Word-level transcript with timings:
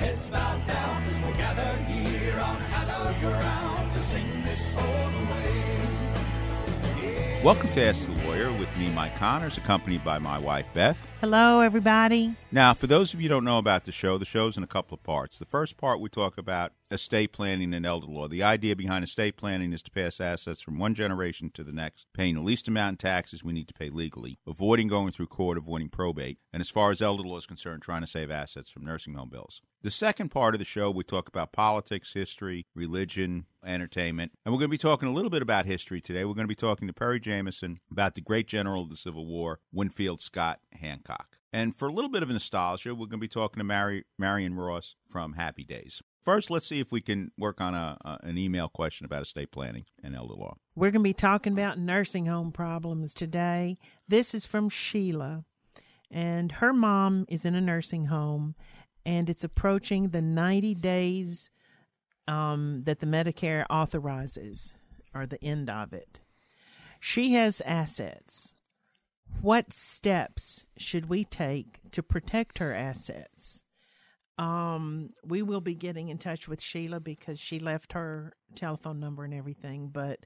heads 0.00 0.30
bowed 0.30 0.66
down. 0.66 1.02
We're 1.22 1.36
gathered 1.36 1.84
here 1.84 2.40
on 2.40 2.56
hallowed 2.56 3.20
ground 3.20 3.92
to 3.92 4.00
sing 4.00 4.42
this 4.42 4.74
old 4.74 5.14
way. 5.28 5.60
Welcome 7.44 7.70
to 7.72 7.84
Ask 7.84 8.06
the 8.06 8.14
Lawyer 8.26 8.50
with 8.52 8.74
me, 8.78 8.88
Mike 8.88 9.14
Connors, 9.16 9.58
accompanied 9.58 10.02
by 10.02 10.18
my 10.18 10.38
wife, 10.38 10.66
Beth. 10.72 10.96
Hello, 11.20 11.60
everybody. 11.60 12.34
Now, 12.50 12.72
for 12.72 12.86
those 12.86 13.12
of 13.12 13.20
you 13.20 13.28
who 13.28 13.34
don't 13.34 13.44
know 13.44 13.58
about 13.58 13.84
the 13.84 13.92
show, 13.92 14.16
the 14.16 14.24
show's 14.24 14.56
in 14.56 14.62
a 14.62 14.66
couple 14.66 14.94
of 14.94 15.02
parts. 15.02 15.38
The 15.38 15.44
first 15.44 15.76
part, 15.76 16.00
we 16.00 16.08
talk 16.08 16.38
about 16.38 16.72
estate 16.90 17.32
planning 17.32 17.72
and 17.72 17.86
elder 17.86 18.06
law. 18.06 18.28
The 18.28 18.42
idea 18.42 18.74
behind 18.74 19.04
estate 19.04 19.36
planning 19.36 19.72
is 19.72 19.82
to 19.82 19.90
pass 19.90 20.20
assets 20.20 20.60
from 20.60 20.78
one 20.78 20.94
generation 20.94 21.50
to 21.54 21.64
the 21.64 21.72
next, 21.72 22.06
paying 22.12 22.34
the 22.34 22.40
least 22.40 22.68
amount 22.68 22.94
in 22.94 22.96
taxes 22.96 23.44
we 23.44 23.52
need 23.52 23.68
to 23.68 23.74
pay 23.74 23.90
legally, 23.90 24.38
avoiding 24.46 24.88
going 24.88 25.12
through 25.12 25.28
court, 25.28 25.56
avoiding 25.56 25.88
probate, 25.88 26.38
and 26.52 26.60
as 26.60 26.70
far 26.70 26.90
as 26.90 27.00
elder 27.00 27.22
law 27.22 27.38
is 27.38 27.46
concerned, 27.46 27.82
trying 27.82 28.00
to 28.00 28.06
save 28.06 28.30
assets 28.30 28.70
from 28.70 28.84
nursing 28.84 29.14
home 29.14 29.28
bills. 29.30 29.62
The 29.82 29.90
second 29.90 30.30
part 30.30 30.54
of 30.54 30.58
the 30.58 30.64
show, 30.64 30.90
we 30.90 31.04
talk 31.04 31.28
about 31.28 31.52
politics, 31.52 32.12
history, 32.12 32.66
religion, 32.74 33.46
entertainment, 33.64 34.32
and 34.44 34.52
we're 34.52 34.58
going 34.58 34.68
to 34.68 34.74
be 34.74 34.78
talking 34.78 35.08
a 35.08 35.12
little 35.12 35.30
bit 35.30 35.42
about 35.42 35.66
history 35.66 36.00
today. 36.00 36.24
We're 36.24 36.34
going 36.34 36.44
to 36.44 36.48
be 36.48 36.54
talking 36.54 36.88
to 36.88 36.94
Perry 36.94 37.20
Jamieson 37.20 37.80
about 37.90 38.14
the 38.14 38.20
great 38.20 38.46
general 38.46 38.82
of 38.82 38.90
the 38.90 38.96
Civil 38.96 39.26
War, 39.26 39.60
Winfield 39.72 40.20
Scott 40.20 40.60
Hancock. 40.72 41.38
And 41.52 41.74
for 41.74 41.88
a 41.88 41.92
little 41.92 42.10
bit 42.10 42.22
of 42.22 42.28
nostalgia, 42.28 42.94
we're 42.94 43.06
going 43.06 43.10
to 43.12 43.18
be 43.18 43.28
talking 43.28 43.58
to 43.58 43.64
Mary, 43.64 44.04
Marion 44.18 44.54
Ross 44.54 44.94
from 45.10 45.32
Happy 45.32 45.64
Days. 45.64 46.00
First, 46.22 46.50
let's 46.50 46.66
see 46.66 46.80
if 46.80 46.92
we 46.92 47.00
can 47.00 47.32
work 47.38 47.60
on 47.60 47.74
a, 47.74 47.96
a, 48.04 48.18
an 48.22 48.36
email 48.36 48.68
question 48.68 49.06
about 49.06 49.22
estate 49.22 49.50
planning 49.50 49.86
and 50.02 50.14
elder 50.14 50.34
law. 50.34 50.56
We're 50.74 50.90
going 50.90 51.02
to 51.02 51.08
be 51.08 51.14
talking 51.14 51.52
about 51.52 51.78
nursing 51.78 52.26
home 52.26 52.52
problems 52.52 53.14
today. 53.14 53.78
This 54.06 54.34
is 54.34 54.44
from 54.44 54.68
Sheila, 54.68 55.44
and 56.10 56.52
her 56.52 56.72
mom 56.72 57.24
is 57.28 57.44
in 57.44 57.54
a 57.54 57.60
nursing 57.60 58.06
home, 58.06 58.54
and 59.06 59.30
it's 59.30 59.44
approaching 59.44 60.08
the 60.08 60.20
90 60.20 60.74
days 60.74 61.50
um, 62.28 62.82
that 62.84 63.00
the 63.00 63.06
Medicare 63.06 63.64
authorizes, 63.70 64.74
or 65.14 65.26
the 65.26 65.42
end 65.42 65.70
of 65.70 65.92
it. 65.92 66.20
She 67.00 67.32
has 67.32 67.62
assets. 67.62 68.54
What 69.40 69.72
steps 69.72 70.64
should 70.76 71.08
we 71.08 71.24
take 71.24 71.80
to 71.92 72.02
protect 72.02 72.58
her 72.58 72.74
assets? 72.74 73.62
Um, 74.40 75.10
we 75.22 75.42
will 75.42 75.60
be 75.60 75.74
getting 75.74 76.08
in 76.08 76.16
touch 76.16 76.48
with 76.48 76.62
Sheila 76.62 76.98
because 76.98 77.38
she 77.38 77.58
left 77.58 77.92
her 77.92 78.32
telephone 78.54 78.98
number 78.98 79.22
and 79.22 79.34
everything, 79.34 79.88
but 79.88 80.20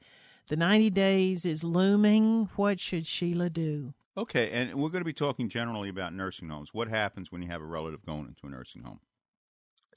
the 0.47 0.57
90 0.57 0.91
days 0.91 1.45
is 1.45 1.65
looming. 1.65 2.49
What 2.55 2.79
should 2.79 3.07
Sheila 3.09 3.51
do? 3.51 3.93
Okay, 4.17 4.51
and 4.53 4.73
we're 4.77 4.91
going 4.91 5.01
to 5.01 5.05
be 5.05 5.13
talking 5.13 5.49
generally 5.49 5.89
about 5.89 6.15
nursing 6.15 6.49
homes. 6.49 6.73
What 6.73 6.87
happens 6.87 7.33
when 7.33 7.43
you 7.43 7.49
have 7.49 7.61
a 7.61 7.67
relative 7.67 8.07
going 8.07 8.29
into 8.29 8.47
a 8.47 8.51
nursing 8.51 8.85
home? 8.85 9.01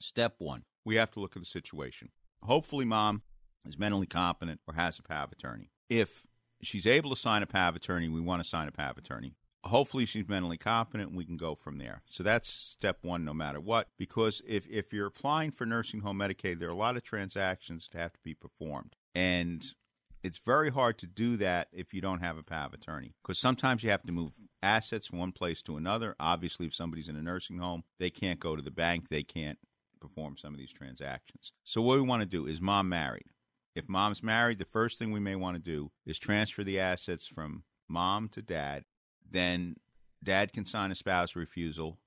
Step 0.00 0.34
one, 0.38 0.64
we 0.84 0.96
have 0.96 1.12
to 1.12 1.20
look 1.20 1.36
at 1.36 1.42
the 1.42 1.46
situation. 1.46 2.08
Hopefully, 2.42 2.84
mom 2.84 3.22
is 3.66 3.78
mentally 3.78 4.06
competent 4.06 4.60
or 4.66 4.74
has 4.74 4.98
a 4.98 5.02
power 5.04 5.24
of 5.24 5.32
attorney. 5.32 5.70
If 5.88 6.24
she's 6.60 6.88
able 6.88 7.10
to 7.10 7.16
sign 7.16 7.44
a 7.44 7.46
power 7.46 7.68
of 7.68 7.76
attorney, 7.76 8.08
we 8.08 8.20
want 8.20 8.42
to 8.42 8.48
sign 8.48 8.66
a 8.66 8.72
power 8.72 8.90
of 8.90 8.98
attorney. 8.98 9.34
Hopefully, 9.64 10.06
she's 10.06 10.28
mentally 10.28 10.56
competent, 10.56 11.10
and 11.10 11.18
we 11.18 11.24
can 11.24 11.36
go 11.36 11.54
from 11.54 11.78
there. 11.78 12.02
So 12.08 12.22
that's 12.22 12.48
step 12.48 12.98
one, 13.02 13.24
no 13.24 13.34
matter 13.34 13.60
what. 13.60 13.88
Because 13.98 14.40
if, 14.46 14.66
if 14.68 14.92
you're 14.92 15.06
applying 15.06 15.50
for 15.50 15.66
nursing 15.66 16.00
home 16.00 16.18
Medicaid, 16.18 16.60
there 16.60 16.68
are 16.68 16.72
a 16.72 16.76
lot 16.76 16.96
of 16.96 17.02
transactions 17.02 17.88
that 17.92 17.98
have 17.98 18.12
to 18.12 18.20
be 18.22 18.34
performed. 18.34 18.96
And 19.14 19.74
it's 20.22 20.38
very 20.38 20.70
hard 20.70 20.98
to 20.98 21.06
do 21.06 21.36
that 21.36 21.68
if 21.72 21.94
you 21.94 22.00
don't 22.00 22.20
have 22.20 22.36
a 22.36 22.42
power 22.42 22.66
of 22.66 22.74
attorney 22.74 23.14
because 23.22 23.38
sometimes 23.38 23.82
you 23.82 23.90
have 23.90 24.02
to 24.02 24.12
move 24.12 24.32
assets 24.62 25.06
from 25.06 25.18
one 25.18 25.32
place 25.32 25.62
to 25.62 25.76
another. 25.76 26.14
Obviously, 26.18 26.66
if 26.66 26.74
somebody's 26.74 27.08
in 27.08 27.16
a 27.16 27.22
nursing 27.22 27.58
home, 27.58 27.84
they 27.98 28.10
can't 28.10 28.40
go 28.40 28.56
to 28.56 28.62
the 28.62 28.70
bank, 28.70 29.08
they 29.08 29.22
can't 29.22 29.58
perform 30.00 30.36
some 30.36 30.54
of 30.54 30.58
these 30.58 30.72
transactions. 30.72 31.52
So, 31.64 31.82
what 31.82 31.96
we 31.96 32.02
want 32.02 32.22
to 32.22 32.28
do 32.28 32.46
is 32.46 32.60
mom 32.60 32.88
married. 32.88 33.26
If 33.74 33.88
mom's 33.88 34.22
married, 34.22 34.58
the 34.58 34.64
first 34.64 34.98
thing 34.98 35.12
we 35.12 35.20
may 35.20 35.36
want 35.36 35.56
to 35.56 35.62
do 35.62 35.92
is 36.04 36.18
transfer 36.18 36.64
the 36.64 36.80
assets 36.80 37.26
from 37.26 37.62
mom 37.88 38.28
to 38.30 38.42
dad. 38.42 38.84
Then 39.30 39.76
dad 40.22 40.52
can 40.52 40.66
sign 40.66 40.90
a 40.90 40.94
spouse 40.94 41.36
refusal. 41.36 41.98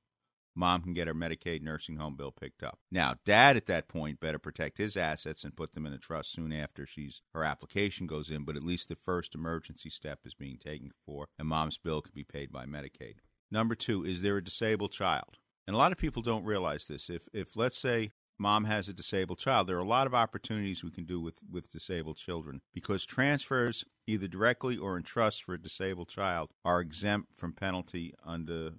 Mom 0.53 0.81
can 0.81 0.93
get 0.93 1.07
her 1.07 1.13
Medicaid 1.13 1.61
nursing 1.61 1.95
home 1.95 2.17
bill 2.17 2.31
picked 2.31 2.61
up. 2.61 2.79
Now, 2.91 3.15
dad 3.25 3.55
at 3.55 3.67
that 3.67 3.87
point 3.87 4.19
better 4.19 4.37
protect 4.37 4.77
his 4.79 4.97
assets 4.97 5.45
and 5.45 5.55
put 5.55 5.73
them 5.73 5.85
in 5.85 5.93
a 5.93 5.97
trust 5.97 6.33
soon 6.33 6.51
after 6.51 6.85
she's 6.85 7.21
her 7.33 7.43
application 7.43 8.05
goes 8.05 8.29
in, 8.29 8.43
but 8.43 8.57
at 8.57 8.63
least 8.63 8.89
the 8.89 8.95
first 8.95 9.33
emergency 9.33 9.89
step 9.89 10.19
is 10.25 10.33
being 10.33 10.57
taken 10.57 10.91
for, 10.99 11.27
and 11.39 11.47
mom's 11.47 11.77
bill 11.77 12.01
can 12.01 12.11
be 12.13 12.25
paid 12.25 12.51
by 12.51 12.65
Medicaid. 12.65 13.15
Number 13.49 13.75
two, 13.75 14.03
is 14.03 14.21
there 14.21 14.37
a 14.37 14.43
disabled 14.43 14.91
child? 14.91 15.37
And 15.65 15.73
a 15.73 15.79
lot 15.79 15.93
of 15.93 15.97
people 15.97 16.21
don't 16.21 16.43
realize 16.43 16.87
this. 16.87 17.09
If 17.09 17.29
if 17.33 17.55
let's 17.55 17.77
say 17.77 18.11
mom 18.41 18.65
has 18.65 18.89
a 18.89 18.93
disabled 18.93 19.39
child, 19.39 19.67
there 19.67 19.77
are 19.77 19.79
a 19.79 19.85
lot 19.85 20.07
of 20.07 20.15
opportunities 20.15 20.83
we 20.83 20.91
can 20.91 21.05
do 21.05 21.21
with, 21.21 21.39
with 21.49 21.71
disabled 21.71 22.17
children 22.17 22.61
because 22.73 23.05
transfers, 23.05 23.85
either 24.07 24.27
directly 24.27 24.77
or 24.77 24.97
in 24.97 25.03
trust 25.03 25.43
for 25.43 25.53
a 25.53 25.61
disabled 25.61 26.09
child, 26.09 26.49
are 26.65 26.81
exempt 26.81 27.35
from 27.35 27.53
penalty 27.53 28.13
under 28.25 28.73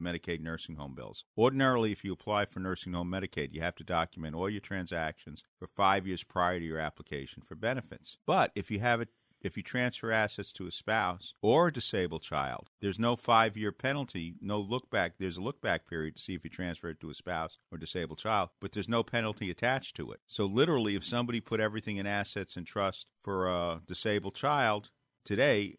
Medicaid 0.00 0.40
nursing 0.40 0.76
home 0.76 0.94
bills. 0.94 1.24
Ordinarily, 1.36 1.90
if 1.90 2.04
you 2.04 2.12
apply 2.12 2.44
for 2.44 2.60
nursing 2.60 2.92
home 2.92 3.10
Medicaid, 3.10 3.52
you 3.52 3.60
have 3.60 3.74
to 3.76 3.84
document 3.84 4.36
all 4.36 4.48
your 4.48 4.60
transactions 4.60 5.42
for 5.58 5.66
five 5.66 6.06
years 6.06 6.22
prior 6.22 6.60
to 6.60 6.64
your 6.64 6.78
application 6.78 7.42
for 7.42 7.56
benefits. 7.56 8.16
But 8.26 8.52
if 8.54 8.70
you 8.70 8.78
have 8.78 9.00
a 9.00 9.08
if 9.40 9.56
you 9.56 9.62
transfer 9.62 10.10
assets 10.10 10.52
to 10.52 10.66
a 10.66 10.70
spouse 10.70 11.34
or 11.40 11.68
a 11.68 11.72
disabled 11.72 12.22
child, 12.22 12.70
there's 12.80 12.98
no 12.98 13.16
five 13.16 13.56
year 13.56 13.72
penalty, 13.72 14.34
no 14.40 14.58
look 14.58 14.90
back. 14.90 15.14
There's 15.18 15.36
a 15.36 15.42
look 15.42 15.60
back 15.60 15.88
period 15.88 16.16
to 16.16 16.22
see 16.22 16.34
if 16.34 16.44
you 16.44 16.50
transfer 16.50 16.90
it 16.90 17.00
to 17.00 17.10
a 17.10 17.14
spouse 17.14 17.58
or 17.70 17.78
disabled 17.78 18.18
child, 18.18 18.50
but 18.60 18.72
there's 18.72 18.88
no 18.88 19.02
penalty 19.02 19.50
attached 19.50 19.96
to 19.96 20.10
it. 20.10 20.20
So, 20.26 20.46
literally, 20.46 20.96
if 20.96 21.04
somebody 21.04 21.40
put 21.40 21.60
everything 21.60 21.96
in 21.96 22.06
assets 22.06 22.56
and 22.56 22.66
trust 22.66 23.06
for 23.20 23.48
a 23.48 23.80
disabled 23.86 24.34
child 24.34 24.90
today, 25.24 25.76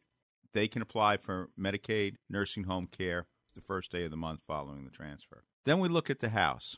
they 0.54 0.68
can 0.68 0.82
apply 0.82 1.18
for 1.18 1.50
Medicaid 1.60 2.16
nursing 2.30 2.64
home 2.64 2.88
care 2.88 3.28
the 3.56 3.62
first 3.62 3.92
day 3.92 4.06
of 4.06 4.12
the 4.12 4.18
month 4.18 4.42
following 4.42 4.86
the 4.86 4.92
transfer. 4.92 5.44
Then 5.66 5.80
we 5.80 5.90
look 5.90 6.10
at 6.10 6.20
the 6.20 6.30
house 6.30 6.78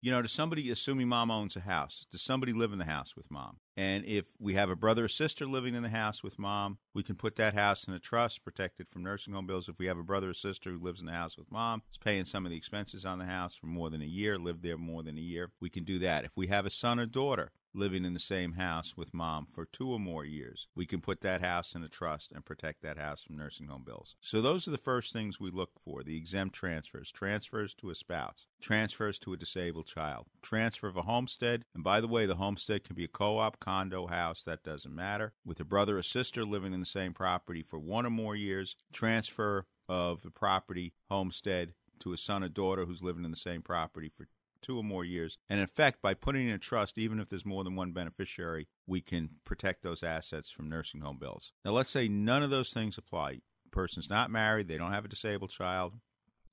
you 0.00 0.12
know, 0.12 0.22
to 0.22 0.28
somebody, 0.28 0.70
assuming 0.70 1.08
mom 1.08 1.30
owns 1.30 1.56
a 1.56 1.60
house, 1.60 2.06
does 2.12 2.22
somebody 2.22 2.52
live 2.52 2.72
in 2.72 2.78
the 2.78 2.84
house 2.84 3.16
with 3.16 3.30
mom? 3.30 3.58
And 3.76 4.04
if 4.04 4.26
we 4.38 4.54
have 4.54 4.70
a 4.70 4.76
brother 4.76 5.04
or 5.04 5.08
sister 5.08 5.46
living 5.46 5.74
in 5.74 5.82
the 5.82 5.88
house 5.88 6.22
with 6.22 6.38
mom, 6.38 6.78
we 6.94 7.02
can 7.02 7.16
put 7.16 7.36
that 7.36 7.54
house 7.54 7.86
in 7.86 7.94
a 7.94 7.98
trust, 7.98 8.44
protected 8.44 8.88
from 8.88 9.02
nursing 9.02 9.34
home 9.34 9.46
bills. 9.46 9.68
If 9.68 9.78
we 9.78 9.86
have 9.86 9.98
a 9.98 10.04
brother 10.04 10.30
or 10.30 10.34
sister 10.34 10.70
who 10.70 10.78
lives 10.78 11.00
in 11.00 11.06
the 11.06 11.12
house 11.12 11.36
with 11.36 11.50
mom, 11.50 11.82
is 11.90 11.98
paying 11.98 12.24
some 12.24 12.46
of 12.46 12.50
the 12.50 12.56
expenses 12.56 13.04
on 13.04 13.18
the 13.18 13.24
house 13.24 13.56
for 13.56 13.66
more 13.66 13.90
than 13.90 14.02
a 14.02 14.06
year, 14.06 14.38
lived 14.38 14.62
there 14.62 14.78
more 14.78 15.02
than 15.02 15.18
a 15.18 15.22
year, 15.22 15.50
we 15.60 15.70
can 15.70 15.84
do 15.84 15.98
that. 15.98 16.24
If 16.24 16.32
we 16.36 16.46
have 16.46 16.66
a 16.66 16.70
son 16.70 17.00
or 17.00 17.06
daughter 17.06 17.50
living 17.74 18.04
in 18.04 18.14
the 18.14 18.20
same 18.20 18.52
house 18.52 18.96
with 18.96 19.14
mom 19.14 19.46
for 19.50 19.64
two 19.64 19.90
or 19.90 19.98
more 19.98 20.24
years, 20.24 20.68
we 20.74 20.86
can 20.86 21.00
put 21.00 21.20
that 21.20 21.40
house 21.40 21.74
in 21.74 21.82
a 21.82 21.88
trust 21.88 22.32
and 22.32 22.44
protect 22.44 22.82
that 22.82 22.98
house 22.98 23.22
from 23.22 23.36
nursing 23.36 23.66
home 23.66 23.84
bills. 23.84 24.16
So 24.20 24.40
those 24.40 24.66
are 24.66 24.72
the 24.72 24.78
first 24.78 25.12
things 25.12 25.40
we 25.40 25.50
look 25.50 25.70
for 25.84 26.02
the 26.02 26.16
exempt 26.16 26.54
transfers, 26.54 27.12
transfers 27.12 27.74
to 27.74 27.90
a 27.90 27.94
spouse, 27.94 28.46
transfers 28.60 29.18
to 29.20 29.32
a 29.32 29.36
disabled 29.36 29.86
child, 29.86 30.26
transfer 30.42 30.88
of 30.88 30.96
a 30.96 31.02
homestead. 31.02 31.64
And 31.74 31.84
by 31.84 32.00
the 32.00 32.08
way, 32.08 32.26
the 32.26 32.36
homestead 32.36 32.84
can 32.84 32.96
be 32.96 33.04
a 33.04 33.08
co 33.08 33.38
op, 33.38 33.60
condo, 33.60 34.06
house, 34.06 34.42
that 34.42 34.62
doesn't 34.62 34.94
matter. 34.94 35.32
With 35.44 35.60
a 35.60 35.64
brother 35.64 35.98
or 35.98 36.02
sister 36.02 36.44
living 36.44 36.72
in 36.72 36.80
the 36.80 36.86
same 36.86 37.12
property 37.12 37.62
for 37.62 37.78
one 37.78 38.06
or 38.06 38.10
more 38.10 38.36
years, 38.36 38.76
transfer 38.92 39.66
of 39.88 40.22
the 40.22 40.30
property, 40.30 40.92
homestead, 41.08 41.72
to 42.00 42.12
a 42.12 42.16
son 42.16 42.44
or 42.44 42.48
daughter 42.48 42.84
who's 42.84 43.02
living 43.02 43.24
in 43.24 43.30
the 43.30 43.36
same 43.36 43.62
property 43.62 44.08
for 44.08 44.28
two 44.62 44.78
or 44.78 44.84
more 44.84 45.04
years. 45.04 45.38
And 45.48 45.58
in 45.60 45.64
effect, 45.64 46.02
by 46.02 46.14
putting 46.14 46.48
in 46.48 46.54
a 46.54 46.58
trust, 46.58 46.98
even 46.98 47.20
if 47.20 47.28
there's 47.28 47.46
more 47.46 47.64
than 47.64 47.76
one 47.76 47.92
beneficiary, 47.92 48.68
we 48.86 49.00
can 49.00 49.30
protect 49.44 49.82
those 49.82 50.02
assets 50.02 50.50
from 50.50 50.68
nursing 50.68 51.00
home 51.00 51.18
bills. 51.18 51.52
Now, 51.64 51.72
let's 51.72 51.90
say 51.90 52.08
none 52.08 52.42
of 52.42 52.50
those 52.50 52.72
things 52.72 52.98
apply. 52.98 53.40
person's 53.70 54.10
not 54.10 54.30
married, 54.30 54.68
they 54.68 54.78
don't 54.78 54.92
have 54.92 55.04
a 55.04 55.08
disabled 55.08 55.50
child, 55.50 55.94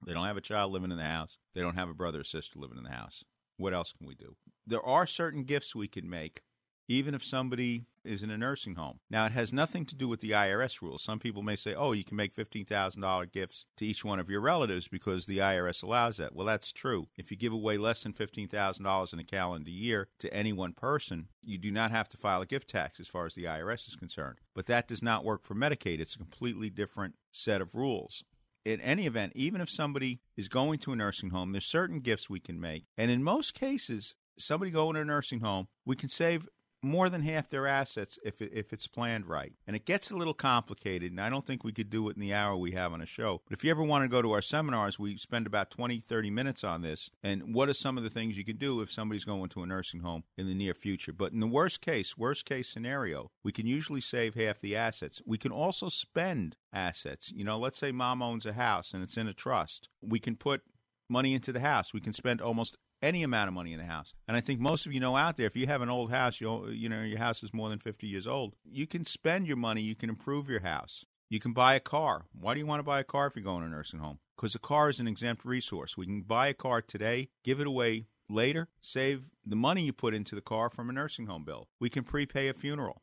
they 0.06 0.14
don't 0.14 0.26
have 0.26 0.38
a 0.38 0.42
child 0.42 0.72
living 0.72 0.92
in 0.92 0.98
the 0.98 1.04
house, 1.04 1.38
they 1.54 1.62
don't 1.62 1.76
have 1.76 1.90
a 1.90 1.94
brother 1.94 2.22
or 2.22 2.24
sister 2.24 2.60
living 2.60 2.78
in 2.78 2.84
the 2.84 2.92
house. 2.92 3.24
What 3.58 3.74
else 3.74 3.94
can 3.94 4.06
we 4.06 4.16
do? 4.16 4.36
There 4.68 4.86
are 4.86 5.08
certain 5.08 5.44
gifts 5.44 5.76
we 5.76 5.88
can 5.88 6.10
make 6.10 6.42
even 6.88 7.14
if 7.14 7.24
somebody 7.24 7.86
is 8.04 8.22
in 8.22 8.30
a 8.30 8.38
nursing 8.38 8.76
home. 8.76 9.00
Now, 9.10 9.26
it 9.26 9.32
has 9.32 9.52
nothing 9.52 9.86
to 9.88 9.96
do 9.96 10.08
with 10.08 10.20
the 10.20 10.32
IRS 10.32 10.82
rules. 10.82 11.04
Some 11.04 11.20
people 11.20 11.42
may 11.42 11.56
say, 11.56 11.74
oh, 11.74 11.92
you 11.92 12.04
can 12.04 12.18
make 12.18 12.36
$15,000 12.36 13.32
gifts 13.32 13.66
to 13.78 13.86
each 13.86 14.06
one 14.06 14.20
of 14.20 14.30
your 14.30 14.42
relatives 14.42 14.88
because 14.88 15.26
the 15.26 15.40
IRS 15.40 15.84
allows 15.84 16.18
that. 16.18 16.36
Well, 16.36 16.46
that's 16.46 16.72
true. 16.72 17.08
If 17.18 17.32
you 17.32 17.38
give 17.38 17.54
away 17.54 17.78
less 17.78 18.04
than 18.04 18.14
$15,000 18.14 19.14
in 19.14 19.20
a 19.20 19.24
calendar 19.24 19.72
year 19.72 20.08
to 20.20 20.34
any 20.34 20.54
one 20.54 20.74
person, 20.74 21.30
you 21.44 21.58
do 21.58 21.72
not 21.72 21.92
have 21.92 22.10
to 22.10 22.18
file 22.18 22.42
a 22.42 22.46
gift 22.46 22.70
tax 22.70 23.00
as 23.00 23.08
far 23.08 23.26
as 23.26 23.34
the 23.34 23.46
IRS 23.46 23.88
is 23.88 23.96
concerned. 23.96 24.38
But 24.54 24.68
that 24.68 24.88
does 24.88 25.02
not 25.02 25.26
work 25.26 25.44
for 25.44 25.56
Medicaid. 25.56 26.00
It's 26.00 26.16
a 26.16 26.20
completely 26.20 26.70
different 26.70 27.16
set 27.32 27.62
of 27.62 27.76
rules 27.76 28.24
in 28.66 28.82
any 28.82 29.06
event, 29.06 29.32
even 29.36 29.62
if 29.62 29.70
somebody 29.70 30.20
is 30.36 30.48
going 30.48 30.80
to 30.80 30.92
a 30.92 30.96
nursing 30.96 31.30
home, 31.30 31.52
there's 31.52 31.66
certain 31.66 32.00
gifts 32.00 32.30
we 32.30 32.40
can 32.40 32.60
make. 32.60 32.86
And 32.98 33.12
in 33.12 33.24
most 33.24 33.54
cases, 33.54 34.16
somebody 34.38 34.72
going 34.72 34.96
to 34.96 35.02
a 35.02 35.06
nursing 35.06 35.42
home, 35.42 35.68
we 35.86 35.96
can 35.96 36.10
save 36.10 36.50
more 36.86 37.10
than 37.10 37.24
half 37.24 37.50
their 37.50 37.68
assets 37.68 38.20
if 38.24 38.42
if 38.42 38.72
it's 38.72 38.88
planned 38.88 39.28
right. 39.28 39.54
And 39.68 39.76
it 39.76 39.86
gets 39.86 40.12
a 40.12 40.16
little 40.16 40.34
complicated, 40.34 41.12
and 41.12 41.20
I 41.20 41.30
don't 41.30 41.46
think 41.46 41.64
we 41.64 41.74
could 41.74 41.90
do 41.90 42.08
it 42.10 42.16
in 42.16 42.22
the 42.22 42.34
hour 42.34 42.56
we 42.56 42.72
have 42.72 42.94
on 42.94 43.02
a 43.02 43.06
show. 43.06 43.42
But 43.48 43.58
if 43.58 43.64
you 43.64 43.72
ever 43.72 43.84
want 43.84 44.04
to 44.04 44.08
go 44.08 44.22
to 44.22 44.32
our 44.32 44.42
seminars, 44.42 45.00
we 45.00 45.18
spend 45.18 45.48
about 45.48 45.72
20, 45.72 46.00
30 46.00 46.30
minutes 46.30 46.64
on 46.64 46.82
this. 46.82 47.10
And 47.24 47.54
what 47.54 47.70
are 47.70 47.74
some 47.74 47.98
of 47.98 48.04
the 48.04 48.10
things 48.10 48.38
you 48.38 48.46
can 48.46 48.58
do 48.58 48.82
if 48.82 48.92
somebody's 48.92 49.26
going 49.26 49.50
to 49.50 49.64
a 49.64 49.66
nursing 49.66 50.02
home 50.02 50.24
in 50.38 50.48
the 50.48 50.56
near 50.56 50.74
future? 50.74 51.14
But 51.14 51.34
in 51.34 51.40
the 51.40 51.48
worst 51.48 51.82
case, 51.82 52.18
worst 52.18 52.46
case 52.46 52.70
scenario, 52.70 53.32
we 53.44 53.52
can 53.52 53.68
usually 53.68 54.02
save 54.02 54.36
half 54.36 54.60
the 54.60 54.76
assets. 54.76 55.22
We 55.26 55.38
can 55.38 55.52
also 55.52 55.90
spend 55.90 56.56
assets. 56.72 57.32
You 57.36 57.44
know, 57.44 57.58
let's 57.58 57.80
say 57.80 57.92
mom 57.92 58.22
owns 58.22 58.46
a 58.46 58.54
house 58.54 58.94
and 58.94 59.02
it's 59.02 59.18
in 59.18 59.28
a 59.28 59.34
trust. 59.34 59.90
We 60.02 60.20
can 60.20 60.36
put 60.36 60.62
money 61.10 61.34
into 61.34 61.52
the 61.52 61.60
house. 61.60 61.94
We 61.94 62.02
can 62.02 62.14
spend 62.14 62.42
almost 62.42 62.78
any 63.06 63.24
amount 63.24 63.48
of 63.48 63.54
money 63.54 63.72
in 63.72 63.80
the 63.80 63.86
house. 63.86 64.14
And 64.28 64.36
I 64.36 64.42
think 64.42 64.60
most 64.60 64.86
of 64.86 64.94
you 64.94 65.00
know 65.00 65.16
out 65.16 65.38
there, 65.38 65.46
if 65.46 65.56
you 65.56 65.68
have 65.68 65.82
an 65.82 65.90
old 65.90 66.10
house, 66.10 66.42
you 66.42 66.90
know 66.90 67.02
your 67.04 67.20
house 67.20 67.44
is 67.44 67.54
more 67.54 67.70
than 67.70 67.80
50 67.80 68.08
years 68.08 68.26
old, 68.26 68.56
you 68.66 68.88
can 68.88 69.06
spend 69.06 69.48
your 69.48 69.58
money, 69.58 69.82
you 69.82 69.96
can 69.96 70.10
improve 70.10 70.50
your 70.50 70.62
house. 70.62 71.06
You 71.30 71.40
can 71.40 71.54
buy 71.54 71.74
a 71.74 71.80
car. 71.80 72.26
Why 72.40 72.54
do 72.54 72.60
you 72.60 72.66
want 72.66 72.80
to 72.80 72.84
buy 72.84 73.00
a 73.00 73.04
car 73.04 73.28
if 73.28 73.36
you're 73.36 73.44
going 73.44 73.62
to 73.62 73.68
a 73.68 73.70
nursing 73.70 74.00
home? 74.00 74.20
Because 74.36 74.54
a 74.54 74.60
car 74.60 74.90
is 74.90 75.00
an 75.00 75.08
exempt 75.08 75.44
resource. 75.44 75.98
We 75.98 76.06
can 76.06 76.22
buy 76.22 76.48
a 76.48 76.54
car 76.54 76.82
today, 76.82 77.30
give 77.44 77.60
it 77.60 77.68
away 77.68 78.06
later, 78.30 78.68
save 78.82 79.24
the 79.46 79.56
money 79.56 79.84
you 79.84 79.94
put 79.94 80.14
into 80.14 80.36
the 80.36 80.42
car 80.42 80.70
from 80.70 80.90
a 80.90 80.94
nursing 80.94 81.28
home 81.28 81.44
bill. 81.44 81.68
We 81.80 81.90
can 81.90 82.04
prepay 82.04 82.48
a 82.48 82.54
funeral. 82.54 83.02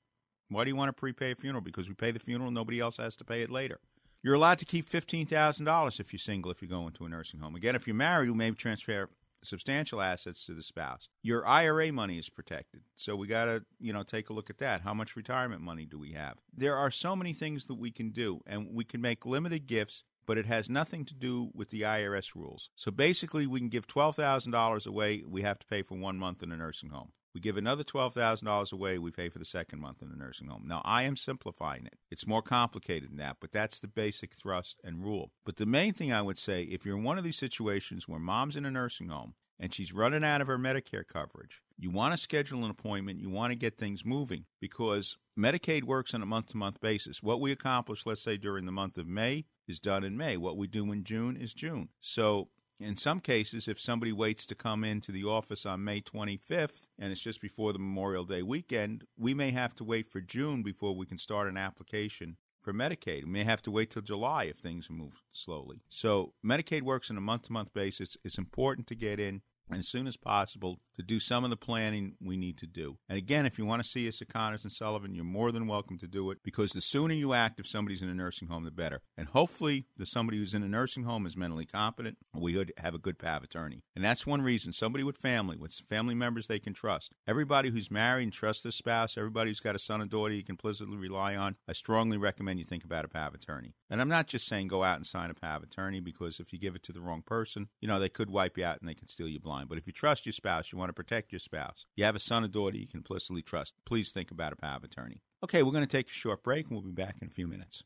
Why 0.49 0.65
do 0.65 0.71
you 0.71 0.77
want 0.77 0.89
to 0.89 0.93
prepay 0.93 1.33
a 1.33 1.35
funeral? 1.35 1.63
Because 1.63 1.89
we 1.89 1.95
pay 1.95 2.11
the 2.11 2.19
funeral, 2.19 2.51
nobody 2.51 2.79
else 2.79 2.99
has 2.99 3.17
to 3.17 3.25
pay 3.25 3.43
it 3.43 3.51
later. 3.51 3.81
You're 4.23 4.35
allowed 4.35 4.59
to 4.61 4.65
keep 4.65 4.89
$15,000 4.89 5.99
if 5.99 6.13
you're 6.13 6.19
single, 6.19 6.53
if 6.53 6.63
you 6.63 6.69
go 6.69 6.87
into 6.87 7.05
a 7.05 7.09
nursing 7.09 7.41
home. 7.41 7.57
Again, 7.57 7.75
if 7.75 7.89
you're 7.89 7.97
married, 7.97 8.27
you 8.27 8.35
may 8.37 8.53
transfer 8.53 9.09
substantial 9.45 10.01
assets 10.01 10.47
to 10.47 10.55
the 10.55 10.63
spouse. 10.63 11.09
Your 11.23 11.47
IRA 11.47 11.93
money 11.93 12.19
is 12.19 12.29
protected. 12.29 12.83
So 12.97 13.17
we 13.17 13.27
got 13.27 13.47
to, 13.47 13.65
you 13.81 13.93
know, 13.93 14.03
take 14.03 14.31
a 14.31 14.33
look 14.33 14.51
at 14.51 14.59
that. 14.59 14.83
How 14.83 14.95
much 14.95 15.17
retirement 15.17 15.63
money 15.63 15.85
do 15.85 15.99
we 15.99 16.13
have? 16.13 16.39
There 16.57 16.77
are 16.77 16.91
so 16.91 17.17
many 17.17 17.33
things 17.33 17.67
that 17.67 17.75
we 17.75 17.91
can 17.91 18.11
do 18.11 18.41
and 18.47 18.69
we 18.73 18.85
can 18.85 19.01
make 19.01 19.27
limited 19.27 19.67
gifts 19.67 20.05
but 20.27 20.39
it 20.39 20.47
has 20.47 20.71
nothing 20.71 21.05
to 21.05 21.15
do 21.15 21.51
with 21.55 21.71
the 21.71 21.83
IRS 21.83 22.35
rules. 22.35 22.71
So 22.77 22.91
basically, 22.91 23.47
we 23.47 23.59
can 23.59 23.69
give 23.69 23.87
$12,000 23.87 24.87
away, 24.87 25.23
we 25.27 25.43
have 25.43 25.59
to 25.59 25.67
pay 25.67 25.83
for 25.83 25.97
one 25.97 26.17
month 26.17 26.43
in 26.43 26.53
a 26.53 26.57
nursing 26.57 26.91
home. 26.91 27.13
We 27.35 27.41
give 27.41 27.57
another 27.57 27.85
$12,000 27.85 28.73
away, 28.73 28.99
we 28.99 29.11
pay 29.11 29.29
for 29.29 29.39
the 29.39 29.45
second 29.45 29.81
month 29.81 30.03
in 30.03 30.11
the 30.11 30.17
nursing 30.17 30.49
home. 30.49 30.65
Now, 30.67 30.83
I 30.85 31.05
am 31.05 31.17
simplifying 31.17 31.87
it. 31.87 31.99
It's 32.11 32.27
more 32.27 32.43
complicated 32.43 33.11
than 33.11 33.17
that, 33.19 33.39
but 33.41 33.53
that's 33.53 33.81
the 33.81 33.89
basic 33.89 34.35
thrust 34.35 34.81
and 34.85 35.03
rule. 35.03 35.33
But 35.45 35.57
the 35.57 35.67
main 35.67 35.95
thing 35.95 36.13
I 36.13 36.23
would 36.23 36.39
say 36.39 36.65
if 36.65 36.85
you're 36.85 36.99
in 36.99 37.05
one 37.05 37.19
of 37.19 37.25
these 37.25 37.39
situations 37.39 38.07
where 38.07 38.19
mom's 38.19 38.57
in 38.57 38.67
a 38.67 38.71
nursing 38.71 39.09
home 39.09 39.35
and 39.59 39.73
she's 39.73 39.93
running 39.93 40.25
out 40.25 40.41
of 40.43 40.47
her 40.47 40.59
Medicare 40.59 41.07
coverage, 41.07 41.63
you 41.79 41.91
want 41.91 42.13
to 42.13 42.19
schedule 42.19 42.65
an 42.65 42.71
appointment, 42.71 43.19
you 43.19 43.31
want 43.31 43.51
to 43.51 43.57
get 43.57 43.79
things 43.79 44.05
moving 44.05 44.45
because 44.61 45.17
Medicaid 45.39 45.85
works 45.85 46.13
on 46.13 46.23
a 46.23 46.27
month 46.27 46.49
to 46.49 46.57
month 46.57 46.81
basis. 46.81 47.23
What 47.23 47.41
we 47.41 47.51
accomplish, 47.51 48.05
let's 48.05 48.23
say 48.23 48.37
during 48.37 48.67
the 48.67 48.73
month 48.73 48.99
of 48.99 49.07
May, 49.07 49.47
is 49.67 49.81
done 49.81 50.05
in 50.05 50.17
May. 50.17 50.37
What 50.37 50.57
we 50.57 50.67
do 50.67 50.93
in 50.93 51.03
June 51.03 51.37
is 51.37 51.55
June. 51.55 51.89
So 52.01 52.49
in 52.83 52.97
some 52.97 53.21
cases, 53.21 53.69
if 53.69 53.81
somebody 53.81 54.13
waits 54.13 54.47
to 54.47 54.55
come 54.55 54.85
into 54.85 55.13
the 55.13 55.25
office 55.25 55.65
on 55.65 55.85
May 55.85 56.01
25th 56.01 56.87
and 56.99 57.13
it's 57.13 57.21
just 57.21 57.41
before 57.41 57.73
the 57.73 57.79
Memorial 57.79 58.25
Day 58.25 58.43
weekend, 58.43 59.05
we 59.17 59.35
may 59.35 59.51
have 59.51 59.75
to 59.77 59.85
wait 59.85 60.09
for 60.09 60.21
June 60.21 60.63
before 60.63 60.95
we 60.95 61.07
can 61.07 61.19
start 61.19 61.49
an 61.49 61.57
application 61.57 62.37
for 62.63 62.73
Medicaid. 62.73 63.25
We 63.25 63.31
may 63.31 63.45
have 63.45 63.63
to 63.63 63.71
wait 63.71 63.91
till 63.91 64.03
July 64.03 64.45
if 64.45 64.59
things 64.59 64.89
move 64.89 65.23
slowly. 65.33 65.83
So 65.89 66.35
Medicaid 66.45 66.83
works 66.83 67.11
on 67.11 67.17
a 67.17 67.21
month 67.21 67.43
to 67.45 67.53
month 67.53 67.73
basis. 67.75 68.17
It's 68.25 68.39
important 68.39 68.87
to 68.89 68.95
get 68.95 69.19
in 69.19 69.43
as 69.79 69.89
soon 69.89 70.07
as 70.07 70.17
possible 70.17 70.81
to 70.97 71.03
do 71.03 71.21
some 71.21 71.45
of 71.45 71.51
the 71.51 71.57
planning 71.57 72.15
we 72.21 72.37
need 72.37 72.59
to 72.59 72.67
do. 72.67 72.99
And 73.09 73.19
again, 73.19 73.47
if 73.47 73.59
you 73.59 73.67
want 73.67 73.83
to 73.83 73.89
see 73.89 74.09
us 74.09 74.21
at 74.21 74.29
Connors 74.29 74.65
and 74.65 74.73
Sullivan, 74.73 75.15
you're 75.15 75.25
more 75.25 75.53
than 75.53 75.67
welcome 75.67 75.99
to 75.99 76.07
do 76.07 76.31
it 76.31 76.39
because 76.43 76.73
the 76.73 76.81
sooner 76.81 77.15
you 77.15 77.35
act 77.35 77.59
if 77.59 77.67
somebody's 77.67 78.03
in 78.03 78.09
a 78.09 78.15
nursing 78.15 78.49
home, 78.49 78.65
the 78.65 78.71
better. 78.71 79.01
And 79.17 79.29
hopefully, 79.29 79.87
the 79.97 80.07
somebody 80.07 80.39
who's 80.39 80.55
in 80.55 80.63
a 80.63 80.69
nursing 80.69 81.05
home 81.05 81.27
is 81.27 81.37
mentally 81.37 81.67
competent. 81.67 82.19
We 82.35 82.57
would 82.57 82.73
have 82.79 82.95
a 82.95 82.99
good 82.99 83.19
PAV 83.19 83.45
attorney. 83.45 83.83
And 83.95 84.05
that's 84.05 84.27
one 84.27 84.43
reason 84.43 84.73
somebody 84.73 85.05
with 85.05 85.17
family, 85.17 85.57
with 85.57 85.73
family 85.73 86.15
members 86.15 86.47
they 86.47 86.59
can 86.59 86.75
trust. 86.75 87.13
Everybody 87.27 87.71
who's 87.71 87.91
married 87.91 88.25
and 88.25 88.33
trusts 88.33 88.63
their 88.63 88.73
spouse, 88.73 89.17
everybody 89.17 89.51
who's 89.51 89.61
got 89.61 89.77
a 89.77 89.79
son 89.79 90.03
or 90.03 90.07
daughter 90.07 90.35
you 90.35 90.45
can 90.45 90.55
implicitly 90.55 90.97
rely 90.97 91.37
on, 91.37 91.57
I 91.69 91.73
strongly 91.73 92.17
recommend 92.17 92.59
you 92.59 92.65
think 92.65 92.85
about 92.85 93.05
a 93.05 93.09
PAV 93.09 93.35
attorney. 93.35 93.75
And 93.93 94.01
I'm 94.01 94.09
not 94.09 94.27
just 94.27 94.49
saying 94.49 94.69
go 94.69 94.85
out 94.85 94.97
and 94.97 95.07
sign 95.07 95.29
a 95.29 95.35
power 95.35 95.59
of 95.59 95.65
attorney 95.65 96.01
because 96.01 96.41
if 96.41 96.51
you 96.51 96.59
give 96.59 96.75
it 96.75 96.83
to 96.85 96.93
the 96.93 97.03
wrong 97.03 97.21
person, 97.21 97.69
you 97.79 97.87
know, 97.87 98.01
they 98.01 98.09
could 98.09 98.31
wipe 98.31 98.57
you 98.57 98.65
out 98.65 98.81
and 98.81 98.89
they 98.89 98.95
can 98.95 99.07
steal 99.07 99.29
you 99.29 99.39
blind. 99.39 99.69
But 99.69 99.77
if 99.77 99.87
you 99.87 99.93
trust 99.93 100.25
your 100.25 100.33
spouse, 100.33 100.73
you 100.73 100.79
want 100.79 100.89
to 100.89 100.95
protect 100.95 101.31
your 101.31 101.41
spouse, 101.41 101.85
you 101.95 102.07
have 102.07 102.17
a 102.17 102.19
son 102.19 102.43
or 102.43 102.49
daughter 102.49 102.79
you 102.79 102.87
can 102.87 103.01
implicitly 103.01 103.43
trust, 103.43 103.75
please 103.85 104.11
think 104.11 104.31
about 104.31 104.55
a 104.55 104.57
power 104.57 104.77
of 104.77 104.85
attorney. 104.85 105.21
Okay, 105.45 105.63
we're 105.63 105.73
going 105.73 105.87
to 105.87 105.97
take 105.97 106.09
a 106.09 106.15
short 106.15 106.43
break 106.43 106.69
and 106.69 106.73
we'll 106.75 106.91
be 106.91 107.03
back 107.03 107.17
in 107.21 107.29
a 107.29 107.31
few 107.31 107.47
minutes. 107.47 107.85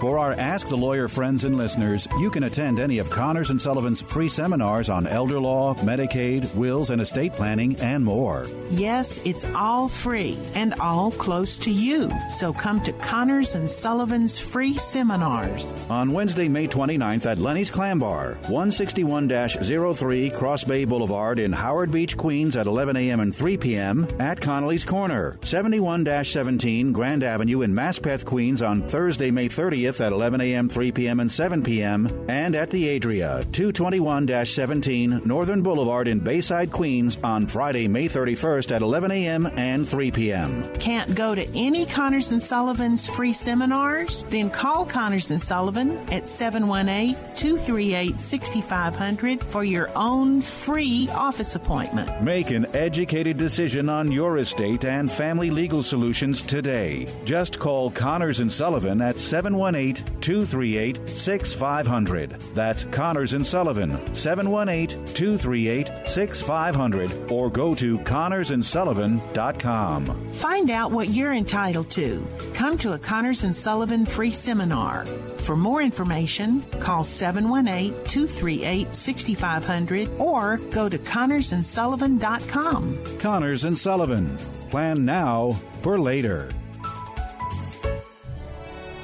For 0.00 0.18
our 0.18 0.32
Ask 0.32 0.68
the 0.68 0.78
Lawyer 0.78 1.08
friends 1.08 1.44
and 1.44 1.58
listeners, 1.58 2.08
you 2.20 2.30
can 2.30 2.44
attend 2.44 2.80
any 2.80 3.00
of 3.00 3.10
Connors 3.10 3.50
and 3.50 3.60
Sullivan's 3.60 4.00
free 4.00 4.30
seminars 4.30 4.88
on 4.88 5.06
elder 5.06 5.38
law, 5.38 5.74
Medicaid, 5.74 6.54
wills 6.54 6.88
and 6.88 7.02
estate 7.02 7.34
planning, 7.34 7.76
and 7.80 8.02
more. 8.02 8.46
Yes, 8.70 9.20
it's 9.26 9.44
all 9.54 9.88
free 9.88 10.38
and 10.54 10.72
all 10.80 11.10
close 11.10 11.58
to 11.58 11.70
you. 11.70 12.10
So 12.30 12.50
come 12.50 12.80
to 12.80 12.92
Connors 12.94 13.54
and 13.54 13.70
Sullivan's 13.70 14.38
free 14.38 14.78
seminars. 14.78 15.74
On 15.90 16.14
Wednesday, 16.14 16.48
May 16.48 16.66
29th 16.66 17.26
at 17.26 17.36
Lenny's 17.36 17.70
Clam 17.70 17.98
Bar, 17.98 18.38
161 18.48 19.28
03 19.28 20.30
Cross 20.30 20.64
Bay 20.64 20.86
Boulevard 20.86 21.38
in 21.38 21.52
Howard 21.52 21.90
Beach, 21.90 22.16
Queens 22.16 22.56
at 22.56 22.66
11 22.66 22.96
a.m. 22.96 23.20
and 23.20 23.36
3 23.36 23.58
p.m. 23.58 24.08
at 24.18 24.40
Connolly's 24.40 24.84
Corner, 24.84 25.38
71 25.42 26.06
17 26.24 26.92
Grand 26.92 27.22
Avenue 27.22 27.60
in 27.60 27.74
Maspeth, 27.74 28.24
Queens 28.24 28.62
on 28.62 28.80
Thursday, 28.80 29.30
May 29.30 29.39
30th 29.48 30.04
at 30.04 30.12
11 30.12 30.40
a.m., 30.40 30.68
3 30.68 30.92
p.m., 30.92 31.20
and 31.20 31.30
7 31.30 31.62
p.m., 31.62 32.26
and 32.28 32.54
at 32.54 32.70
the 32.70 32.96
Adria, 32.96 33.44
221 33.52 34.44
17 34.44 35.22
Northern 35.24 35.62
Boulevard 35.62 36.08
in 36.08 36.20
Bayside, 36.20 36.70
Queens 36.70 37.18
on 37.22 37.46
Friday, 37.46 37.88
May 37.88 38.08
31st 38.08 38.76
at 38.76 38.82
11 38.82 39.10
a.m. 39.10 39.46
and 39.56 39.88
3 39.88 40.10
p.m. 40.10 40.72
Can't 40.74 41.14
go 41.14 41.34
to 41.34 41.46
any 41.56 41.86
Connors 41.86 42.32
and 42.32 42.42
Sullivan's 42.42 43.08
free 43.08 43.32
seminars? 43.32 44.24
Then 44.24 44.50
call 44.50 44.86
Connors 44.86 45.30
and 45.30 45.40
Sullivan 45.40 45.96
at 46.10 46.26
718 46.26 47.14
238 47.36 48.18
6500 48.18 49.44
for 49.44 49.64
your 49.64 49.90
own 49.94 50.40
free 50.40 51.08
office 51.10 51.54
appointment. 51.54 52.22
Make 52.22 52.50
an 52.50 52.66
educated 52.74 53.36
decision 53.36 53.88
on 53.88 54.10
your 54.10 54.38
estate 54.38 54.84
and 54.84 55.10
family 55.10 55.50
legal 55.50 55.82
solutions 55.82 56.42
today. 56.42 57.06
Just 57.24 57.58
call 57.58 57.90
Connors 57.90 58.40
and 58.40 58.52
Sullivan 58.52 59.00
at 59.00 59.18
718 59.20 60.20
238 60.20 61.08
6500. 61.08 62.30
That's 62.54 62.84
Connors 62.84 63.32
and 63.34 63.44
Sullivan, 63.46 64.14
718 64.14 65.04
238 65.14 66.08
6500, 66.08 67.30
or 67.30 67.50
go 67.50 67.74
to 67.74 67.98
connorsandsullivan.com. 67.98 70.28
Find 70.32 70.70
out 70.70 70.92
what 70.92 71.10
you're 71.10 71.34
entitled 71.34 71.90
to. 71.90 72.26
Come 72.54 72.78
to 72.78 72.94
a 72.94 72.98
Connors 72.98 73.44
and 73.44 73.54
Sullivan 73.54 74.06
free 74.06 74.32
seminar. 74.32 75.04
For 75.40 75.56
more 75.56 75.82
information, 75.82 76.62
call 76.80 77.04
718 77.04 77.92
238 78.06 78.94
6500 78.94 80.08
or 80.18 80.56
go 80.70 80.88
to 80.88 80.98
connorsandsullivan.com. 80.98 83.18
Connors 83.18 83.64
and 83.64 83.76
Sullivan. 83.76 84.38
Plan 84.70 85.04
now 85.04 85.52
for 85.82 85.98
later. 85.98 86.48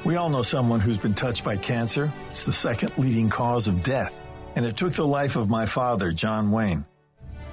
We 0.07 0.15
all 0.15 0.29
know 0.29 0.41
someone 0.41 0.79
who's 0.79 0.97
been 0.97 1.15
touched 1.15 1.43
by 1.43 1.57
cancer. 1.57 2.13
It's 2.29 2.45
the 2.45 2.53
second 2.53 2.97
leading 2.97 3.27
cause 3.27 3.67
of 3.67 3.83
death. 3.83 4.17
And 4.55 4.65
it 4.65 4.77
took 4.77 4.93
the 4.93 5.05
life 5.05 5.35
of 5.35 5.49
my 5.49 5.65
father, 5.65 6.13
John 6.13 6.49
Wayne. 6.49 6.85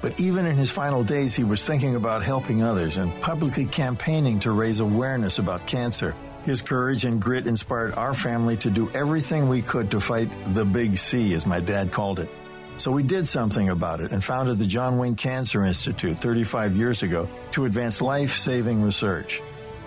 But 0.00 0.20
even 0.20 0.46
in 0.46 0.54
his 0.54 0.70
final 0.70 1.02
days, 1.02 1.34
he 1.34 1.42
was 1.42 1.64
thinking 1.64 1.96
about 1.96 2.22
helping 2.22 2.62
others 2.62 2.96
and 2.96 3.20
publicly 3.20 3.66
campaigning 3.66 4.38
to 4.38 4.52
raise 4.52 4.78
awareness 4.78 5.40
about 5.40 5.66
cancer. 5.66 6.14
His 6.44 6.62
courage 6.62 7.04
and 7.04 7.20
grit 7.20 7.48
inspired 7.48 7.92
our 7.94 8.14
family 8.14 8.56
to 8.58 8.70
do 8.70 8.88
everything 8.94 9.48
we 9.48 9.60
could 9.60 9.90
to 9.90 10.00
fight 10.00 10.30
the 10.54 10.64
big 10.64 10.96
C, 10.96 11.34
as 11.34 11.46
my 11.46 11.58
dad 11.58 11.90
called 11.90 12.20
it. 12.20 12.28
So 12.76 12.92
we 12.92 13.02
did 13.02 13.26
something 13.26 13.68
about 13.68 14.00
it 14.00 14.12
and 14.12 14.22
founded 14.22 14.60
the 14.60 14.66
John 14.66 14.96
Wayne 14.96 15.16
Cancer 15.16 15.64
Institute 15.64 16.20
35 16.20 16.76
years 16.76 17.02
ago 17.02 17.28
to 17.50 17.64
advance 17.64 18.00
life 18.00 18.36
saving 18.36 18.80
research. 18.80 19.42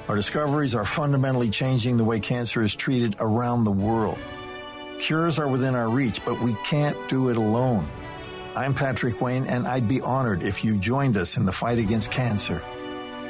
Our 0.07 0.15
discoveries 0.15 0.73
are 0.73 0.85
fundamentally 0.85 1.49
changing 1.49 1.97
the 1.97 2.05
way 2.05 2.21
cancer 2.21 2.61
is 2.61 2.75
treated 2.75 3.17
around 3.19 3.65
the 3.65 3.71
world. 3.71 4.17
Cures 4.99 5.37
are 5.37 5.49
within 5.49 5.75
our 5.75 5.89
reach, 5.89 6.23
but 6.23 6.39
we 6.39 6.53
can't 6.63 6.95
do 7.09 7.27
it 7.27 7.35
alone. 7.35 7.85
I'm 8.55 8.73
Patrick 8.73 9.19
Wayne, 9.19 9.47
and 9.47 9.67
I'd 9.67 9.89
be 9.89 9.99
honored 9.99 10.43
if 10.43 10.63
you 10.63 10.77
joined 10.77 11.17
us 11.17 11.35
in 11.35 11.45
the 11.45 11.51
fight 11.51 11.77
against 11.77 12.09
cancer. 12.09 12.61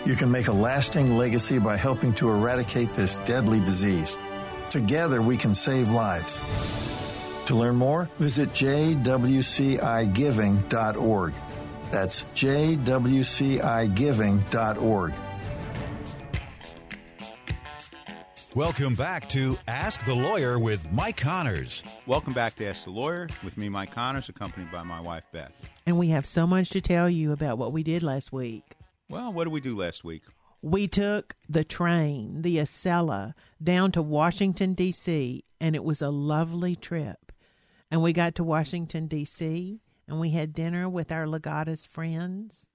You 0.06 0.16
can 0.16 0.32
make 0.32 0.48
a 0.48 0.54
lasting 0.54 1.18
legacy 1.18 1.58
by 1.58 1.78
helping 1.78 2.14
to 2.14 2.30
eradicate 2.30 2.90
this 2.90 3.18
deadly 3.26 3.60
disease. 3.60 4.16
Together, 4.70 5.20
we 5.22 5.36
can 5.36 5.56
save 5.56 5.90
lives. 5.90 6.40
To 7.48 7.56
learn 7.56 7.76
more, 7.76 8.08
visit 8.20 8.50
jwcigiving.org. 8.50 11.34
That's 11.90 12.24
jwcigiving.org. 12.36 15.14
Welcome 18.58 18.96
back 18.96 19.30
to 19.30 19.56
Ask 19.68 20.04
the 20.04 20.16
Lawyer 20.16 20.58
with 20.58 20.92
Mike 20.92 21.18
Connors. 21.18 21.84
Welcome 22.08 22.34
back 22.34 22.56
to 22.56 22.66
Ask 22.66 22.86
the 22.86 22.90
Lawyer 22.90 23.28
with 23.44 23.56
me, 23.56 23.70
Mike 23.70 23.92
Connors, 23.92 24.30
accompanied 24.30 24.72
by 24.72 24.82
my 24.82 25.00
wife, 25.00 25.26
Beth. 25.32 25.52
And 25.86 26.00
we 26.00 26.08
have 26.08 26.26
so 26.26 26.48
much 26.48 26.72
to 26.72 26.82
tell 26.82 27.08
you 27.08 27.32
about 27.32 27.60
what 27.60 27.72
we 27.72 27.84
did 27.84 28.02
last 28.02 28.34
week. 28.34 28.64
Well, 29.10 29.32
what 29.32 29.44
did 29.44 29.54
we 29.54 29.62
do 29.62 29.76
last 29.76 30.04
week? 30.04 30.24
We 30.64 30.88
took 30.88 31.36
the 31.48 31.64
train, 31.64 32.42
the 32.42 32.58
Acela, 32.58 33.36
down 33.64 33.92
to 33.92 34.02
Washington, 34.02 34.74
D.C., 34.74 35.44
and 35.62 35.76
it 35.76 35.84
was 35.84 36.02
a 36.02 36.10
lovely 36.10 36.76
trip. 36.76 37.32
And 37.92 38.02
we 38.02 38.12
got 38.12 38.34
to 38.36 38.44
Washington, 38.44 39.06
D.C., 39.06 39.82
and 40.08 40.20
we 40.20 40.32
had 40.32 40.54
dinner 40.54 40.90
with 40.90 41.12
our 41.12 41.28
Legatus 41.28 41.88
friends, 41.88 42.66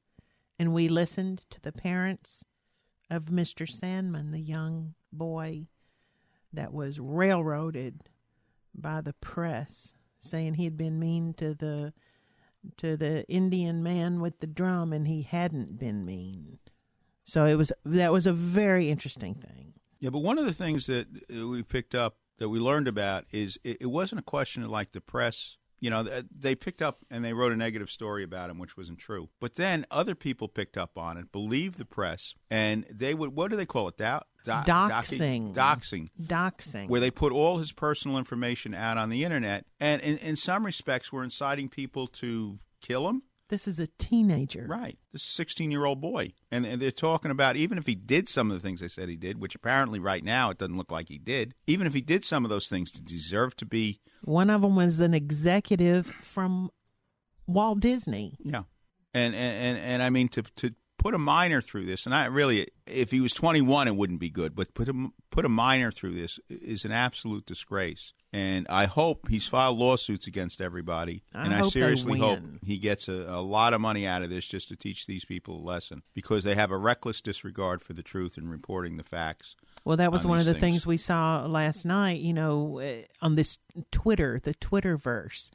and 0.60 0.72
we 0.72 0.86
listened 0.86 1.42
to 1.50 1.60
the 1.60 1.72
parents 1.72 2.44
of 3.10 3.24
Mr. 3.24 3.68
Sandmann, 3.68 4.30
the 4.30 4.38
young 4.38 4.94
boy 5.12 5.66
that 6.52 6.72
was 6.72 6.98
railroaded 7.00 8.02
by 8.74 9.00
the 9.00 9.12
press, 9.14 9.92
saying 10.18 10.54
he 10.54 10.64
had 10.64 10.76
been 10.76 10.98
mean 10.98 11.34
to 11.34 11.54
the 11.54 11.92
to 12.76 12.96
the 12.96 13.24
Indian 13.28 13.82
man 13.82 14.20
with 14.20 14.40
the 14.40 14.46
drum, 14.46 14.92
and 14.92 15.08
he 15.08 15.22
hadn't 15.22 15.78
been 15.78 16.04
mean. 16.04 16.58
So 17.24 17.44
it 17.44 17.54
was 17.54 17.72
that 17.84 18.12
was 18.12 18.26
a 18.26 18.32
very 18.32 18.90
interesting 18.90 19.34
thing. 19.34 19.74
Yeah, 20.00 20.10
but 20.10 20.20
one 20.20 20.38
of 20.38 20.46
the 20.46 20.52
things 20.52 20.86
that 20.86 21.06
uh, 21.34 21.46
we 21.46 21.62
picked 21.62 21.94
up 21.94 22.16
that 22.38 22.48
we 22.48 22.58
learned 22.58 22.88
about 22.88 23.24
is 23.30 23.58
it, 23.62 23.78
it 23.82 23.86
wasn't 23.86 24.20
a 24.20 24.24
question 24.24 24.62
of 24.62 24.70
like 24.70 24.92
the 24.92 25.00
press. 25.00 25.56
You 25.78 25.90
know, 25.90 26.22
they 26.30 26.54
picked 26.54 26.80
up 26.80 27.04
and 27.10 27.24
they 27.24 27.32
wrote 27.32 27.52
a 27.52 27.56
negative 27.56 27.90
story 27.90 28.22
about 28.22 28.50
him, 28.50 28.58
which 28.58 28.76
wasn't 28.76 28.98
true. 28.98 29.30
But 29.40 29.56
then 29.56 29.84
other 29.90 30.14
people 30.14 30.46
picked 30.46 30.76
up 30.76 30.96
on 30.96 31.16
it, 31.16 31.32
believed 31.32 31.78
the 31.78 31.84
press, 31.84 32.34
and 32.50 32.86
they 32.90 33.14
would 33.14 33.34
what 33.34 33.50
do 33.50 33.56
they 33.56 33.66
call 33.66 33.88
it? 33.88 33.96
Doubt. 33.96 34.26
Do- 34.44 34.50
Doxing. 34.50 35.54
doxing, 35.54 36.08
Doxing. 36.20 36.88
where 36.88 37.00
they 37.00 37.10
put 37.10 37.32
all 37.32 37.58
his 37.58 37.72
personal 37.72 38.18
information 38.18 38.74
out 38.74 38.98
on 38.98 39.08
the 39.08 39.24
internet, 39.24 39.66
and 39.80 40.00
in, 40.02 40.18
in 40.18 40.36
some 40.36 40.64
respects, 40.66 41.12
we're 41.12 41.24
inciting 41.24 41.68
people 41.68 42.06
to 42.08 42.58
kill 42.80 43.08
him. 43.08 43.22
this 43.48 43.68
is 43.68 43.78
a 43.78 43.86
teenager. 43.98 44.66
Right, 44.68 44.98
this 45.12 45.22
sixteen-year-old 45.22 46.00
boy, 46.00 46.32
and, 46.50 46.64
and 46.66 46.80
they're 46.82 46.90
talking 46.90 47.30
about 47.30 47.54
even 47.56 47.78
if 47.78 47.86
he 47.86 47.94
did 47.94 48.28
some 48.28 48.50
of 48.50 48.54
the 48.56 48.60
things 48.66 48.80
they 48.80 48.88
said 48.88 49.08
he 49.08 49.16
did, 49.16 49.40
which 49.40 49.54
apparently 49.54 49.98
right 50.00 50.24
now 50.24 50.50
it 50.50 50.58
doesn't 50.58 50.76
look 50.76 50.90
like 50.90 51.08
he 51.08 51.18
did. 51.18 51.54
Even 51.66 51.86
if 51.86 51.94
he 51.94 52.00
did 52.00 52.24
some 52.24 52.44
of 52.44 52.50
those 52.50 52.68
things, 52.68 52.90
to 52.92 53.02
deserve 53.02 53.54
to 53.56 53.66
be, 53.66 54.00
One 54.22 54.50
of 54.50 54.62
them 54.62 54.74
was 54.76 55.00
an 55.00 55.14
executive 55.14 56.06
from 56.06 56.70
Walt 57.46 57.80
Disney. 57.80 58.36
yeah, 58.40 58.62
and 59.14 59.34
and 59.34 59.76
and, 59.76 59.78
and 59.78 60.02
I 60.02 60.10
mean 60.10 60.28
to 60.28 60.42
to 60.56 60.74
put 61.02 61.14
a 61.14 61.18
minor 61.18 61.60
through 61.60 61.84
this, 61.84 62.06
and 62.06 62.14
I 62.14 62.26
really, 62.26 62.68
if 62.86 63.10
he 63.10 63.20
was 63.20 63.32
twenty-one, 63.32 63.88
it 63.88 63.96
wouldn't 63.96 64.20
be 64.20 64.30
good, 64.30 64.54
but 64.54 64.72
put 64.72 64.88
a 64.88 65.08
put 65.30 65.44
a 65.44 65.48
minor 65.48 65.90
through 65.90 66.14
this 66.14 66.38
is 66.48 66.84
an 66.84 66.92
absolute 66.92 67.44
disgrace. 67.44 68.12
And 68.32 68.66
I 68.70 68.86
hope 68.86 69.28
he's 69.28 69.46
filed 69.46 69.76
lawsuits 69.76 70.26
against 70.26 70.60
everybody, 70.60 71.22
I 71.34 71.44
and 71.44 71.54
I 71.54 71.62
seriously 71.64 72.18
hope 72.18 72.38
he 72.64 72.78
gets 72.78 73.08
a, 73.08 73.26
a 73.28 73.42
lot 73.42 73.74
of 73.74 73.80
money 73.80 74.06
out 74.06 74.22
of 74.22 74.30
this 74.30 74.46
just 74.46 74.68
to 74.68 74.76
teach 74.76 75.06
these 75.06 75.24
people 75.24 75.58
a 75.58 75.60
lesson 75.60 76.02
because 76.14 76.44
they 76.44 76.54
have 76.54 76.70
a 76.70 76.78
reckless 76.78 77.20
disregard 77.20 77.82
for 77.82 77.92
the 77.92 78.02
truth 78.02 78.38
and 78.38 78.50
reporting 78.50 78.96
the 78.96 79.02
facts. 79.02 79.56
Well, 79.84 79.96
that 79.96 80.12
was 80.12 80.24
on 80.24 80.30
one 80.30 80.38
of 80.38 80.46
the 80.46 80.52
things. 80.52 80.76
things 80.76 80.86
we 80.86 80.96
saw 80.96 81.44
last 81.46 81.84
night. 81.84 82.20
You 82.20 82.32
know, 82.32 82.80
uh, 82.80 83.02
on 83.20 83.34
this 83.34 83.58
Twitter, 83.90 84.40
the 84.42 84.54
Twitterverse, 84.54 85.50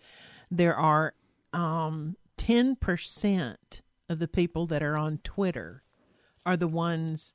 there 0.52 0.76
are 0.76 1.14
um, 1.54 2.18
ten 2.36 2.76
percent 2.76 3.82
of 4.10 4.20
the 4.20 4.28
people 4.28 4.66
that 4.68 4.84
are 4.84 4.98
on 4.98 5.20
Twitter 5.24 5.84
are 6.46 6.58
the 6.58 6.68
ones 6.68 7.34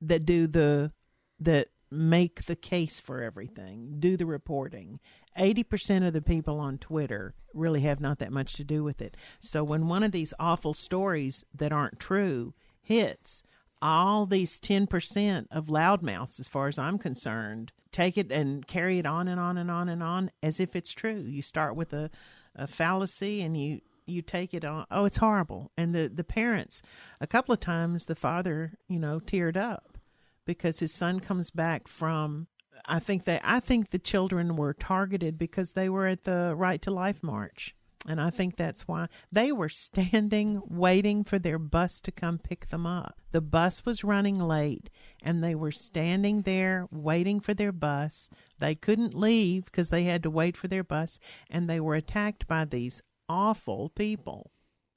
that 0.00 0.26
do 0.26 0.46
the 0.46 0.92
that 1.40 1.68
make 1.90 2.46
the 2.46 2.56
case 2.56 3.00
for 3.00 3.22
everything, 3.22 3.96
do 3.98 4.16
the 4.16 4.26
reporting. 4.26 4.98
80% 5.38 6.06
of 6.06 6.12
the 6.12 6.22
people 6.22 6.58
on 6.58 6.78
Twitter 6.78 7.34
really 7.52 7.82
have 7.82 8.00
not 8.00 8.18
that 8.18 8.32
much 8.32 8.54
to 8.54 8.64
do 8.64 8.82
with 8.82 9.00
it. 9.00 9.16
So 9.40 9.62
when 9.62 9.86
one 9.86 10.02
of 10.02 10.12
these 10.12 10.34
awful 10.38 10.74
stories 10.74 11.44
that 11.54 11.72
aren't 11.72 12.00
true 12.00 12.54
hits, 12.82 13.42
all 13.80 14.26
these 14.26 14.60
10% 14.60 15.46
of 15.50 15.66
loudmouths, 15.66 16.40
as 16.40 16.48
far 16.48 16.68
as 16.68 16.78
I'm 16.78 16.98
concerned, 16.98 17.72
take 17.92 18.18
it 18.18 18.32
and 18.32 18.66
carry 18.66 18.98
it 18.98 19.06
on 19.06 19.28
and 19.28 19.38
on 19.38 19.56
and 19.56 19.70
on 19.70 19.88
and 19.88 20.02
on 20.02 20.30
as 20.42 20.58
if 20.58 20.74
it's 20.74 20.92
true. 20.92 21.20
You 21.20 21.42
start 21.42 21.76
with 21.76 21.92
a, 21.92 22.10
a 22.56 22.66
fallacy 22.66 23.40
and 23.40 23.56
you 23.56 23.80
you 24.06 24.22
take 24.22 24.52
it 24.52 24.64
on 24.64 24.86
oh 24.90 25.04
it's 25.04 25.16
horrible 25.16 25.70
and 25.76 25.94
the 25.94 26.10
the 26.12 26.24
parents 26.24 26.82
a 27.20 27.26
couple 27.26 27.52
of 27.52 27.60
times 27.60 28.06
the 28.06 28.14
father 28.14 28.74
you 28.88 28.98
know 28.98 29.18
teared 29.18 29.56
up 29.56 29.98
because 30.44 30.80
his 30.80 30.92
son 30.92 31.20
comes 31.20 31.50
back 31.50 31.88
from 31.88 32.46
I 32.86 32.98
think 32.98 33.24
that 33.24 33.40
I 33.44 33.60
think 33.60 33.90
the 33.90 33.98
children 33.98 34.56
were 34.56 34.74
targeted 34.74 35.38
because 35.38 35.72
they 35.72 35.88
were 35.88 36.06
at 36.06 36.24
the 36.24 36.54
Right 36.56 36.82
to 36.82 36.90
Life 36.90 37.22
march. 37.22 37.74
And 38.06 38.20
I 38.20 38.28
think 38.28 38.56
that's 38.56 38.86
why 38.86 39.08
they 39.32 39.50
were 39.50 39.70
standing 39.70 40.60
waiting 40.68 41.24
for 41.24 41.38
their 41.38 41.58
bus 41.58 42.02
to 42.02 42.12
come 42.12 42.38
pick 42.38 42.68
them 42.68 42.86
up. 42.86 43.18
The 43.32 43.40
bus 43.40 43.86
was 43.86 44.04
running 44.04 44.38
late 44.38 44.90
and 45.22 45.42
they 45.42 45.54
were 45.54 45.72
standing 45.72 46.42
there 46.42 46.86
waiting 46.90 47.40
for 47.40 47.54
their 47.54 47.72
bus. 47.72 48.28
They 48.58 48.74
couldn't 48.74 49.14
leave 49.14 49.64
because 49.64 49.88
they 49.88 50.04
had 50.04 50.22
to 50.24 50.30
wait 50.30 50.54
for 50.54 50.68
their 50.68 50.84
bus 50.84 51.18
and 51.48 51.68
they 51.68 51.80
were 51.80 51.94
attacked 51.94 52.46
by 52.46 52.66
these 52.66 53.00
awful 53.28 53.90
people. 53.90 54.50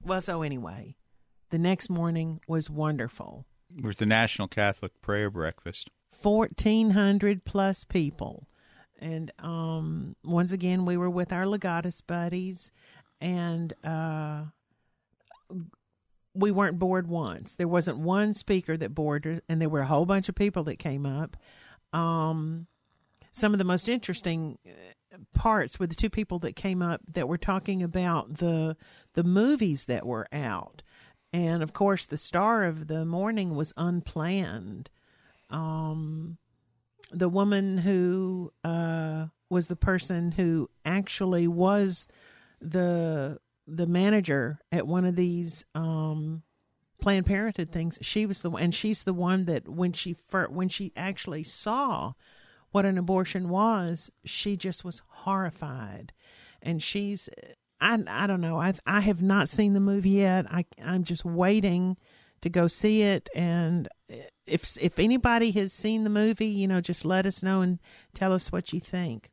Well, 0.04 0.22
so 0.22 0.42
anyway, 0.42 0.96
the 1.50 1.58
next 1.58 1.90
morning 1.90 2.40
was 2.48 2.70
wonderful. 2.70 3.46
It 3.76 3.84
was 3.84 3.98
the 3.98 4.06
National 4.06 4.48
Catholic 4.48 5.02
Prayer 5.02 5.30
Breakfast. 5.30 5.90
1400 6.22 7.46
plus 7.46 7.84
people 7.84 8.48
and 9.00 9.32
um 9.40 10.16
once 10.24 10.52
again 10.52 10.84
we 10.84 10.98
were 10.98 11.10
with 11.10 11.32
our 11.32 11.46
legatus 11.46 12.02
buddies 12.02 12.72
and 13.22 13.74
uh 13.84 14.42
we 16.34 16.50
weren't 16.50 16.80
bored 16.80 17.08
once 17.08 17.54
there 17.54 17.68
wasn't 17.68 17.98
one 17.98 18.34
speaker 18.34 18.76
that 18.76 18.96
bored 18.96 19.28
us, 19.28 19.40
and 19.48 19.62
there 19.62 19.70
were 19.70 19.82
a 19.82 19.86
whole 19.86 20.08
bunch 20.08 20.28
of 20.28 20.34
people 20.34 20.64
that 20.64 20.80
came 20.80 21.06
up 21.06 21.38
um 21.94 22.66
some 23.32 23.54
of 23.54 23.60
the 23.60 23.64
most 23.64 23.88
interesting 23.88 24.58
parts 25.34 25.80
with 25.80 25.90
the 25.90 25.96
two 25.96 26.10
people 26.10 26.40
that 26.40 26.56
came 26.56 26.82
up 26.82 27.02
that 27.12 27.28
were 27.28 27.38
talking 27.38 27.84
about 27.84 28.38
the 28.38 28.76
the 29.14 29.24
movies 29.24 29.86
that 29.86 30.06
were 30.06 30.28
out 30.32 30.82
and 31.34 31.62
of 31.62 31.74
course 31.74 32.06
the 32.06 32.18
star 32.18 32.64
of 32.64 32.88
the 32.88 33.06
morning 33.06 33.56
was 33.56 33.74
unplanned 33.78 34.90
um 35.50 36.38
the 37.12 37.30
woman 37.30 37.80
who 37.80 38.52
uh, 38.64 39.28
was 39.50 39.68
the 39.68 39.76
person 39.76 40.32
who 40.34 40.70
actually 40.86 41.48
was 41.48 42.08
the 42.62 43.40
the 43.68 43.86
manager 43.86 44.60
at 44.72 44.88
one 44.88 45.06
of 45.06 45.16
these 45.16 45.66
um, 45.76 46.44
Planned 47.02 47.26
Parenthood 47.26 47.70
things. 47.70 48.00
She 48.02 48.26
was 48.26 48.42
the 48.42 48.50
one, 48.50 48.64
and 48.64 48.76
she's 48.76 49.04
the 49.04 49.14
one 49.14 49.46
that 49.46 49.68
when 49.68 49.94
she 49.94 50.16
when 50.50 50.70
she 50.70 50.92
actually 50.96 51.44
saw 51.44 52.14
what 52.78 52.86
an 52.86 53.00
abortion 53.00 53.50
was, 53.50 54.12
she 54.24 54.56
just 54.56 54.86
was 54.86 55.02
horrified, 55.08 56.14
and 56.62 56.84
she's 56.84 57.28
I 57.82 57.98
I 58.06 58.28
don't 58.28 58.40
know 58.40 58.62
I 58.62 58.76
I 58.86 59.00
have 59.00 59.20
not 59.20 59.50
seen 59.50 59.74
the 59.74 59.80
movie 59.80 60.12
yet. 60.12 60.46
I 60.52 60.64
I'm 60.80 61.04
just 61.04 61.26
waiting 61.26 61.98
to 62.42 62.50
go 62.52 62.68
see 62.68 63.02
it, 63.02 63.30
and 63.34 63.88
if 64.46 64.78
if 64.80 65.00
anybody 65.00 65.50
has 65.54 65.74
seen 65.74 66.04
the 66.04 66.12
movie, 66.12 66.46
you 66.46 66.68
know, 66.68 66.80
just 66.80 67.04
let 67.04 67.26
us 67.26 67.42
know 67.42 67.62
and 67.62 67.80
tell 68.14 68.32
us 68.32 68.52
what 68.52 68.72
you 68.72 68.80
think. 68.80 69.32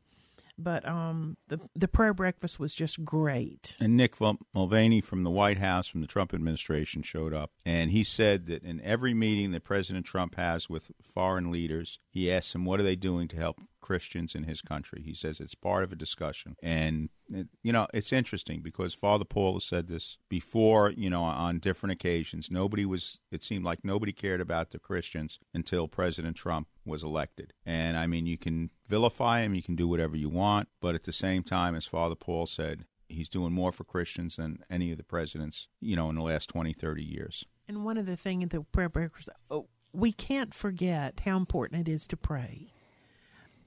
But 0.57 0.87
um, 0.87 1.37
the 1.47 1.59
the 1.75 1.87
prayer 1.87 2.13
breakfast 2.13 2.59
was 2.59 2.73
just 2.73 3.03
great. 3.03 3.75
And 3.79 3.99
Mick 3.99 4.37
Mulvaney 4.53 5.01
from 5.01 5.23
the 5.23 5.29
White 5.29 5.57
House, 5.57 5.87
from 5.87 6.01
the 6.01 6.07
Trump 6.07 6.33
administration, 6.33 7.01
showed 7.01 7.33
up. 7.33 7.51
And 7.65 7.91
he 7.91 8.03
said 8.03 8.47
that 8.47 8.63
in 8.63 8.79
every 8.81 9.13
meeting 9.13 9.51
that 9.51 9.63
President 9.63 10.05
Trump 10.05 10.35
has 10.35 10.69
with 10.69 10.91
foreign 11.01 11.51
leaders, 11.51 11.99
he 12.09 12.31
asks 12.31 12.53
them, 12.53 12.65
What 12.65 12.79
are 12.79 12.83
they 12.83 12.95
doing 12.95 13.27
to 13.29 13.37
help 13.37 13.59
Christians 13.81 14.33
in 14.33 14.43
his 14.43 14.61
country? 14.61 15.01
He 15.03 15.13
says 15.13 15.39
it's 15.39 15.55
part 15.55 15.83
of 15.83 15.91
a 15.91 15.95
discussion. 15.95 16.55
And, 16.63 17.09
it, 17.33 17.47
you 17.63 17.71
know, 17.71 17.87
it's 17.93 18.13
interesting 18.13 18.61
because 18.61 18.93
Father 18.93 19.25
Paul 19.25 19.53
has 19.53 19.63
said 19.63 19.87
this 19.87 20.17
before, 20.29 20.91
you 20.91 21.09
know, 21.09 21.23
on 21.23 21.59
different 21.59 21.93
occasions. 21.93 22.51
Nobody 22.51 22.85
was, 22.85 23.19
it 23.31 23.43
seemed 23.43 23.65
like 23.65 23.83
nobody 23.83 24.11
cared 24.11 24.41
about 24.41 24.71
the 24.71 24.79
Christians 24.79 25.39
until 25.53 25.87
President 25.87 26.35
Trump 26.35 26.67
was 26.85 27.03
elected. 27.03 27.53
And 27.65 27.97
I 27.97 28.07
mean, 28.07 28.25
you 28.25 28.37
can 28.37 28.69
vilify 28.87 29.41
him, 29.41 29.55
you 29.55 29.63
can 29.63 29.75
do 29.75 29.87
whatever 29.87 30.15
you 30.15 30.29
want, 30.29 30.69
but 30.81 30.95
at 30.95 31.03
the 31.03 31.13
same 31.13 31.43
time, 31.43 31.75
as 31.75 31.85
Father 31.85 32.15
Paul 32.15 32.45
said, 32.45 32.85
he's 33.07 33.29
doing 33.29 33.53
more 33.53 33.71
for 33.71 33.83
Christians 33.83 34.35
than 34.35 34.59
any 34.69 34.91
of 34.91 34.97
the 34.97 35.03
presidents, 35.03 35.67
you 35.81 35.95
know, 35.95 36.09
in 36.09 36.15
the 36.15 36.23
last 36.23 36.49
20, 36.49 36.73
30 36.73 37.03
years. 37.03 37.45
And 37.67 37.83
one 37.83 37.97
of 37.97 38.05
the 38.05 38.17
things 38.17 38.43
in 38.43 38.49
the 38.49 38.61
prayer 38.61 38.89
breakfast, 38.89 39.29
oh, 39.49 39.67
we 39.91 40.11
can't 40.11 40.53
forget 40.53 41.21
how 41.25 41.37
important 41.37 41.87
it 41.87 41.91
is 41.91 42.07
to 42.07 42.17
pray. 42.17 42.73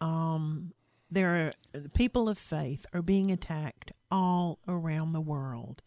Um, 0.00 0.72
there 1.10 1.52
are 1.74 1.80
people 1.94 2.28
of 2.28 2.38
faith 2.38 2.84
are 2.92 3.02
being 3.02 3.30
attacked 3.30 3.92
all 4.10 4.58
around 4.66 5.12
the 5.12 5.20
world, 5.20 5.82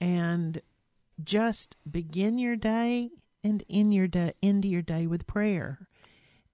and 0.00 0.60
just 1.22 1.76
begin 1.88 2.38
your 2.38 2.56
day 2.56 3.10
and 3.44 3.62
end 3.68 3.94
your 3.94 4.06
day, 4.06 4.32
end 4.42 4.64
your 4.64 4.82
day 4.82 5.06
with 5.06 5.26
prayer 5.26 5.88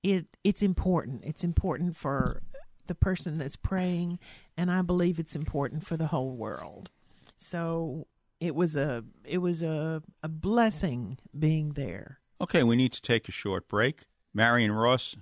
it 0.03 0.27
it's 0.45 0.63
important. 0.63 1.25
It's 1.25 1.45
important 1.45 1.97
for 1.97 2.43
the 2.87 2.95
person 2.95 3.39
that's 3.39 3.57
praying, 3.57 4.19
and 4.57 4.71
I 4.71 4.83
believe 4.83 5.19
it's 5.19 5.37
important 5.37 5.87
for 5.87 5.97
the 5.97 6.09
whole 6.09 6.31
world. 6.31 6.91
So 7.37 8.07
it 8.41 8.55
was 8.55 8.77
a 8.77 9.05
it 9.25 9.39
was 9.39 9.63
a 9.63 10.03
a 10.23 10.29
blessing 10.29 11.19
being 11.39 11.73
there. 11.73 12.21
Okay, 12.41 12.63
we 12.63 12.77
need 12.77 12.93
to 12.93 13.03
take 13.03 13.29
a 13.29 13.33
short 13.33 13.69
break. 13.69 14.03
Marion 14.33 14.73
Ross 14.73 15.17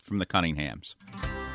from 0.00 0.18
the 0.18 0.26
Cunninghams. 0.26 0.94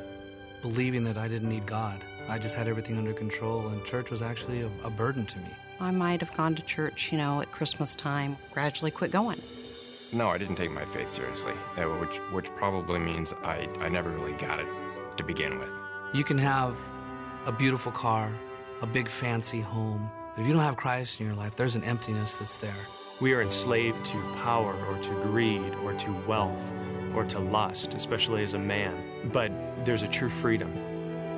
believing 0.61 1.05
that 1.05 1.17
I 1.17 1.29
didn't 1.29 1.47
need 1.47 1.65
God. 1.65 2.03
I 2.27 2.37
just 2.37 2.55
had 2.55 2.67
everything 2.67 2.97
under 2.97 3.13
control, 3.13 3.69
and 3.69 3.83
church 3.85 4.11
was 4.11 4.21
actually 4.21 4.61
a, 4.61 4.69
a 4.83 4.89
burden 4.89 5.25
to 5.27 5.39
me. 5.39 5.49
I 5.79 5.91
might 5.91 6.19
have 6.19 6.35
gone 6.35 6.53
to 6.55 6.61
church, 6.63 7.13
you 7.13 7.17
know, 7.17 7.41
at 7.41 7.51
Christmas 7.53 7.95
time, 7.95 8.37
gradually 8.51 8.91
quit 8.91 9.11
going. 9.11 9.41
No, 10.11 10.27
I 10.27 10.37
didn't 10.37 10.57
take 10.57 10.71
my 10.71 10.83
faith 10.85 11.09
seriously, 11.09 11.53
uh, 11.77 11.83
which 11.83 12.17
which 12.33 12.47
probably 12.55 12.99
means 12.99 13.31
I, 13.43 13.69
I 13.79 13.87
never 13.87 14.09
really 14.09 14.33
got 14.33 14.59
it 14.59 14.67
to 15.15 15.23
begin 15.23 15.59
with. 15.59 15.69
You 16.13 16.25
can 16.25 16.37
have 16.39 16.77
a 17.45 17.53
beautiful 17.53 17.93
car, 17.93 18.33
a 18.81 18.87
big 18.87 19.07
fancy 19.07 19.61
home, 19.61 20.11
but 20.35 20.41
if 20.41 20.47
you 20.47 20.53
don't 20.53 20.63
have 20.63 20.75
Christ 20.75 21.21
in 21.21 21.25
your 21.25 21.35
life, 21.35 21.55
there's 21.55 21.75
an 21.75 21.85
emptiness 21.85 22.35
that's 22.35 22.57
there. 22.57 22.73
We 23.21 23.33
are 23.33 23.41
enslaved 23.41 24.05
to 24.05 24.33
power 24.35 24.73
or 24.85 24.97
to 24.97 25.09
greed 25.23 25.75
or 25.83 25.93
to 25.93 26.11
wealth 26.25 26.71
or 27.13 27.25
to 27.25 27.39
lust, 27.39 27.93
especially 27.93 28.43
as 28.43 28.53
a 28.53 28.59
man. 28.59 28.95
But 29.33 29.51
there's 29.83 30.03
a 30.03 30.07
true 30.07 30.29
freedom 30.29 30.71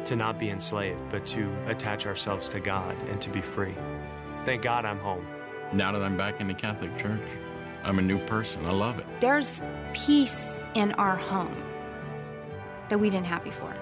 to 0.05 0.15
not 0.15 0.37
be 0.37 0.51
enslaved, 0.51 1.01
but 1.09 1.25
to 1.27 1.51
attach 1.67 2.05
ourselves 2.05 2.47
to 2.49 2.59
God 2.59 2.95
and 3.09 3.19
to 3.23 3.31
be 3.31 3.41
free. 3.41 3.73
Thank 4.45 4.61
God 4.61 4.85
I'm 4.85 4.99
home. 4.99 5.25
Now 5.73 5.91
that 5.91 6.03
I'm 6.03 6.15
back 6.15 6.39
in 6.39 6.47
the 6.47 6.53
Catholic 6.53 6.95
Church, 6.99 7.19
I'm 7.83 7.97
a 7.97 8.03
new 8.03 8.19
person. 8.27 8.63
I 8.67 8.71
love 8.71 8.99
it. 8.99 9.05
There's 9.19 9.59
peace 9.95 10.61
in 10.75 10.91
our 10.93 11.15
home 11.15 11.55
that 12.89 12.99
we 12.99 13.09
didn't 13.09 13.25
have 13.25 13.43
before. 13.43 13.73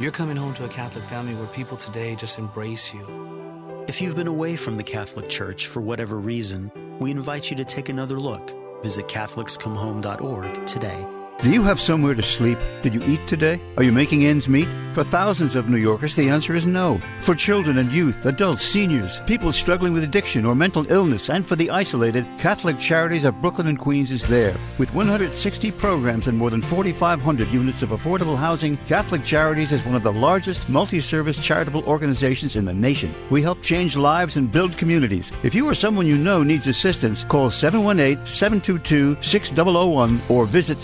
You're 0.00 0.10
coming 0.10 0.36
home 0.36 0.54
to 0.54 0.64
a 0.64 0.68
Catholic 0.68 1.04
family 1.04 1.36
where 1.36 1.46
people 1.48 1.76
today 1.76 2.16
just 2.16 2.36
embrace 2.36 2.92
you. 2.92 3.84
If 3.86 4.00
you've 4.00 4.16
been 4.16 4.26
away 4.26 4.56
from 4.56 4.74
the 4.74 4.82
Catholic 4.82 5.28
Church 5.28 5.68
for 5.68 5.80
whatever 5.80 6.18
reason, 6.18 6.72
we 6.98 7.10
invite 7.10 7.50
you 7.50 7.56
to 7.56 7.64
take 7.64 7.88
another 7.88 8.18
look. 8.18 8.54
Visit 8.82 9.08
CatholicsComeHome.org 9.08 10.66
today. 10.66 11.17
Do 11.40 11.52
you 11.52 11.62
have 11.62 11.78
somewhere 11.80 12.16
to 12.16 12.22
sleep? 12.22 12.58
Did 12.82 12.94
you 12.94 13.02
eat 13.06 13.24
today? 13.28 13.60
Are 13.76 13.84
you 13.84 13.92
making 13.92 14.26
ends 14.26 14.48
meet? 14.48 14.66
For 14.92 15.04
thousands 15.04 15.54
of 15.54 15.68
New 15.68 15.76
Yorkers, 15.76 16.16
the 16.16 16.28
answer 16.28 16.56
is 16.56 16.66
no. 16.66 17.00
For 17.20 17.36
children 17.36 17.78
and 17.78 17.92
youth, 17.92 18.26
adults, 18.26 18.64
seniors, 18.64 19.20
people 19.26 19.52
struggling 19.52 19.92
with 19.92 20.02
addiction 20.02 20.44
or 20.44 20.56
mental 20.56 20.90
illness, 20.90 21.30
and 21.30 21.46
for 21.46 21.54
the 21.54 21.70
isolated, 21.70 22.26
Catholic 22.40 22.80
Charities 22.80 23.24
of 23.24 23.40
Brooklyn 23.40 23.68
and 23.68 23.78
Queens 23.78 24.10
is 24.10 24.26
there. 24.26 24.56
With 24.78 24.92
160 24.92 25.70
programs 25.70 26.26
and 26.26 26.36
more 26.36 26.50
than 26.50 26.60
4,500 26.60 27.46
units 27.48 27.82
of 27.82 27.90
affordable 27.90 28.36
housing, 28.36 28.76
Catholic 28.88 29.22
Charities 29.22 29.70
is 29.70 29.86
one 29.86 29.94
of 29.94 30.02
the 30.02 30.12
largest 30.12 30.68
multi 30.68 31.00
service 31.00 31.40
charitable 31.40 31.84
organizations 31.84 32.56
in 32.56 32.64
the 32.64 32.74
nation. 32.74 33.14
We 33.30 33.42
help 33.42 33.62
change 33.62 33.96
lives 33.96 34.36
and 34.36 34.50
build 34.50 34.76
communities. 34.76 35.30
If 35.44 35.54
you 35.54 35.68
or 35.68 35.74
someone 35.74 36.08
you 36.08 36.16
know 36.16 36.42
needs 36.42 36.66
assistance, 36.66 37.22
call 37.22 37.52
718 37.52 38.26
722 38.26 39.22
6001 39.22 40.20
or 40.28 40.44
visit 40.44 40.78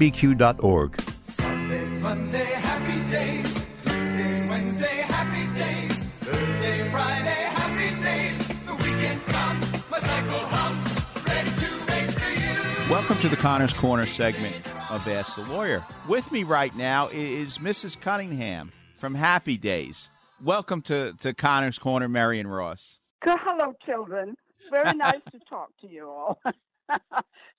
ccbq.org. 0.00 0.98
Sunday, 1.28 1.84
Monday, 2.00 2.38
happy 2.38 3.10
days. 3.10 3.66
Tuesday, 3.82 4.48
Wednesday, 4.48 5.02
happy 5.02 5.54
days. 5.54 6.02
Thursday, 6.20 6.90
Friday, 6.90 7.28
happy 7.28 8.02
days. 8.02 8.48
The 8.64 8.74
weekend 8.76 9.22
comes, 9.26 9.90
my 9.90 9.98
cycle 9.98 10.38
hums, 10.38 11.26
ready 11.26 11.50
to 11.50 11.92
race 11.92 12.14
to 12.14 12.30
you. 12.32 12.90
Welcome 12.90 13.18
to 13.18 13.28
the 13.28 13.36
Connors 13.36 13.74
Corner 13.74 14.06
segment. 14.06 14.56
of 14.90 15.06
Ask 15.06 15.36
the 15.36 15.42
Lawyer. 15.42 15.84
With 16.08 16.32
me 16.32 16.44
right 16.44 16.74
now 16.74 17.08
is 17.08 17.58
Mrs. 17.58 18.00
Cunningham 18.00 18.72
from 18.96 19.14
Happy 19.14 19.58
Days. 19.58 20.08
Welcome 20.42 20.80
to, 20.82 21.12
to 21.20 21.34
Connor's 21.34 21.78
Corner, 21.78 22.08
Marion 22.08 22.46
Ross. 22.46 22.98
Hello, 23.22 23.74
children. 23.84 24.34
Very 24.70 24.94
nice 24.96 25.20
to 25.30 25.38
talk 25.46 25.68
to 25.82 25.86
you 25.86 26.08
all. 26.08 26.40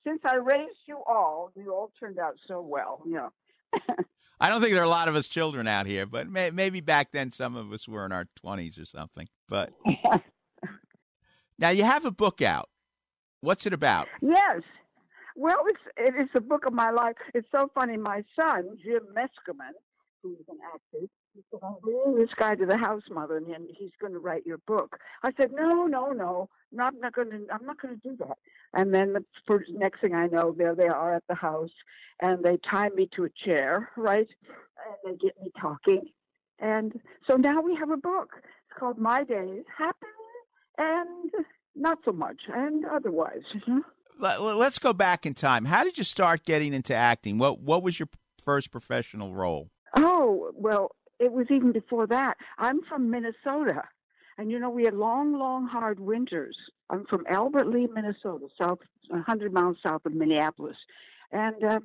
Since 0.04 0.22
I 0.26 0.36
raised 0.36 0.80
you 0.88 1.02
all, 1.06 1.52
you 1.56 1.74
all 1.74 1.92
turned 2.00 2.20
out 2.20 2.36
so 2.48 2.62
well. 2.62 3.04
Yeah. 3.08 3.30
I 4.40 4.50
don't 4.50 4.60
think 4.60 4.74
there 4.74 4.82
are 4.82 4.86
a 4.86 4.90
lot 4.90 5.08
of 5.08 5.16
us 5.16 5.28
children 5.28 5.68
out 5.68 5.86
here, 5.86 6.08
but 6.08 6.28
may, 6.28 6.50
maybe 6.50 6.82
back 6.82 7.12
then 7.12 7.30
some 7.30 7.56
of 7.56 7.72
us 7.72 7.88
were 7.88 8.06
in 8.06 8.12
our 8.12 8.26
20s 8.44 8.82
or 8.82 8.86
something. 8.86 9.28
But 9.48 9.72
now 11.60 11.70
you 11.70 11.84
have 11.84 12.06
a 12.06 12.12
book 12.12 12.42
out. 12.42 12.68
What's 13.42 13.68
it 13.68 13.74
about? 13.74 14.08
Yes. 14.22 14.62
Well, 15.36 15.60
it's 15.68 15.80
it 15.98 16.20
is 16.20 16.30
the 16.34 16.42
book 16.42 16.66
of 16.66 16.74
my 16.74 16.90
life. 16.90 17.16
It's 17.34 17.48
so 17.52 17.70
funny. 17.74 17.98
My 17.98 18.24
son, 18.40 18.78
Jim 18.84 19.04
Meskimen, 19.16 19.74
who's 20.22 20.38
an 20.50 20.58
actor, 20.74 21.08
he 21.34 21.42
said, 21.50 21.60
I'm 21.64 21.76
bringing 21.82 22.18
this 22.18 22.34
guy 22.36 22.56
to 22.56 22.66
the 22.66 22.78
house, 22.78 23.04
mother, 23.10 23.38
and 23.38 23.70
he's 23.78 23.92
going 24.00 24.14
to 24.14 24.20
write 24.20 24.46
your 24.46 24.58
book. 24.60 24.98
I 25.24 25.32
said, 25.40 25.52
no, 25.52 25.86
no, 25.86 26.12
no, 26.12 26.50
no 26.72 26.84
I'm 26.84 27.00
not 27.00 27.14
going 27.14 27.30
to. 27.32 27.46
I'm 27.52 27.66
not 27.66 27.82
going 27.82 28.00
to 28.00 28.10
do 28.10 28.16
that. 28.18 28.38
And 28.74 28.94
then 28.94 29.14
the 29.14 29.24
first 29.48 29.70
next 29.74 30.02
thing 30.02 30.14
I 30.14 30.28
know, 30.28 30.54
there 30.58 30.76
they 30.76 30.88
are 30.88 31.16
at 31.16 31.24
the 31.28 31.36
house, 31.36 31.72
and 32.22 32.44
they 32.44 32.58
tie 32.70 32.90
me 32.90 33.10
to 33.16 33.26
a 33.26 33.30
chair, 33.46 33.90
right, 33.98 34.28
and 34.28 34.98
they 35.06 35.18
get 35.18 35.42
me 35.42 35.52
talking, 35.60 36.02
and 36.60 37.00
so 37.30 37.36
now 37.36 37.62
we 37.62 37.76
have 37.76 37.90
a 37.92 37.98
book. 37.98 38.30
It's 38.44 38.80
called 38.80 38.98
My 38.98 39.24
Days, 39.24 39.64
Happy 39.78 40.08
and 40.78 41.32
not 41.76 42.00
so 42.06 42.12
much, 42.12 42.38
and 42.54 42.86
otherwise. 42.86 43.44
Hmm? 43.66 43.80
Let- 44.20 44.42
Let's 44.42 44.80
go 44.80 44.94
back 44.94 45.26
in 45.26 45.34
time. 45.34 45.66
How 45.66 45.84
did 45.84 45.98
you 45.98 46.04
start 46.04 46.46
getting 46.46 46.74
into 46.74 46.94
acting? 46.94 47.38
What 47.38 47.60
What 47.60 47.84
was 47.84 48.00
your 48.00 48.10
first 48.44 48.72
professional 48.72 49.34
role? 49.34 49.70
Oh, 49.96 50.52
well, 50.56 50.92
it 51.22 51.32
was 51.32 51.46
even 51.52 51.72
before 51.72 52.08
that. 52.08 52.36
I'm 52.58 52.82
from 52.90 53.10
Minnesota. 53.10 53.84
And 54.38 54.50
you 54.50 54.60
know, 54.60 54.72
we 54.72 54.86
had 54.86 54.96
long, 54.96 55.38
long, 55.38 55.68
hard 55.68 56.00
winters. 56.00 56.58
I'm 56.90 57.06
from 57.06 57.26
Albert 57.30 57.68
Lea, 57.68 57.88
Minnesota, 57.94 58.48
south, 58.60 58.80
100 59.10 59.54
miles 59.54 59.78
south 59.86 60.06
of 60.06 60.14
Minneapolis. 60.14 60.78
And 61.32 61.64
uh, 61.64 61.80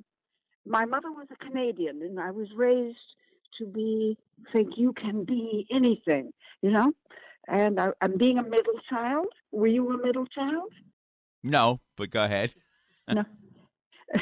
my 0.64 0.86
mother 0.86 1.12
was 1.12 1.26
a 1.30 1.44
Canadian, 1.44 2.00
and 2.02 2.18
I 2.18 2.30
was 2.30 2.48
raised 2.56 2.96
to 3.58 3.66
be, 3.66 4.16
think 4.52 4.70
you 4.76 4.92
can 4.94 5.24
be 5.24 5.66
anything, 5.70 6.32
you 6.62 6.70
know? 6.70 6.92
And 7.46 7.78
I, 7.78 7.90
I'm 8.00 8.16
being 8.16 8.38
a 8.38 8.42
middle 8.42 8.80
child. 8.88 9.26
Were 9.52 9.66
you 9.66 9.92
a 9.92 10.04
middle 10.04 10.26
child? 10.26 10.72
No, 11.44 11.80
but 11.96 12.10
go 12.10 12.24
ahead. 12.24 12.54
no. 13.08 13.24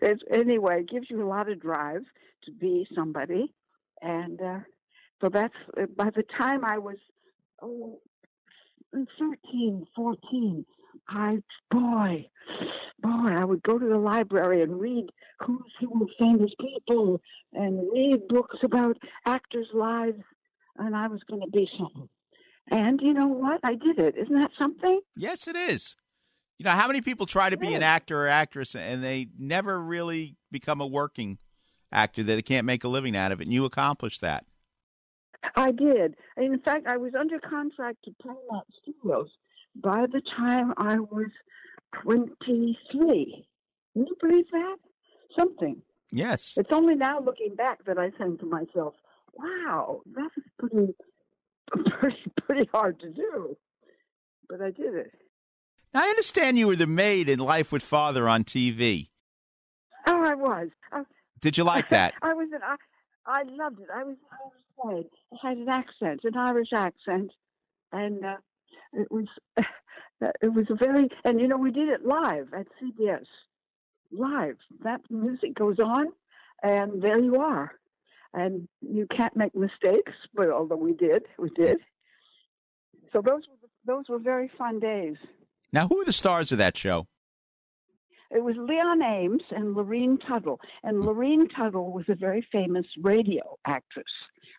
it's, 0.00 0.22
anyway, 0.32 0.80
it 0.80 0.88
gives 0.88 1.10
you 1.10 1.22
a 1.22 1.28
lot 1.28 1.50
of 1.50 1.60
drive 1.60 2.04
to 2.44 2.52
be 2.52 2.86
somebody. 2.94 3.52
And 4.02 4.40
uh, 4.40 4.58
so 5.20 5.28
that's 5.32 5.54
uh, 5.80 5.86
by 5.96 6.10
the 6.10 6.24
time 6.38 6.64
I 6.64 6.78
was 6.78 6.96
oh, 7.62 8.00
13, 8.92 9.86
14, 9.96 10.66
I, 11.08 11.38
boy, 11.70 12.26
boy, 13.00 13.28
I 13.36 13.44
would 13.44 13.62
go 13.62 13.78
to 13.78 13.86
the 13.86 13.98
library 13.98 14.62
and 14.62 14.78
read 14.80 15.06
who's 15.40 15.72
who 15.80 16.08
famous 16.18 16.50
people 16.60 17.20
and 17.52 17.88
read 17.92 18.28
books 18.28 18.58
about 18.62 18.98
actors' 19.26 19.68
lives, 19.72 20.20
and 20.78 20.94
I 20.94 21.08
was 21.08 21.20
going 21.28 21.42
to 21.42 21.50
be 21.50 21.68
something. 21.78 22.08
And 22.70 23.00
you 23.02 23.12
know 23.12 23.26
what? 23.26 23.60
I 23.64 23.74
did 23.74 23.98
it. 23.98 24.16
Isn't 24.16 24.34
that 24.34 24.50
something? 24.58 25.00
Yes, 25.16 25.48
it 25.48 25.56
is. 25.56 25.96
You 26.58 26.64
know, 26.64 26.70
how 26.72 26.86
many 26.86 27.00
people 27.00 27.26
try 27.26 27.50
to 27.50 27.56
be 27.56 27.74
an 27.74 27.82
actor 27.82 28.24
or 28.24 28.28
actress 28.28 28.76
and 28.76 29.02
they 29.02 29.26
never 29.36 29.80
really 29.82 30.36
become 30.52 30.80
a 30.80 30.86
working 30.86 31.38
actor 31.92 32.22
that 32.22 32.34
they 32.34 32.42
can't 32.42 32.66
make 32.66 32.84
a 32.84 32.88
living 32.88 33.16
out 33.16 33.32
of 33.32 33.40
it, 33.40 33.44
and 33.44 33.52
you 33.52 33.64
accomplished 33.64 34.20
that. 34.20 34.44
I 35.56 35.72
did. 35.72 36.14
In 36.36 36.58
fact, 36.60 36.86
I 36.86 36.96
was 36.96 37.12
under 37.18 37.38
contract 37.38 37.98
to 38.04 38.14
Paramount 38.22 38.66
Studios 38.82 39.28
by 39.76 40.06
the 40.06 40.22
time 40.36 40.72
I 40.76 40.98
was 40.98 41.30
23. 42.02 43.44
Can 43.92 44.06
you 44.06 44.16
believe 44.20 44.50
that? 44.52 44.76
Something. 45.38 45.82
Yes. 46.10 46.54
It's 46.56 46.70
only 46.72 46.94
now 46.94 47.20
looking 47.20 47.54
back 47.54 47.84
that 47.86 47.98
I 47.98 48.10
think 48.10 48.40
to 48.40 48.46
myself, 48.46 48.94
wow, 49.34 50.02
that 50.14 50.30
is 50.36 50.44
pretty, 50.58 50.94
pretty, 51.98 52.32
pretty 52.46 52.68
hard 52.72 53.00
to 53.00 53.10
do. 53.10 53.56
But 54.48 54.60
I 54.60 54.70
did 54.70 54.94
it. 54.94 55.12
Now, 55.94 56.02
I 56.04 56.08
understand 56.08 56.58
you 56.58 56.66
were 56.66 56.76
the 56.76 56.86
maid 56.86 57.28
in 57.28 57.38
Life 57.38 57.72
with 57.72 57.82
Father 57.82 58.28
on 58.28 58.44
TV. 58.44 59.08
Oh, 60.06 60.24
I 60.24 60.34
was. 60.34 60.68
I, 60.90 61.02
Did 61.42 61.58
you 61.58 61.64
like 61.64 61.88
that? 61.90 62.14
I 62.22 62.32
was 62.32 62.48
an, 62.54 62.60
I, 62.64 62.76
I 63.26 63.42
loved 63.42 63.80
it. 63.80 63.88
I 63.94 64.04
was 64.04 64.16
Irish 64.32 64.96
maid. 64.96 65.06
It 65.32 65.38
had 65.42 65.58
an 65.58 65.68
accent, 65.68 66.20
an 66.24 66.36
Irish 66.36 66.72
accent, 66.74 67.30
and 67.92 68.24
uh, 68.24 68.36
it 68.94 69.10
was 69.10 69.26
it 70.20 70.52
was 70.54 70.66
a 70.70 70.74
very 70.74 71.08
and 71.24 71.40
you 71.40 71.48
know 71.48 71.58
we 71.58 71.70
did 71.70 71.88
it 71.88 72.06
live 72.06 72.48
at 72.54 72.66
CBS, 72.80 73.26
live. 74.10 74.56
That 74.82 75.02
music 75.10 75.54
goes 75.54 75.78
on, 75.78 76.06
and 76.62 77.02
there 77.02 77.20
you 77.20 77.36
are, 77.36 77.72
and 78.32 78.66
you 78.80 79.06
can't 79.14 79.36
make 79.36 79.54
mistakes. 79.54 80.12
But 80.34 80.50
although 80.50 80.76
we 80.76 80.94
did, 80.94 81.24
we 81.38 81.50
did. 81.50 81.78
So 83.12 83.20
those 83.20 83.42
were 83.48 83.68
those 83.84 84.04
were 84.08 84.18
very 84.18 84.50
fun 84.56 84.78
days. 84.78 85.16
Now, 85.72 85.88
who 85.88 86.00
are 86.00 86.04
the 86.04 86.12
stars 86.12 86.52
of 86.52 86.58
that 86.58 86.76
show? 86.76 87.06
It 88.34 88.42
was 88.42 88.56
Leon 88.56 89.02
Ames 89.02 89.42
and 89.50 89.76
Lurene 89.76 90.18
Tuttle, 90.26 90.58
and 90.82 91.02
Lurene 91.04 91.48
Tuttle 91.54 91.92
was 91.92 92.04
a 92.08 92.14
very 92.14 92.46
famous 92.50 92.86
radio 93.00 93.58
actress. 93.66 94.04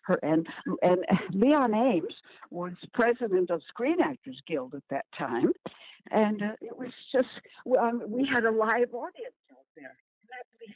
Her 0.04 0.18
and 0.22 0.46
and 0.82 1.04
Leon 1.32 1.74
Ames 1.74 2.14
was 2.50 2.72
president 2.92 3.50
of 3.50 3.62
Screen 3.68 3.96
Actors 4.02 4.40
Guild 4.46 4.74
at 4.74 4.82
that 4.90 5.06
time, 5.18 5.52
and 6.10 6.42
uh, 6.42 6.52
it 6.60 6.76
was 6.78 6.90
just 7.12 7.28
um, 7.80 8.02
we 8.06 8.28
had 8.32 8.44
a 8.44 8.50
live 8.50 8.92
audience 8.94 9.34
out 9.50 9.66
there. 9.76 9.96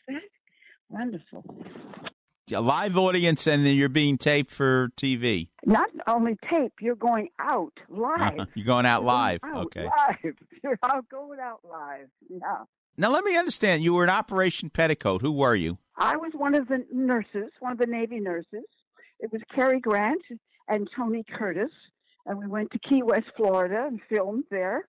Can 0.06 0.14
that? 0.14 0.22
Wonderful. 0.88 1.44
A 2.50 2.60
live 2.62 2.96
audience, 2.96 3.46
and 3.46 3.66
then 3.66 3.76
you're 3.76 3.90
being 3.90 4.16
taped 4.16 4.50
for 4.50 4.88
TV. 4.96 5.48
Not 5.66 5.90
only 6.06 6.38
tape, 6.50 6.72
you're 6.80 6.96
going 6.96 7.28
out 7.38 7.74
live. 7.90 8.46
You're 8.54 8.64
going 8.64 8.86
out 8.86 9.02
You're 9.02 9.06
live. 9.06 9.40
going 9.42 9.54
out 9.54 9.66
Okay. 9.66 9.84
Live. 9.84 10.34
You're 10.64 10.78
out 10.82 11.06
going 11.10 11.38
out 11.40 11.60
live. 11.68 12.08
Yeah. 12.30 12.64
Now, 13.00 13.12
let 13.12 13.22
me 13.22 13.36
understand. 13.36 13.84
You 13.84 13.94
were 13.94 14.02
in 14.02 14.10
Operation 14.10 14.70
Petticoat. 14.70 15.22
Who 15.22 15.30
were 15.30 15.54
you? 15.54 15.78
I 15.96 16.16
was 16.16 16.32
one 16.34 16.56
of 16.56 16.66
the 16.66 16.84
nurses, 16.92 17.52
one 17.60 17.70
of 17.70 17.78
the 17.78 17.86
Navy 17.86 18.18
nurses. 18.18 18.64
It 19.20 19.30
was 19.32 19.40
Cary 19.54 19.78
Grant 19.78 20.22
and 20.66 20.88
Tony 20.96 21.24
Curtis, 21.38 21.70
and 22.26 22.40
we 22.40 22.48
went 22.48 22.72
to 22.72 22.78
Key 22.80 23.04
West, 23.04 23.26
Florida, 23.36 23.84
and 23.86 24.00
filmed 24.08 24.44
there 24.50 24.88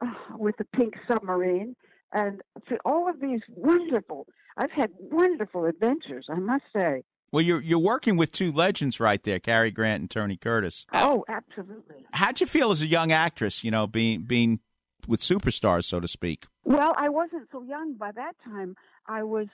uh, 0.00 0.06
with 0.38 0.56
the 0.58 0.64
Pink 0.76 0.94
Submarine. 1.10 1.74
And 2.12 2.40
all 2.84 3.10
of 3.10 3.20
these 3.20 3.40
wonderful, 3.48 4.28
I've 4.56 4.70
had 4.70 4.90
wonderful 4.96 5.64
adventures, 5.64 6.26
I 6.30 6.38
must 6.38 6.64
say. 6.74 7.02
Well, 7.32 7.42
you're 7.42 7.60
you're 7.60 7.78
working 7.78 8.16
with 8.16 8.30
two 8.32 8.50
legends 8.52 9.00
right 9.00 9.22
there, 9.22 9.38
Cary 9.40 9.70
Grant 9.72 10.00
and 10.00 10.10
Tony 10.10 10.36
Curtis. 10.36 10.86
Oh, 10.92 11.24
absolutely. 11.28 12.04
How'd 12.12 12.40
you 12.40 12.46
feel 12.46 12.70
as 12.70 12.82
a 12.82 12.88
young 12.88 13.12
actress? 13.12 13.62
You 13.62 13.70
know, 13.70 13.86
being 13.86 14.22
being 14.22 14.60
with 15.06 15.20
superstars, 15.20 15.84
so 15.84 16.00
to 16.00 16.08
speak. 16.08 16.46
Well, 16.64 16.94
I 16.96 17.08
wasn't 17.08 17.48
so 17.52 17.62
young 17.62 17.94
by 17.94 18.12
that 18.12 18.34
time. 18.44 18.76
I 19.06 19.22
was 19.22 19.46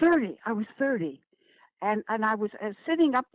30. 0.00 0.38
I 0.46 0.52
was 0.52 0.66
30. 0.78 1.20
And 1.80 2.04
and 2.08 2.24
I 2.24 2.36
was 2.36 2.50
uh, 2.64 2.70
sitting 2.86 3.14
up 3.14 3.26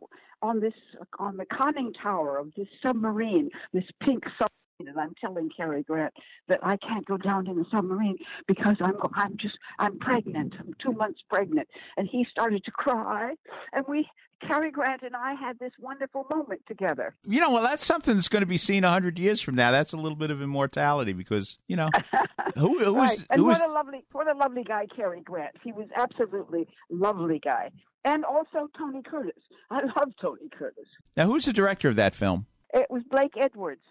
on 0.41 0.59
this 0.61 0.73
on 1.19 1.37
the 1.37 1.45
conning 1.45 1.93
tower 1.93 2.37
of 2.37 2.53
this 2.55 2.67
submarine, 2.81 3.49
this 3.73 3.83
pink 4.01 4.23
submarine, 4.23 4.51
and 4.79 4.99
I'm 4.99 5.13
telling 5.19 5.49
Cary 5.55 5.83
Grant 5.83 6.13
that 6.47 6.59
I 6.63 6.77
can't 6.77 7.05
go 7.05 7.17
down 7.17 7.47
in 7.47 7.57
the 7.57 7.65
submarine 7.71 8.17
because 8.47 8.77
I'm 8.79 8.95
I'm 9.15 9.35
just 9.37 9.57
I'm 9.79 9.97
pregnant. 9.99 10.55
I'm 10.59 10.73
two 10.79 10.93
months 10.93 11.21
pregnant. 11.29 11.67
And 11.97 12.07
he 12.07 12.25
started 12.29 12.63
to 12.65 12.71
cry, 12.71 13.33
and 13.73 13.85
we 13.87 14.07
Cary 14.45 14.71
Grant 14.71 15.01
and 15.01 15.15
I 15.15 15.33
had 15.33 15.57
this 15.59 15.71
wonderful 15.79 16.25
moment 16.29 16.61
together. 16.67 17.15
You 17.25 17.41
know, 17.41 17.51
well, 17.51 17.63
that's 17.63 17.85
something 17.85 18.15
that's 18.15 18.27
going 18.27 18.41
to 18.41 18.47
be 18.47 18.57
seen 18.57 18.83
a 18.83 18.89
hundred 18.89 19.17
years 19.17 19.41
from 19.41 19.55
now. 19.55 19.71
That's 19.71 19.93
a 19.93 19.97
little 19.97 20.15
bit 20.15 20.31
of 20.31 20.41
immortality 20.41 21.13
because 21.13 21.57
you 21.67 21.75
know 21.75 21.89
who 22.55 22.79
who 22.79 22.95
right. 22.95 23.09
was 23.09 23.25
and 23.29 23.39
who 23.39 23.45
was 23.45 23.59
what 23.59 23.69
a 23.69 23.71
lovely, 23.71 24.05
what 24.11 24.27
a 24.27 24.37
lovely 24.37 24.63
guy 24.63 24.85
Cary 24.95 25.21
Grant. 25.21 25.55
He 25.63 25.71
was 25.71 25.87
absolutely 25.95 26.67
lovely 26.89 27.39
guy, 27.43 27.71
and 28.05 28.23
also 28.25 28.69
Tony 28.77 29.01
Curtis. 29.01 29.41
I 29.71 29.81
love 29.81 30.13
Tony 30.21 30.49
Curtis. 30.57 30.85
now 31.15 31.25
who's 31.25 31.45
the 31.45 31.53
director 31.53 31.89
of 31.89 31.95
that 31.95 32.15
film? 32.15 32.45
It 32.73 32.87
was 32.89 33.03
Blake 33.09 33.33
Edwards. 33.39 33.81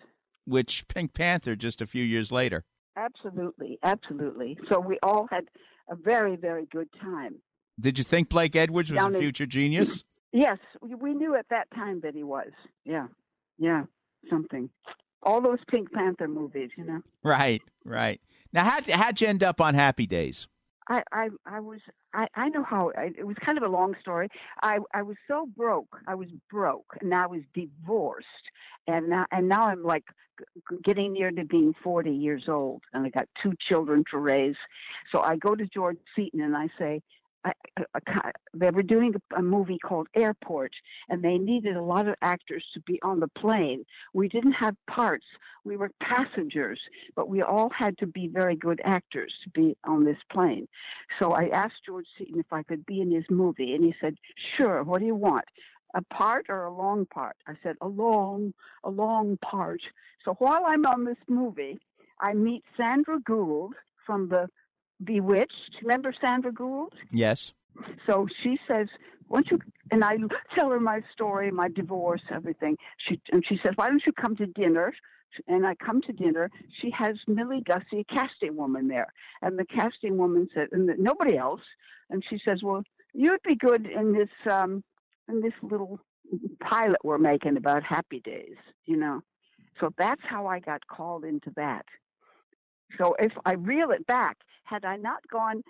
Which 0.45 0.87
Pink 0.87 1.13
Panther 1.13 1.57
just 1.57 1.83
a 1.83 1.87
few 1.87 2.05
years 2.05 2.31
later. 2.31 2.65
Absolutely, 2.97 3.79
absolutely. 3.83 4.57
So 4.71 4.79
we 4.79 4.99
all 5.03 5.27
had 5.31 5.47
a 5.91 5.97
very, 5.97 6.37
very 6.37 6.67
good 6.67 6.89
time. 7.01 7.37
Did 7.79 7.99
you 7.99 8.05
think 8.05 8.29
Blake 8.29 8.57
Edwards 8.57 8.91
was 8.91 8.97
Down 8.97 9.13
a 9.13 9.17
in- 9.17 9.23
future 9.23 9.47
genius? 9.47 10.05
Yes, 10.37 10.59
we- 10.83 11.15
knew 11.15 11.35
at 11.35 11.49
that 11.49 11.71
time 11.71 12.01
that 12.01 12.15
he 12.15 12.23
was. 12.23 12.51
Yeah, 12.85 13.07
yeah, 13.57 13.85
something. 14.29 14.69
All 15.23 15.41
those 15.41 15.61
Pink 15.67 15.91
Panther 15.93 16.29
movies, 16.29 16.71
you 16.77 16.85
know. 16.85 17.01
Right, 17.25 17.63
right. 17.87 18.21
Now, 18.53 18.65
how'd, 18.65 18.87
how'd 18.87 19.21
you 19.21 19.29
end 19.29 19.43
up 19.43 19.63
on 19.63 19.75
Happy 19.75 20.07
Days? 20.07 20.47
I, 20.91 21.03
I, 21.11 21.29
I 21.47 21.61
was, 21.61 21.81
I, 22.13 22.29
I 22.35 22.49
know 22.51 22.63
how. 22.63 22.93
I, 22.99 23.13
it 23.17 23.27
was 23.27 23.37
kind 23.45 23.57
of 23.57 23.65
a 23.65 23.69
long 23.69 23.97
story. 23.99 24.29
I, 24.63 24.79
I 24.93 25.03
was 25.03 25.17
so 25.27 25.49
broke. 25.57 25.97
I 26.07 26.15
was 26.15 26.29
broke, 26.51 26.99
and 27.01 27.15
I 27.15 27.27
was 27.27 27.41
divorced, 27.55 28.27
and 28.87 29.09
now, 29.09 29.25
and 29.33 29.49
now 29.49 29.63
I'm 29.63 29.83
like 29.83 30.05
getting 30.85 31.15
near 31.15 31.31
to 31.31 31.45
being 31.45 31.73
40 31.83 32.11
years 32.11 32.45
old, 32.47 32.83
and 32.93 33.07
I 33.07 33.09
got 33.09 33.27
two 33.43 33.55
children 33.69 34.05
to 34.11 34.19
raise. 34.19 34.57
So 35.11 35.23
I 35.23 35.37
go 35.37 35.55
to 35.55 35.67
George 35.67 35.99
Seaton 36.15 36.43
and 36.43 36.55
I 36.55 36.69
say, 36.79 37.01
They 38.55 38.71
were 38.71 38.83
doing 38.83 39.15
a, 39.15 39.37
a 39.37 39.43
movie 39.43 39.79
called 39.79 40.09
Airport, 40.15 40.73
and 41.09 41.23
they 41.23 41.39
needed 41.39 41.77
a 41.77 41.83
lot 41.83 42.09
of 42.09 42.15
actors 42.23 42.65
to 42.75 42.81
be 42.81 43.01
on 43.03 43.21
the 43.21 43.29
plane. 43.29 43.85
We 44.15 44.29
didn't 44.29 44.53
have 44.53 44.77
parts; 44.87 45.27
we 45.65 45.77
were 45.77 45.91
passengers, 46.01 46.81
but 47.15 47.29
we 47.29 47.43
all 47.43 47.71
had 47.71 47.99
to 47.99 48.07
be 48.07 48.29
very 48.29 48.57
good 48.57 48.81
actors 48.85 49.33
to 49.45 49.51
be 49.51 49.77
on 49.85 50.05
this 50.05 50.19
plane. 50.33 50.67
So 51.19 51.33
I 51.33 51.49
asked 51.49 51.85
George 51.85 52.07
Seaton 52.17 52.41
if 52.41 52.53
I 52.53 52.63
could 52.63 52.85
be 52.87 53.01
in 53.01 53.11
his 53.11 53.25
movie, 53.31 53.75
and 53.75 53.85
he 53.85 53.95
said, 54.01 54.17
"Sure. 54.57 54.83
What 54.83 55.01
do 55.01 55.07
you 55.07 55.15
want?" 55.15 55.45
A 55.95 56.03
part 56.03 56.47
or 56.49 56.65
a 56.65 56.75
long 56.75 57.07
part? 57.07 57.37
I 57.47 57.55
said, 57.63 57.77
a 57.81 57.89
long, 57.89 58.53
a 58.85 58.91
long 58.91 59.39
part. 59.39 59.81
So 60.25 60.35
while 60.35 60.65
I'm 60.67 60.85
on 60.85 61.05
this 61.05 61.17
movie, 61.29 61.79
I 62.21 62.35
meet 62.35 62.65
Sandra 62.77 63.19
Gould 63.21 63.75
from 64.05 64.29
the 64.29 64.49
Bewitched. 65.03 65.77
Remember 65.83 66.13
Sandra 66.25 66.53
Gould? 66.53 66.95
Yes. 67.13 67.53
So 68.07 68.27
she 68.43 68.59
says, 68.67 68.89
"Why 69.29 69.43
don't 69.43 69.51
you?" 69.51 69.73
And 69.91 70.03
I 70.03 70.17
tell 70.55 70.71
her 70.71 70.81
my 70.81 71.03
story, 71.13 71.51
my 71.51 71.69
divorce, 71.69 72.23
everything. 72.31 72.77
She 73.07 73.21
and 73.33 73.45
she 73.47 73.59
says, 73.65 73.75
"Why 73.77 73.89
don't 73.89 74.03
you 74.07 74.13
come 74.13 74.37
to 74.37 74.47
dinner?" 74.47 74.93
And 75.49 75.67
I 75.67 75.75
come 75.75 76.01
to 76.03 76.13
dinner. 76.13 76.51
She 76.81 76.91
has 76.93 77.17
Millie 77.27 77.63
Gusse, 77.63 78.01
a 78.01 78.05
casting 78.05 78.57
woman 78.57 78.89
there, 78.89 79.13
and 79.43 79.59
the 79.59 79.67
casting 79.67 80.17
woman 80.17 80.49
said, 80.55 80.69
and 80.73 80.91
nobody 80.99 81.37
else. 81.37 81.61
And 82.09 82.25
she 82.31 82.41
says, 82.49 82.63
"Well, 82.63 82.83
you'd 83.13 83.43
be 83.43 83.55
good 83.55 83.87
in 83.87 84.13
this 84.13 84.31
um, 84.51 84.83
in 85.29 85.43
this 85.43 85.53
little 85.63 86.01
pilot 86.61 86.99
we're 87.05 87.19
making 87.19 87.59
about 87.59 87.83
Happy 87.83 88.21
Days, 88.21 88.57
you 88.87 88.97
know." 88.97 89.21
So 89.79 89.91
that's 89.99 90.23
how 90.25 90.47
I 90.47 90.61
got 90.61 90.87
called 90.87 91.25
into 91.25 91.51
that. 91.57 91.85
So 92.99 93.15
if 93.19 93.33
I 93.45 93.55
reel 93.55 93.91
it 93.91 94.07
back, 94.07 94.39
had 94.65 94.85
I 94.85 94.97
not 94.97 95.21
gone 95.31 95.63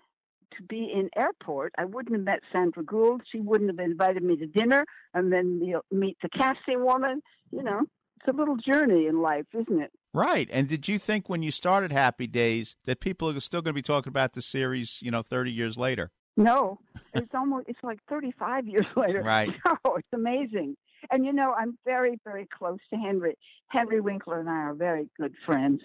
to 0.56 0.62
be 0.62 0.90
in 0.94 1.10
airport, 1.16 1.72
I 1.76 1.84
wouldn't 1.84 2.14
have 2.14 2.24
met 2.24 2.40
Sandra 2.52 2.84
Gould. 2.84 3.22
She 3.30 3.40
wouldn't 3.40 3.70
have 3.70 3.78
invited 3.78 4.22
me 4.22 4.36
to 4.36 4.46
dinner, 4.46 4.84
and 5.14 5.32
then 5.32 5.60
meet 5.90 6.16
the 6.22 6.28
casting 6.28 6.84
woman. 6.84 7.20
You 7.50 7.62
know, 7.62 7.80
it's 8.16 8.28
a 8.28 8.36
little 8.36 8.56
journey 8.56 9.06
in 9.06 9.20
life, 9.20 9.46
isn't 9.52 9.80
it? 9.80 9.90
Right. 10.14 10.48
And 10.50 10.68
did 10.68 10.88
you 10.88 10.98
think 10.98 11.28
when 11.28 11.42
you 11.42 11.50
started 11.50 11.92
Happy 11.92 12.26
Days 12.26 12.76
that 12.86 13.00
people 13.00 13.28
are 13.28 13.40
still 13.40 13.60
going 13.60 13.74
to 13.74 13.78
be 13.78 13.82
talking 13.82 14.10
about 14.10 14.32
the 14.32 14.42
series, 14.42 15.00
you 15.02 15.10
know, 15.10 15.22
30 15.22 15.52
years 15.52 15.76
later? 15.76 16.10
No, 16.36 16.78
it's 17.14 17.34
almost 17.34 17.66
it's 17.68 17.78
like 17.82 17.98
35 18.08 18.66
years 18.66 18.86
later. 18.96 19.22
Right. 19.22 19.50
Oh, 19.84 19.96
it's 19.96 20.08
amazing. 20.12 20.76
And 21.10 21.24
you 21.24 21.32
know, 21.32 21.52
I'm 21.52 21.78
very 21.84 22.18
very 22.24 22.46
close 22.46 22.78
to 22.92 22.98
Henry. 22.98 23.36
Henry 23.68 24.00
Winkler 24.00 24.40
and 24.40 24.48
I 24.48 24.54
are 24.54 24.74
very 24.74 25.08
good 25.18 25.34
friends, 25.44 25.80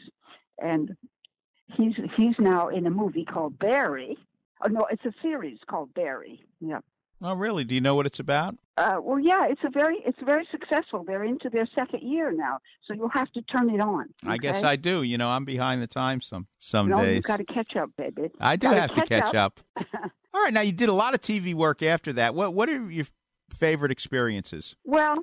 and 0.60 0.92
he's 1.76 1.94
he's 2.16 2.36
now 2.40 2.70
in 2.70 2.86
a 2.86 2.92
movie 2.92 3.26
called 3.26 3.58
Barry. 3.60 4.18
Oh 4.64 4.68
no, 4.68 4.88
it's 4.92 5.06
a 5.06 5.14
series 5.22 5.60
called 5.68 5.94
Barry. 5.94 6.44
Yeah. 6.60 6.80
Oh, 7.24 7.36
really? 7.36 7.64
Do 7.64 7.76
you 7.76 7.82
know 7.82 7.94
what 7.94 8.08
it's 8.08 8.20
about? 8.20 8.56
Uh, 8.78 8.98
well, 9.00 9.20
yeah, 9.20 9.46
it's 9.46 9.62
a 9.64 9.70
very 9.70 9.98
it's 10.06 10.18
very 10.26 10.48
successful. 10.50 11.04
They're 11.06 11.24
into 11.24 11.50
their 11.50 11.68
second 11.78 12.02
year 12.02 12.32
now, 12.32 12.58
so 12.88 12.94
you'll 12.94 13.10
have 13.10 13.32
to 13.34 13.42
turn 13.44 13.70
it 13.70 13.80
on. 13.80 14.08
I 14.26 14.38
guess? 14.38 14.64
I 14.64 14.76
do. 14.76 15.04
You 15.04 15.20
know, 15.20 15.30
I'm 15.30 15.46
behind 15.46 15.84
the 15.84 15.88
times 15.88 16.26
some 16.26 16.48
some 16.58 16.90
no, 16.90 16.98
days. 16.98 17.18
you've 17.18 17.26
got 17.26 17.38
to 17.38 17.46
catch 17.46 17.76
up, 17.76 17.92
baby. 17.96 18.32
I 18.40 18.56
do 18.56 18.68
Gotta 18.68 18.82
have 18.82 18.92
to 18.94 19.02
catch 19.02 19.36
up. 19.36 19.60
All 20.34 20.42
right, 20.42 20.54
now 20.54 20.62
you 20.62 20.72
did 20.72 20.90
a 20.90 20.94
lot 20.94 21.14
of 21.14 21.22
TV 21.22 21.54
work 21.54 21.84
after 21.84 22.12
that. 22.14 22.34
What 22.34 22.56
what 22.56 22.70
are 22.70 22.90
your 22.90 23.06
favorite 23.54 23.92
experiences? 23.92 24.76
Well, 24.84 25.18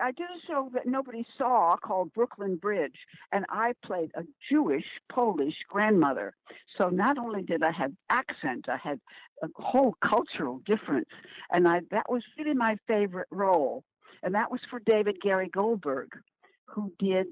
I 0.00 0.12
did 0.12 0.26
a 0.26 0.46
show 0.46 0.70
that 0.74 0.86
nobody 0.86 1.24
saw 1.36 1.76
called 1.76 2.12
Brooklyn 2.12 2.56
Bridge, 2.56 2.96
and 3.32 3.44
I 3.48 3.72
played 3.84 4.10
a 4.14 4.22
Jewish 4.50 4.84
Polish 5.10 5.54
grandmother. 5.68 6.34
So 6.78 6.88
not 6.88 7.18
only 7.18 7.42
did 7.42 7.62
I 7.62 7.72
have 7.72 7.92
accent, 8.10 8.66
I 8.68 8.76
had 8.76 9.00
a 9.42 9.48
whole 9.56 9.96
cultural 10.04 10.60
difference, 10.64 11.08
and 11.50 11.68
I 11.68 11.80
that 11.90 12.10
was 12.10 12.22
really 12.38 12.54
my 12.54 12.76
favorite 12.86 13.28
role, 13.30 13.84
and 14.22 14.34
that 14.34 14.50
was 14.50 14.60
for 14.70 14.80
David 14.80 15.16
Gary 15.20 15.48
Goldberg, 15.52 16.10
who 16.66 16.92
did 16.98 17.26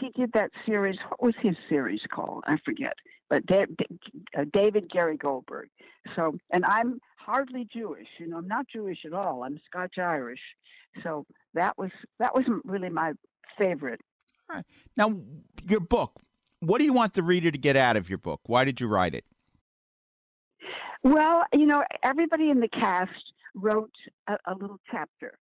he 0.00 0.10
did 0.10 0.32
that 0.32 0.50
series. 0.64 0.98
What 1.08 1.22
was 1.22 1.34
his 1.40 1.56
series 1.68 2.02
called? 2.12 2.44
I 2.46 2.58
forget. 2.64 2.94
But 3.28 3.42
uh, 3.50 4.44
David 4.52 4.90
Gary 4.90 5.16
Goldberg. 5.16 5.68
So, 6.14 6.36
and 6.52 6.64
I'm 6.64 7.00
hardly 7.18 7.68
Jewish. 7.72 8.06
You 8.18 8.28
know, 8.28 8.38
I'm 8.38 8.48
not 8.48 8.66
Jewish 8.72 8.98
at 9.04 9.12
all. 9.12 9.42
I'm 9.42 9.60
Scotch 9.66 9.98
Irish. 9.98 10.40
So 11.02 11.26
that 11.54 11.76
was 11.76 11.90
that 12.18 12.34
wasn't 12.34 12.64
really 12.64 12.88
my 12.88 13.12
favorite. 13.58 14.00
All 14.48 14.56
right. 14.56 14.64
Now, 14.96 15.20
your 15.68 15.80
book. 15.80 16.20
What 16.60 16.78
do 16.78 16.84
you 16.84 16.92
want 16.92 17.14
the 17.14 17.22
reader 17.22 17.50
to 17.50 17.58
get 17.58 17.76
out 17.76 17.96
of 17.96 18.08
your 18.08 18.18
book? 18.18 18.40
Why 18.46 18.64
did 18.64 18.80
you 18.80 18.86
write 18.86 19.14
it? 19.14 19.24
Well, 21.02 21.44
you 21.52 21.66
know, 21.66 21.84
everybody 22.02 22.50
in 22.50 22.60
the 22.60 22.68
cast 22.68 23.32
wrote 23.54 23.92
a, 24.26 24.38
a 24.46 24.54
little 24.54 24.80
chapter. 24.90 25.38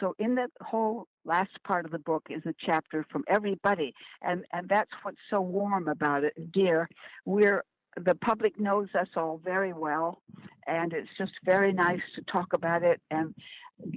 So 0.00 0.14
in 0.18 0.34
the 0.34 0.48
whole 0.60 1.06
last 1.24 1.50
part 1.64 1.84
of 1.84 1.90
the 1.90 1.98
book 1.98 2.26
is 2.30 2.42
a 2.46 2.54
chapter 2.64 3.04
from 3.10 3.24
everybody, 3.28 3.94
and 4.22 4.44
and 4.52 4.68
that's 4.68 4.90
what's 5.02 5.18
so 5.30 5.40
warm 5.40 5.88
about 5.88 6.24
it, 6.24 6.52
dear. 6.52 6.88
We're 7.24 7.64
the 7.96 8.14
public 8.14 8.58
knows 8.58 8.88
us 8.98 9.08
all 9.16 9.40
very 9.44 9.72
well, 9.72 10.22
and 10.66 10.92
it's 10.92 11.08
just 11.18 11.32
very 11.44 11.72
nice 11.72 12.00
to 12.14 12.22
talk 12.22 12.52
about 12.52 12.82
it. 12.82 13.00
And 13.10 13.34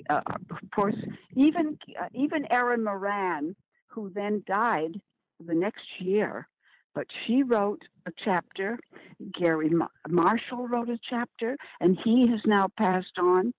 uh, 0.10 0.22
of 0.28 0.72
course, 0.76 0.96
even 1.36 1.78
uh, 2.00 2.08
even 2.14 2.52
Erin 2.52 2.84
Moran, 2.84 3.56
who 3.88 4.12
then 4.14 4.44
died 4.48 5.00
the 5.46 5.54
next 5.54 5.86
year, 6.00 6.48
but 6.94 7.08
she 7.26 7.44
wrote 7.44 7.82
a 8.06 8.12
chapter. 8.24 8.78
Gary 9.40 9.70
Ma- 9.70 9.88
Marshall 10.08 10.68
wrote 10.68 10.90
a 10.90 11.00
chapter, 11.10 11.58
and 11.80 11.98
he 12.04 12.28
has 12.30 12.40
now 12.46 12.68
passed 12.78 13.18
on. 13.20 13.54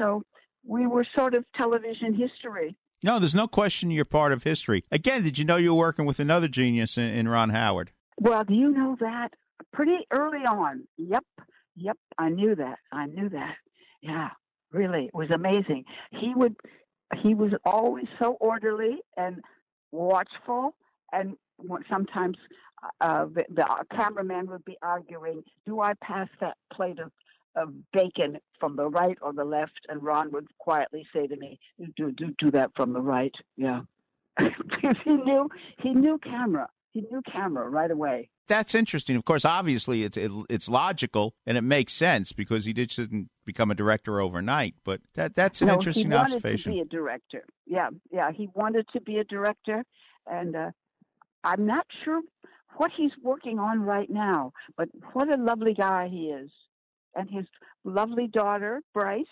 So 0.00 0.22
we 0.66 0.86
were 0.86 1.06
sort 1.16 1.34
of 1.34 1.44
television 1.56 2.14
history. 2.14 2.76
No, 3.02 3.18
there's 3.18 3.34
no 3.34 3.46
question 3.46 3.90
you're 3.90 4.04
part 4.04 4.32
of 4.32 4.44
history. 4.44 4.84
Again, 4.90 5.22
did 5.22 5.38
you 5.38 5.44
know 5.44 5.56
you 5.56 5.74
were 5.74 5.80
working 5.80 6.06
with 6.06 6.20
another 6.20 6.48
genius 6.48 6.96
in, 6.96 7.12
in 7.14 7.28
Ron 7.28 7.50
Howard? 7.50 7.90
Well, 8.18 8.44
do 8.44 8.54
you 8.54 8.70
know 8.70 8.96
that? 9.00 9.30
Pretty 9.72 9.98
early 10.10 10.38
on. 10.38 10.84
Yep. 10.96 11.24
Yep. 11.76 11.98
I 12.16 12.28
knew 12.30 12.54
that. 12.54 12.78
I 12.92 13.06
knew 13.06 13.28
that. 13.30 13.56
Yeah. 14.00 14.30
Really. 14.72 15.06
It 15.06 15.14
was 15.14 15.30
amazing. 15.30 15.84
He 16.10 16.32
would 16.34 16.56
he 17.22 17.34
was 17.34 17.52
always 17.64 18.06
so 18.18 18.36
orderly 18.40 18.98
and 19.16 19.40
watchful 19.92 20.74
and 21.12 21.36
sometimes 21.88 22.36
uh, 23.00 23.26
the, 23.26 23.44
the 23.54 23.66
cameraman 23.96 24.48
would 24.48 24.64
be 24.64 24.76
arguing, 24.82 25.42
"Do 25.64 25.80
I 25.80 25.92
pass 26.02 26.28
that 26.40 26.56
plate 26.72 26.98
of 26.98 27.12
of 27.56 27.72
bacon 27.92 28.38
from 28.58 28.76
the 28.76 28.88
right 28.88 29.18
or 29.22 29.32
the 29.32 29.44
left?" 29.44 29.80
And 29.88 30.02
Ron 30.02 30.30
would 30.32 30.46
quietly 30.58 31.06
say 31.12 31.26
to 31.26 31.36
me, 31.36 31.58
"Do 31.96 32.12
do 32.12 32.34
do 32.38 32.50
that 32.52 32.70
from 32.76 32.92
the 32.92 33.02
right." 33.02 33.34
Yeah, 33.56 33.82
because 34.36 34.96
he 35.04 35.14
knew 35.14 35.48
he 35.78 35.94
knew 35.94 36.18
camera. 36.18 36.68
He 36.92 37.00
knew 37.00 37.22
camera 37.30 37.68
right 37.68 37.90
away. 37.90 38.30
That's 38.46 38.74
interesting. 38.74 39.16
Of 39.16 39.24
course, 39.24 39.44
obviously, 39.44 40.04
it's 40.04 40.16
it, 40.16 40.30
it's 40.50 40.68
logical 40.68 41.34
and 41.46 41.56
it 41.56 41.62
makes 41.62 41.92
sense 41.92 42.32
because 42.32 42.66
he 42.66 42.72
didn't 42.72 43.30
become 43.46 43.70
a 43.70 43.74
director 43.74 44.20
overnight. 44.20 44.74
But 44.84 45.00
that 45.14 45.34
that's 45.34 45.62
an 45.62 45.68
no, 45.68 45.74
interesting 45.74 46.10
he 46.10 46.16
wanted 46.16 46.36
observation. 46.36 46.72
to 46.72 46.76
be 46.76 46.80
a 46.82 46.84
director. 46.84 47.44
Yeah, 47.66 47.88
yeah, 48.12 48.30
he 48.32 48.48
wanted 48.54 48.86
to 48.92 49.00
be 49.00 49.16
a 49.18 49.24
director, 49.24 49.84
and 50.26 50.54
uh, 50.54 50.70
I'm 51.42 51.66
not 51.66 51.86
sure 52.04 52.20
what 52.76 52.90
he's 52.96 53.12
working 53.22 53.58
on 53.58 53.80
right 53.80 54.10
now. 54.10 54.52
But 54.76 54.88
what 55.14 55.32
a 55.32 55.40
lovely 55.40 55.74
guy 55.74 56.08
he 56.10 56.26
is, 56.26 56.50
and 57.14 57.30
his 57.30 57.46
lovely 57.84 58.26
daughter 58.26 58.82
Bryce. 58.92 59.24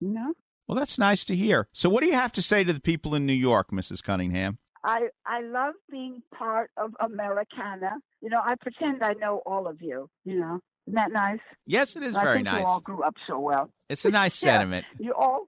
You 0.00 0.08
know. 0.08 0.32
Well, 0.68 0.76
that's 0.76 0.98
nice 0.98 1.24
to 1.26 1.36
hear. 1.36 1.68
So, 1.72 1.88
what 1.88 2.00
do 2.02 2.06
you 2.08 2.14
have 2.14 2.32
to 2.32 2.42
say 2.42 2.64
to 2.64 2.72
the 2.72 2.80
people 2.80 3.14
in 3.14 3.24
New 3.24 3.32
York, 3.32 3.70
Mrs. 3.70 4.02
Cunningham? 4.02 4.58
I 4.84 5.08
I 5.24 5.40
love 5.42 5.74
being 5.90 6.22
part 6.36 6.70
of 6.76 6.94
Americana. 7.00 7.92
You 8.20 8.30
know, 8.30 8.40
I 8.42 8.54
pretend 8.60 9.02
I 9.02 9.12
know 9.14 9.42
all 9.46 9.66
of 9.66 9.80
you. 9.80 10.08
You 10.24 10.40
know, 10.40 10.60
isn't 10.86 10.94
that 10.96 11.12
nice? 11.12 11.40
Yes, 11.66 11.96
it 11.96 12.02
is 12.02 12.16
I 12.16 12.24
very 12.24 12.36
think 12.38 12.46
nice. 12.46 12.60
You 12.60 12.66
all 12.66 12.80
grew 12.80 13.02
up 13.02 13.14
so 13.26 13.38
well. 13.38 13.70
It's 13.88 14.04
a 14.04 14.10
nice 14.10 14.40
Yeah, 14.42 14.52
sentiment. 14.52 14.86
You 14.98 15.12
all 15.14 15.46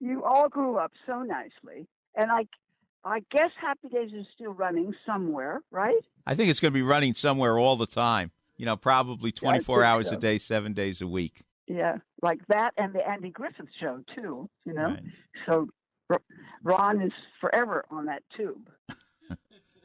you 0.00 0.22
all 0.24 0.48
grew 0.48 0.76
up 0.76 0.92
so 1.06 1.22
nicely, 1.22 1.86
and 2.14 2.30
I 2.30 2.46
I 3.04 3.20
guess 3.30 3.50
Happy 3.60 3.88
Days 3.88 4.12
is 4.12 4.26
still 4.34 4.52
running 4.52 4.94
somewhere, 5.06 5.60
right? 5.70 6.00
I 6.26 6.34
think 6.34 6.48
it's 6.50 6.60
going 6.60 6.72
to 6.72 6.74
be 6.78 6.82
running 6.82 7.12
somewhere 7.14 7.58
all 7.58 7.76
the 7.76 7.86
time. 7.86 8.30
You 8.56 8.66
know, 8.66 8.76
probably 8.76 9.32
24 9.32 9.76
think 9.76 9.86
hours 9.86 10.08
so. 10.08 10.16
a 10.16 10.18
day, 10.18 10.38
seven 10.38 10.72
days 10.72 11.00
a 11.00 11.06
week. 11.06 11.42
Yeah, 11.66 11.96
like 12.22 12.40
that, 12.48 12.72
and 12.76 12.94
the 12.94 13.06
Andy 13.06 13.30
Griffith 13.30 13.66
Show 13.80 14.00
too. 14.14 14.48
You 14.64 14.74
know, 14.74 14.96
so 15.46 15.68
Ron 16.62 17.00
is 17.00 17.12
forever 17.40 17.84
on 17.90 18.06
that 18.06 18.22
tube. 18.36 18.68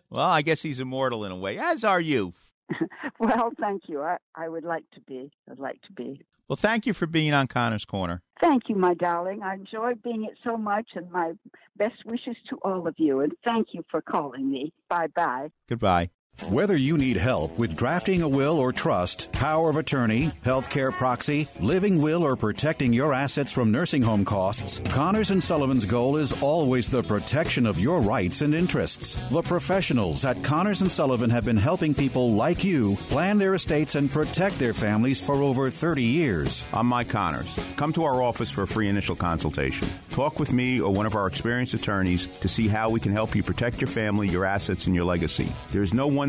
Well, 0.10 0.26
I 0.26 0.42
guess 0.42 0.62
he's 0.62 0.80
immortal 0.80 1.26
in 1.26 1.32
a 1.32 1.36
way, 1.36 1.58
as 1.58 1.84
are 1.84 2.02
you. 2.02 2.34
well, 3.20 3.52
thank 3.60 3.84
you. 3.88 4.02
I, 4.02 4.18
I 4.36 4.50
would 4.50 4.64
like 4.64 4.90
to 4.94 5.02
be. 5.02 5.32
I'd 5.50 5.60
like 5.60 5.82
to 5.84 5.94
be. 5.94 6.22
Well, 6.48 6.56
thank 6.56 6.88
you 6.88 6.94
for 6.94 7.06
being 7.06 7.34
on 7.34 7.46
Connor's 7.46 7.86
Corner. 7.86 8.24
Thank 8.42 8.70
you, 8.70 8.76
my 8.76 8.96
darling. 8.96 9.44
I 9.44 9.54
enjoyed 9.54 10.02
being 10.02 10.24
it 10.24 10.36
so 10.44 10.58
much, 10.58 10.90
and 10.96 11.12
my 11.12 11.34
best 11.78 12.06
wishes 12.06 12.36
to 12.50 12.58
all 12.64 12.88
of 12.88 12.96
you. 12.98 13.20
And 13.20 13.34
thank 13.46 13.68
you 13.74 13.84
for 13.92 14.02
calling 14.02 14.50
me. 14.50 14.74
Bye 14.90 15.08
bye. 15.16 15.52
Goodbye. 15.68 16.10
Whether 16.48 16.78
you 16.78 16.98
need 16.98 17.18
help 17.18 17.60
with 17.60 17.76
drafting 17.76 18.22
a 18.22 18.28
will 18.28 18.58
or 18.58 18.72
trust, 18.72 19.32
power 19.34 19.70
of 19.70 19.76
attorney, 19.76 20.32
healthcare 20.44 20.92
proxy, 20.92 21.48
living 21.60 22.02
will, 22.02 22.24
or 22.24 22.36
protecting 22.36 22.94
your 22.94 23.14
assets 23.14 23.52
from 23.52 23.72
nursing 23.72 24.02
home 24.02 24.24
costs, 24.24 24.80
Connors 24.86 25.32
and 25.32 25.44
Sullivan's 25.44 25.86
goal 25.86 26.16
is 26.16 26.42
always 26.42 26.90
the 26.90 27.04
protection 27.04 27.66
of 27.66 27.80
your 27.80 28.00
rights 28.00 28.42
and 28.42 28.56
interests. 28.56 29.16
The 29.30 29.42
professionals 29.42 30.24
at 30.24 30.42
Connors 30.44 30.82
and 30.82 30.92
Sullivan 30.92 31.30
have 31.30 31.46
been 31.46 31.58
helping 31.58 31.94
people 31.94 32.32
like 32.32 32.64
you 32.64 32.96
plan 33.10 33.38
their 33.38 33.54
estates 33.54 33.96
and 33.96 34.10
protect 34.10 34.58
their 34.60 34.74
families 34.74 35.22
for 35.22 35.36
over 35.36 35.70
30 35.70 36.02
years. 36.02 36.66
I'm 36.74 36.88
Mike 36.88 37.10
Connors. 37.10 37.54
Come 37.76 37.94
to 37.94 38.06
our 38.06 38.24
office 38.24 38.50
for 38.50 38.64
a 38.64 38.68
free 38.68 38.88
initial 38.88 39.16
consultation. 39.16 39.88
Talk 40.12 40.40
with 40.40 40.54
me 40.54 40.80
or 40.80 40.92
one 40.92 41.06
of 41.06 41.16
our 41.16 41.28
experienced 41.28 41.74
attorneys 41.74 42.28
to 42.40 42.48
see 42.48 42.68
how 42.68 42.90
we 42.90 43.00
can 43.00 43.12
help 43.12 43.36
you 43.36 43.44
protect 43.44 43.82
your 43.82 43.90
family, 43.90 44.28
your 44.28 44.46
assets, 44.46 44.86
and 44.86 44.96
your 44.96 45.06
legacy. 45.06 45.48
There's 45.72 45.94
no 45.94 46.08
one 46.08 46.29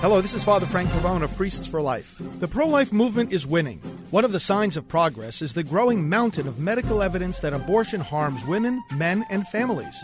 Hello, 0.00 0.22
this 0.22 0.32
is 0.32 0.42
Father 0.42 0.64
Frank 0.64 0.88
Pavone 0.88 1.22
of 1.22 1.36
Priests 1.36 1.66
for 1.66 1.82
Life. 1.82 2.16
The 2.38 2.48
pro 2.48 2.66
life 2.66 2.90
movement 2.90 3.34
is 3.34 3.46
winning. 3.46 3.80
One 4.10 4.24
of 4.24 4.32
the 4.32 4.40
signs 4.40 4.78
of 4.78 4.88
progress 4.88 5.42
is 5.42 5.52
the 5.52 5.62
growing 5.62 6.08
mountain 6.08 6.48
of 6.48 6.58
medical 6.58 7.02
evidence 7.02 7.40
that 7.40 7.52
abortion 7.52 8.00
harms 8.00 8.42
women, 8.46 8.82
men, 8.96 9.26
and 9.28 9.46
families. 9.48 10.02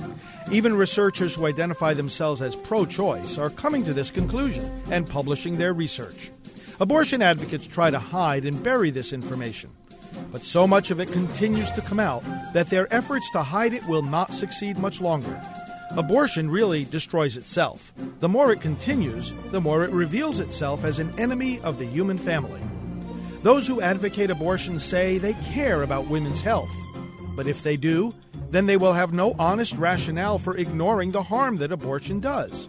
Even 0.53 0.77
researchers 0.77 1.35
who 1.35 1.47
identify 1.47 1.95
themselves 1.95 2.43
as 2.43 2.55
pro 2.55 2.85
choice 2.85 3.39
are 3.39 3.49
coming 3.49 3.87
to 3.87 3.95
this 3.95 4.11
conclusion 4.11 4.83
and 4.91 5.09
publishing 5.09 5.57
their 5.57 5.73
research. 5.73 6.31
Abortion 6.79 7.23
advocates 7.23 7.67
try 7.67 7.89
to 7.89 7.99
hide 7.99 8.45
and 8.45 8.63
bury 8.63 8.91
this 8.91 9.15
information. 9.15 9.71
But 10.31 10.45
so 10.45 10.67
much 10.67 10.91
of 10.91 11.01
it 11.01 11.11
continues 11.11 11.71
to 11.71 11.81
come 11.81 12.01
out 12.01 12.23
that 12.53 12.69
their 12.69 12.87
efforts 12.95 13.31
to 13.31 13.43
hide 13.43 13.73
it 13.73 13.87
will 13.89 14.03
not 14.03 14.35
succeed 14.35 14.77
much 14.77 15.01
longer. 15.01 15.43
Abortion 15.93 16.51
really 16.51 16.85
destroys 16.85 17.37
itself. 17.37 17.93
The 18.21 18.29
more 18.29 18.53
it 18.53 18.61
continues, 18.61 19.33
the 19.51 19.61
more 19.61 19.85
it 19.85 19.91
reveals 19.91 20.41
itself 20.41 20.85
as 20.85 20.99
an 20.99 21.15
enemy 21.19 21.61
of 21.61 21.79
the 21.79 21.87
human 21.87 22.19
family. 22.19 22.61
Those 23.43 23.67
who 23.67 23.81
advocate 23.81 24.31
abortion 24.31 24.79
say 24.79 25.19
they 25.19 25.35
care 25.35 25.83
about 25.83 26.09
women's 26.09 26.41
health. 26.41 26.75
But 27.37 27.47
if 27.47 27.63
they 27.63 27.77
do, 27.77 28.15
then 28.51 28.67
they 28.67 28.77
will 28.77 28.93
have 28.93 29.13
no 29.13 29.35
honest 29.39 29.77
rationale 29.77 30.39
for 30.39 30.57
ignoring 30.57 31.13
the 31.13 31.23
harm 31.23 31.57
that 31.59 31.73
abortion 31.73 32.19
does. 32.19 32.69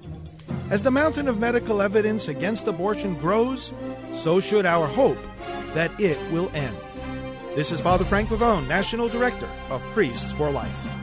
As 0.69 0.83
the 0.83 0.91
mountain 0.91 1.27
of 1.27 1.39
medical 1.39 1.81
evidence 1.81 2.27
against 2.27 2.67
abortion 2.67 3.15
grows, 3.15 3.73
so 4.13 4.39
should 4.39 4.65
our 4.65 4.85
hope 4.85 5.17
that 5.73 5.97
it 5.99 6.17
will 6.31 6.51
end. 6.53 6.77
This 7.55 7.71
is 7.71 7.81
Father 7.81 8.05
Frank 8.05 8.29
Pavone, 8.29 8.67
National 8.67 9.09
Director 9.09 9.49
of 9.69 9.81
Priests 9.93 10.31
for 10.31 10.51
Life. 10.51 10.96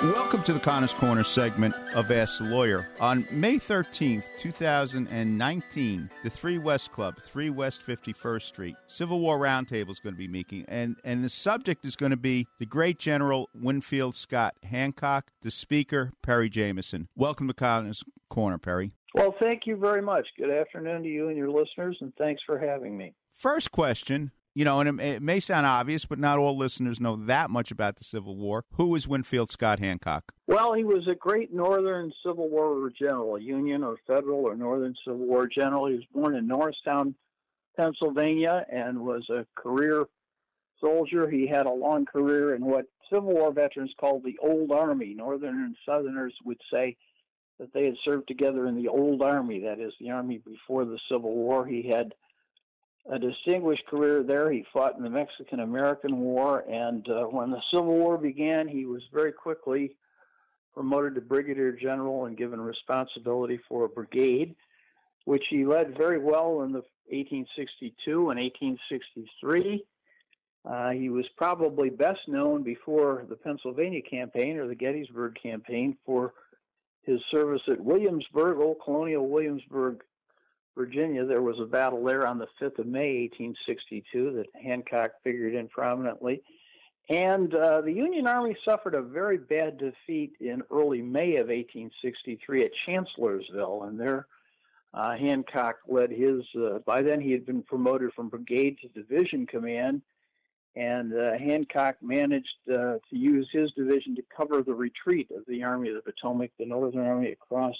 Welcome 0.00 0.44
to 0.44 0.52
the 0.52 0.60
Connors 0.60 0.94
Corner 0.94 1.24
segment 1.24 1.74
of 1.96 2.12
Ask 2.12 2.38
the 2.38 2.44
Lawyer. 2.44 2.86
On 3.00 3.26
May 3.32 3.56
13th, 3.56 4.22
2019, 4.38 6.08
the 6.22 6.30
Three 6.30 6.58
West 6.58 6.92
Club, 6.92 7.20
3 7.20 7.50
West 7.50 7.82
51st 7.84 8.42
Street, 8.42 8.76
Civil 8.86 9.18
War 9.18 9.40
Roundtable 9.40 9.90
is 9.90 9.98
going 9.98 10.14
to 10.14 10.18
be 10.18 10.28
meeting, 10.28 10.64
and, 10.68 10.94
and 11.02 11.24
the 11.24 11.28
subject 11.28 11.84
is 11.84 11.96
going 11.96 12.10
to 12.10 12.16
be 12.16 12.46
the 12.60 12.64
great 12.64 13.00
General 13.00 13.48
Winfield 13.52 14.14
Scott 14.14 14.54
Hancock, 14.62 15.32
the 15.42 15.50
speaker, 15.50 16.12
Perry 16.22 16.48
Jamieson. 16.48 17.08
Welcome 17.16 17.48
to 17.48 17.54
Connors 17.54 18.04
Corner, 18.30 18.58
Perry. 18.58 18.92
Well, 19.14 19.34
thank 19.42 19.66
you 19.66 19.74
very 19.74 20.00
much. 20.00 20.28
Good 20.38 20.50
afternoon 20.50 21.02
to 21.02 21.08
you 21.08 21.26
and 21.26 21.36
your 21.36 21.50
listeners, 21.50 21.98
and 22.00 22.14
thanks 22.14 22.40
for 22.46 22.56
having 22.56 22.96
me. 22.96 23.14
First 23.32 23.72
question 23.72 24.30
you 24.58 24.64
know, 24.64 24.80
and 24.80 25.00
it, 25.00 25.04
it, 25.06 25.22
may 25.22 25.38
sound 25.38 25.66
obvious, 25.66 26.04
but 26.04 26.18
not 26.18 26.36
all 26.36 26.58
listeners 26.58 26.98
know 26.98 27.14
that 27.14 27.48
much 27.48 27.70
about 27.70 27.94
the 27.94 28.02
Civil 28.02 28.34
War. 28.34 28.64
Who 28.72 28.88
was 28.88 29.06
Winfield 29.06 29.52
Scott 29.52 29.78
Hancock? 29.78 30.32
Well, 30.48 30.72
he 30.72 30.82
was 30.82 31.06
a 31.06 31.14
great 31.14 31.54
Northern 31.54 32.12
Civil 32.26 32.50
War 32.50 32.90
general, 32.90 33.36
a 33.36 33.40
Union 33.40 33.84
or 33.84 33.98
Federal 34.04 34.40
or 34.40 34.56
Northern 34.56 34.96
Civil 35.04 35.24
War 35.26 35.46
general. 35.46 35.86
He 35.86 35.94
was 35.94 36.04
born 36.12 36.34
in 36.34 36.48
Norristown, 36.48 37.14
Pennsylvania, 37.76 38.66
and 38.68 38.98
was 38.98 39.30
a 39.30 39.46
career 39.54 40.06
soldier. 40.80 41.30
He 41.30 41.46
had 41.46 41.66
a 41.66 41.70
long 41.70 42.04
career 42.04 42.56
in 42.56 42.64
what 42.64 42.86
Civil 43.12 43.34
War 43.34 43.52
veterans 43.52 43.94
called 44.00 44.24
the 44.24 44.38
Old 44.42 44.72
Army. 44.72 45.14
Northern 45.14 45.54
and 45.54 45.76
Southerners 45.86 46.34
would 46.44 46.60
say 46.68 46.96
that 47.60 47.72
they 47.72 47.84
had 47.84 47.96
served 48.04 48.26
together 48.26 48.66
in 48.66 48.74
the 48.74 48.88
Old 48.88 49.22
Army, 49.22 49.60
that 49.60 49.78
is, 49.78 49.92
the 50.00 50.10
Army 50.10 50.38
before 50.38 50.84
the 50.84 50.98
Civil 51.08 51.32
War. 51.32 51.64
He 51.64 51.88
had 51.88 52.12
a 53.10 53.18
distinguished 53.18 53.86
career 53.86 54.22
there. 54.22 54.50
He 54.50 54.66
fought 54.72 54.96
in 54.96 55.02
the 55.02 55.10
Mexican 55.10 55.60
American 55.60 56.18
War, 56.18 56.64
and 56.68 57.08
uh, 57.08 57.24
when 57.24 57.50
the 57.50 57.62
Civil 57.70 57.96
War 57.96 58.18
began, 58.18 58.68
he 58.68 58.84
was 58.84 59.02
very 59.12 59.32
quickly 59.32 59.96
promoted 60.74 61.14
to 61.14 61.20
brigadier 61.20 61.72
general 61.72 62.26
and 62.26 62.36
given 62.36 62.60
responsibility 62.60 63.58
for 63.68 63.84
a 63.84 63.88
brigade, 63.88 64.54
which 65.24 65.44
he 65.50 65.64
led 65.64 65.96
very 65.96 66.18
well 66.18 66.62
in 66.62 66.72
the 66.72 66.82
1862 67.10 68.30
and 68.30 68.38
1863. 68.38 69.84
Uh, 70.64 70.90
he 70.90 71.08
was 71.08 71.24
probably 71.36 71.88
best 71.88 72.20
known 72.28 72.62
before 72.62 73.24
the 73.28 73.36
Pennsylvania 73.36 74.02
campaign 74.02 74.58
or 74.58 74.66
the 74.66 74.74
Gettysburg 74.74 75.36
campaign 75.42 75.96
for 76.04 76.34
his 77.02 77.20
service 77.30 77.62
at 77.68 77.80
Williamsburg, 77.80 78.58
old 78.58 78.76
colonial 78.84 79.26
Williamsburg, 79.26 80.02
Virginia, 80.78 81.26
there 81.26 81.42
was 81.42 81.58
a 81.60 81.66
battle 81.66 82.04
there 82.04 82.24
on 82.24 82.38
the 82.38 82.46
5th 82.60 82.78
of 82.78 82.86
May, 82.86 83.28
1862, 83.32 84.32
that 84.36 84.62
Hancock 84.62 85.10
figured 85.24 85.54
in 85.54 85.66
prominently. 85.68 86.40
And 87.10 87.52
uh, 87.52 87.80
the 87.80 87.92
Union 87.92 88.28
Army 88.28 88.56
suffered 88.64 88.94
a 88.94 89.02
very 89.02 89.38
bad 89.38 89.78
defeat 89.78 90.34
in 90.40 90.62
early 90.70 91.02
May 91.02 91.36
of 91.36 91.48
1863 91.48 92.64
at 92.64 92.70
Chancellorsville, 92.86 93.84
and 93.84 93.98
there 93.98 94.26
uh, 94.94 95.16
Hancock 95.16 95.78
led 95.88 96.10
his. 96.10 96.42
Uh, 96.54 96.78
by 96.86 97.02
then, 97.02 97.20
he 97.20 97.32
had 97.32 97.44
been 97.44 97.62
promoted 97.62 98.12
from 98.14 98.28
brigade 98.28 98.78
to 98.82 98.88
division 98.88 99.46
command, 99.46 100.02
and 100.76 101.12
uh, 101.12 101.38
Hancock 101.38 101.96
managed 102.00 102.56
uh, 102.70 102.98
to 103.10 103.16
use 103.16 103.48
his 103.50 103.72
division 103.72 104.14
to 104.14 104.22
cover 104.34 104.62
the 104.62 104.74
retreat 104.74 105.28
of 105.36 105.44
the 105.48 105.64
Army 105.64 105.88
of 105.88 105.96
the 105.96 106.12
Potomac, 106.12 106.50
the 106.56 106.66
Northern 106.66 107.04
Army, 107.04 107.32
across 107.32 107.76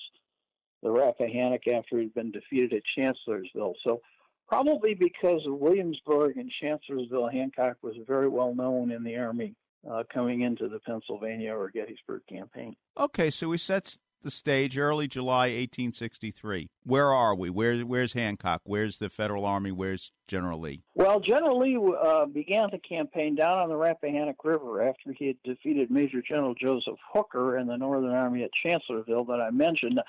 the 0.83 0.91
Rappahannock 0.91 1.67
after 1.73 1.99
he'd 1.99 2.15
been 2.15 2.31
defeated 2.31 2.73
at 2.73 2.83
Chancellorsville. 2.97 3.75
So, 3.85 4.01
probably 4.49 4.95
because 4.95 5.43
of 5.47 5.59
Williamsburg 5.59 6.37
and 6.37 6.51
Chancellorsville, 6.61 7.29
Hancock 7.29 7.77
was 7.83 7.95
very 8.07 8.29
well 8.29 8.55
known 8.55 8.91
in 8.91 9.05
the 9.05 9.17
Army 9.17 9.55
uh, 9.91 10.05
coming 10.13 10.43
into 10.43 10.69
the 10.69 10.81
Pennsylvania 10.81 11.55
or 11.55 11.71
Gettysburg 11.71 12.23
campaign. 12.29 12.75
Okay, 12.99 13.31
so 13.31 13.49
we 13.49 13.59
set 13.59 13.97
the 14.23 14.31
stage 14.31 14.77
early 14.77 15.07
July 15.07 15.47
1863. 15.47 16.69
Where 16.85 17.13
are 17.13 17.35
we? 17.35 17.51
Where, 17.51 17.81
where's 17.81 18.15
Hancock? 18.15 18.63
Where's 18.65 18.99
the 18.99 19.09
Federal 19.09 19.45
Army? 19.45 19.71
Where's 19.71 20.13
General 20.27 20.61
Lee? 20.61 20.83
Well, 20.95 21.21
General 21.21 21.59
Lee 21.61 21.79
uh, 22.05 22.27
began 22.27 22.69
the 22.73 22.79
campaign 22.79 23.37
down 23.37 23.59
on 23.59 23.69
the 23.69 23.77
Rappahannock 23.77 24.45
River 24.45 24.83
after 24.83 25.13
he 25.17 25.29
had 25.29 25.37
defeated 25.45 25.91
Major 25.91 26.21
General 26.21 26.55
Joseph 26.55 26.99
Hooker 27.13 27.57
and 27.57 27.69
the 27.69 27.77
Northern 27.77 28.15
Army 28.15 28.43
at 28.43 28.51
Chancellorsville 28.65 29.25
that 29.27 29.41
I 29.41 29.51
mentioned. 29.51 30.01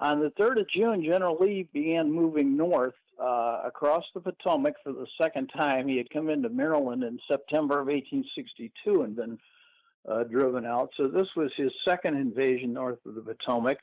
On 0.00 0.20
the 0.20 0.30
3rd 0.30 0.60
of 0.60 0.68
June, 0.68 1.04
General 1.04 1.36
Lee 1.40 1.68
began 1.72 2.10
moving 2.10 2.56
north 2.56 2.94
uh, 3.20 3.60
across 3.64 4.04
the 4.14 4.20
Potomac 4.20 4.74
for 4.82 4.92
the 4.92 5.06
second 5.20 5.48
time. 5.56 5.86
He 5.86 5.96
had 5.96 6.10
come 6.10 6.28
into 6.28 6.48
Maryland 6.48 7.04
in 7.04 7.18
September 7.30 7.74
of 7.80 7.86
1862 7.86 9.02
and 9.02 9.14
been 9.14 9.38
uh, 10.08 10.24
driven 10.24 10.66
out. 10.66 10.90
So 10.96 11.06
this 11.06 11.28
was 11.36 11.52
his 11.56 11.70
second 11.84 12.16
invasion 12.16 12.72
north 12.72 12.98
of 13.06 13.14
the 13.14 13.20
Potomac. 13.20 13.78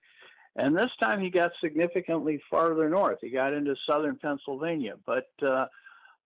And 0.55 0.75
this 0.77 0.91
time 1.01 1.21
he 1.21 1.29
got 1.29 1.51
significantly 1.61 2.41
farther 2.49 2.89
north. 2.89 3.19
He 3.21 3.29
got 3.29 3.53
into 3.53 3.75
southern 3.89 4.17
Pennsylvania. 4.17 4.95
But 5.05 5.29
uh, 5.41 5.67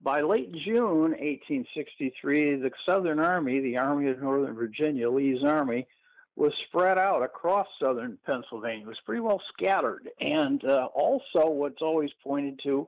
By 0.02 0.22
late 0.22 0.52
June 0.52 1.12
1863, 1.12 2.56
the 2.58 2.72
Southern 2.88 3.20
Army, 3.20 3.62
the 3.62 3.78
Army 3.78 4.10
of 4.10 4.22
Northern 4.22 4.56
Virginia, 4.56 5.10
Lee's 5.10 5.44
Army, 5.44 5.88
was 6.36 6.52
spread 6.68 6.98
out 6.98 7.22
across 7.22 7.68
southern 7.82 8.18
Pennsylvania. 8.26 8.86
It 8.86 8.88
was 8.88 9.00
pretty 9.06 9.22
well 9.22 9.42
scattered. 9.54 10.10
And 10.20 10.64
uh, 10.66 10.88
also, 10.94 11.50
what's 11.50 11.82
always 11.82 12.10
pointed 12.24 12.60
to 12.64 12.88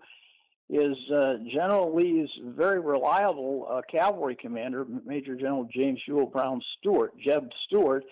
is 0.70 0.98
uh, 1.14 1.36
General 1.54 1.96
Lee's 1.96 2.30
very 2.44 2.80
reliable 2.80 3.68
uh, 3.70 3.82
cavalry 3.90 4.36
commander, 4.36 4.86
Major 5.06 5.36
General 5.36 5.68
James 5.72 6.00
Ewell 6.08 6.26
Brown 6.26 6.60
Stuart, 6.80 7.14
Jeb 7.24 7.50
Stuart, 7.68 8.04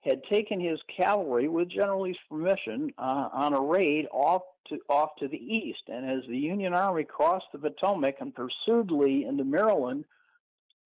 had 0.00 0.20
taken 0.24 0.58
his 0.60 0.80
cavalry, 0.96 1.46
with 1.46 1.68
General 1.68 2.02
Lee's 2.02 2.16
permission, 2.28 2.92
uh, 2.98 3.28
on 3.32 3.54
a 3.54 3.60
raid 3.60 4.06
off 4.10 4.42
to 4.66 4.78
off 4.88 5.10
to 5.20 5.28
the 5.28 5.36
east. 5.36 5.82
And 5.86 6.10
as 6.10 6.26
the 6.28 6.36
Union 6.36 6.74
Army 6.74 7.04
crossed 7.04 7.46
the 7.52 7.58
Potomac 7.58 8.16
and 8.20 8.34
pursued 8.34 8.90
Lee 8.90 9.24
into 9.24 9.44
Maryland, 9.44 10.04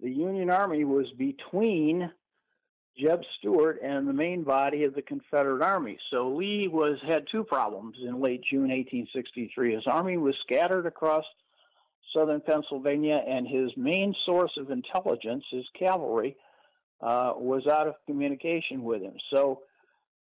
the 0.01 0.11
Union 0.11 0.51
Army 0.51 0.85
was 0.85 1.07
between 1.17 2.11
Jeb 2.99 3.23
Stuart 3.39 3.81
and 3.83 4.09
the 4.09 4.13
main 4.13 4.43
body 4.43 4.85
of 4.85 4.95
the 4.95 5.03
Confederate 5.03 5.63
Army. 5.63 5.99
So 6.11 6.29
Lee 6.29 6.69
was 6.69 6.99
had 7.07 7.27
two 7.31 7.45
problems 7.45 7.97
in 8.01 8.21
late 8.21 8.43
June 8.51 8.69
1863. 8.69 9.75
His 9.75 9.87
army 9.87 10.17
was 10.17 10.35
scattered 10.45 10.87
across 10.87 11.25
southern 12.15 12.41
Pennsylvania, 12.41 13.23
and 13.27 13.47
his 13.47 13.71
main 13.77 14.15
source 14.25 14.53
of 14.57 14.71
intelligence, 14.71 15.45
his 15.51 15.67
cavalry, 15.79 16.37
uh, 17.03 17.35
was 17.37 17.67
out 17.67 17.87
of 17.87 17.95
communication 18.07 18.83
with 18.83 19.03
him. 19.03 19.15
So 19.31 19.63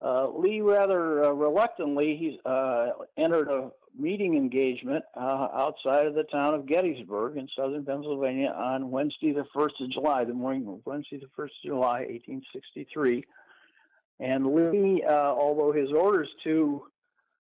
uh, 0.03 0.27
Lee, 0.29 0.61
rather 0.61 1.23
uh, 1.23 1.31
reluctantly, 1.31 2.17
he 2.17 2.39
uh, 2.45 2.89
entered 3.17 3.49
a 3.49 3.71
meeting 3.97 4.35
engagement 4.35 5.03
uh, 5.15 5.47
outside 5.53 6.07
of 6.07 6.15
the 6.15 6.23
town 6.23 6.53
of 6.53 6.65
Gettysburg 6.65 7.37
in 7.37 7.47
southern 7.55 7.85
Pennsylvania 7.85 8.49
on 8.49 8.91
Wednesday, 8.91 9.31
the 9.31 9.45
1st 9.55 9.81
of 9.81 9.91
July, 9.91 10.25
the 10.25 10.33
morning 10.33 10.67
of 10.67 10.79
Wednesday, 10.85 11.17
the 11.17 11.29
1st 11.37 11.45
of 11.45 11.65
July, 11.65 11.99
1863. 11.99 13.25
And 14.19 14.47
Lee, 14.47 15.03
uh, 15.07 15.13
although 15.13 15.71
his 15.71 15.91
orders 15.91 16.29
to 16.43 16.83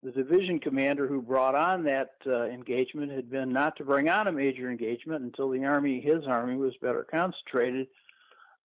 the 0.01 0.11
division 0.11 0.59
commander 0.59 1.07
who 1.07 1.21
brought 1.21 1.55
on 1.55 1.83
that 1.83 2.11
uh, 2.25 2.45
engagement 2.45 3.11
had 3.11 3.29
been 3.29 3.51
not 3.51 3.75
to 3.75 3.83
bring 3.83 4.09
on 4.09 4.27
a 4.27 4.31
major 4.31 4.71
engagement 4.71 5.23
until 5.23 5.49
the 5.49 5.65
army, 5.65 5.99
his 5.99 6.25
army, 6.25 6.55
was 6.55 6.73
better 6.81 7.05
concentrated, 7.11 7.87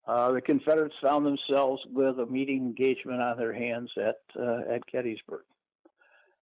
uh, 0.07 0.33
the 0.33 0.41
Confederates 0.41 0.95
found 1.01 1.25
themselves 1.25 1.83
with 1.93 2.19
a 2.19 2.27
meeting 2.27 2.59
engagement 2.59 3.21
on 3.21 3.37
their 3.37 3.53
hands 3.53 3.91
at 3.97 4.17
uh, 4.39 4.61
at 4.69 4.85
Gettysburg. 4.87 5.45